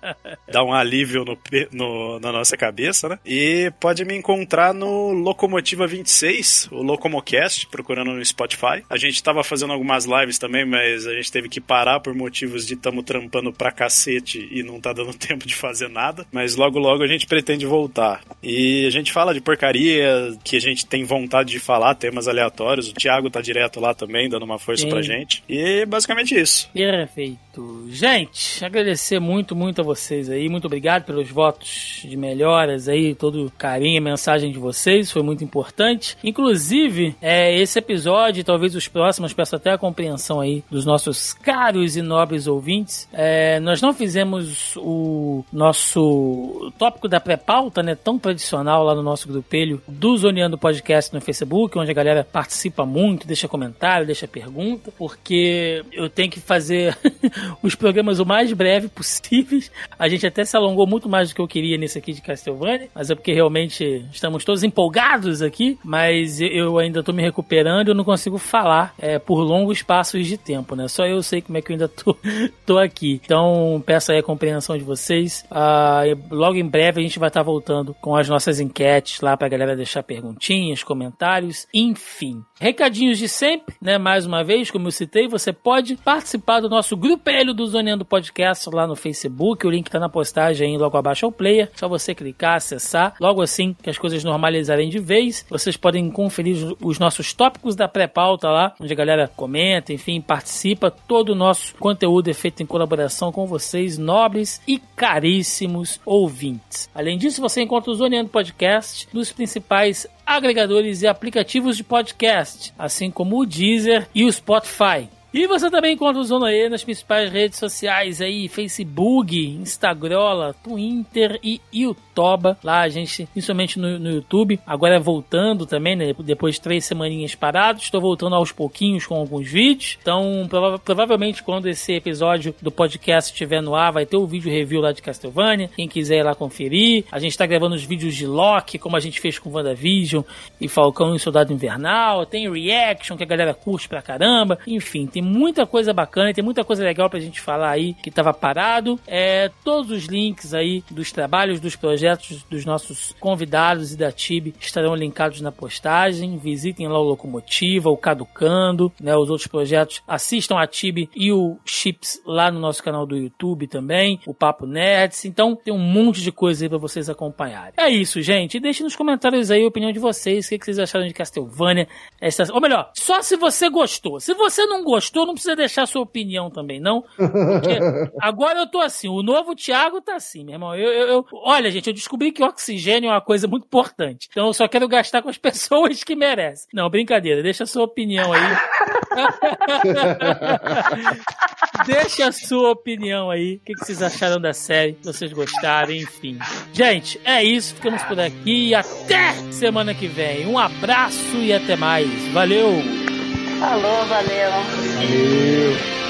[0.52, 1.38] Dá um alívio no,
[1.72, 3.20] no, na nossa cabeça, né?
[3.26, 8.84] E pode me encontrar no Locomotiva 26, o Locomocast, procurando no Spotify.
[8.90, 12.14] A gente tava fazendo fazendo algumas lives também, mas a gente teve que parar por
[12.14, 16.26] motivos de tamo trampando pra cacete e não tá dando tempo de fazer nada.
[16.32, 18.22] Mas logo logo a gente pretende voltar.
[18.44, 22.90] E a gente fala de porcaria que a gente tem vontade de falar, temas aleatórios.
[22.90, 24.90] O Thiago tá direto lá também, dando uma força Sim.
[24.90, 25.42] pra gente.
[25.48, 26.70] E basicamente isso.
[26.74, 27.86] Perfeito.
[27.90, 30.50] Gente, agradecer muito, muito a vocês aí.
[30.50, 35.10] Muito obrigado pelos votos de melhoras aí, todo o carinho, mensagem de vocês.
[35.10, 36.18] Foi muito importante.
[36.22, 41.96] Inclusive, é, esse episódio talvez os próximos, peço até a compreensão aí dos nossos caros
[41.96, 43.08] e nobres ouvintes.
[43.14, 47.96] É, nós não fizemos o nosso tópico da pré-pauta, né?
[47.96, 52.86] Tão tradicional lá no nosso grupelho do Zoneando Podcast no Facebook, onde a galera participa
[52.86, 56.98] muito, deixa comentário, deixa pergunta, porque eu tenho que fazer
[57.62, 59.72] os programas o mais breve possíveis.
[59.98, 62.90] A gente até se alongou muito mais do que eu queria nesse aqui de Castlevania,
[62.94, 67.96] mas é porque realmente estamos todos empolgados aqui, mas eu ainda tô me recuperando eu
[67.96, 70.88] não consigo falar é, por longos passos de tempo, né?
[70.88, 72.18] Só eu sei como é que eu ainda tô,
[72.66, 73.20] tô aqui.
[73.24, 75.46] Então, peço aí a compreensão de vocês.
[75.50, 79.48] Ah, logo em breve a gente vai estar voltando com as nossas enquetes lá pra
[79.48, 82.44] galera deixar perguntinhas, comentários, enfim.
[82.60, 83.98] Recadinhos de sempre, né?
[83.98, 88.70] Mais uma vez, como eu citei, você pode participar do nosso grupelho do Zoneando Podcast
[88.70, 89.66] lá no Facebook.
[89.66, 91.70] O link tá na postagem aí logo abaixo ao player.
[91.76, 93.16] Só você clicar, acessar.
[93.20, 97.88] Logo assim que as coisas normalizarem de vez, vocês podem conferir os nossos tópicos da
[97.88, 100.92] pré-pauta lá, onde a galera comenta, enfim, participa.
[100.92, 106.90] Todo o nosso conteúdo é feito em colaboração com vocês, nobres e caríssimos ouvintes.
[106.94, 113.10] Além disso, você encontra o Zoneando Podcast nos principais agregadores e aplicativos de podcast, assim
[113.10, 115.08] como o Deezer e o Spotify.
[115.38, 121.38] E você também encontra o Zona E nas principais redes sociais aí, Facebook, Instagram, Twitter
[121.44, 122.58] e Youtuba.
[122.64, 126.14] Lá a gente, principalmente no, no YouTube, agora voltando também, né?
[126.20, 129.98] Depois de três semaninhas parados, estou voltando aos pouquinhos com alguns vídeos.
[130.02, 134.50] Então, prova- provavelmente quando esse episódio do podcast estiver no ar, vai ter o vídeo
[134.50, 135.70] review lá de Castlevania.
[135.76, 137.04] Quem quiser ir lá conferir.
[137.12, 140.24] A gente está gravando os vídeos de Loki, como a gente fez com WandaVision
[140.62, 142.26] e Falcão e Soldado Invernal.
[142.26, 144.58] Tem reaction que a galera curte pra caramba.
[144.66, 148.34] Enfim, tem muita coisa bacana, tem muita coisa legal pra gente falar aí que tava
[148.34, 149.00] parado.
[149.08, 154.54] É, todos os links aí dos trabalhos, dos projetos dos nossos convidados e da TIB
[154.60, 156.38] estarão linkados na postagem.
[156.38, 160.02] Visitem lá o Locomotiva, o Caducando, né, os outros projetos.
[160.08, 164.66] Assistam a TIB e o Chips lá no nosso canal do YouTube também, o Papo
[164.66, 165.26] Nerds.
[165.26, 167.74] Então tem um monte de coisa aí pra vocês acompanharem.
[167.78, 168.58] É isso, gente.
[168.58, 170.46] E deixem nos comentários aí a opinião de vocês.
[170.46, 171.88] O que, que vocês acharam de Castlevania?
[172.22, 172.46] Essa...
[172.54, 174.20] Ou melhor, só se você gostou.
[174.20, 177.04] Se você não gostou, não precisa deixar sua opinião também, não.
[177.16, 177.20] Porque
[178.20, 180.76] agora eu tô assim, o novo Thiago tá assim, meu irmão.
[180.76, 184.28] Eu, eu- eu- olha, gente, eu descobri que oxigênio é uma coisa muito importante.
[184.32, 186.68] Então eu só quero gastar com as pessoas que merecem.
[186.74, 188.42] Não, brincadeira, deixa a sua opinião aí.
[191.86, 193.56] Deixa a sua opinião aí.
[193.56, 194.98] O que, vocês acharam da série?
[195.02, 196.38] Se vocês gostaram, enfim.
[196.74, 197.76] Gente, é isso.
[197.76, 198.74] Ficamos por aqui.
[198.74, 200.48] Até semana que vem.
[200.48, 202.10] Um abraço e até mais.
[202.32, 203.15] Valeu!
[203.60, 204.52] Falou, valeu.
[204.96, 206.05] Valeu.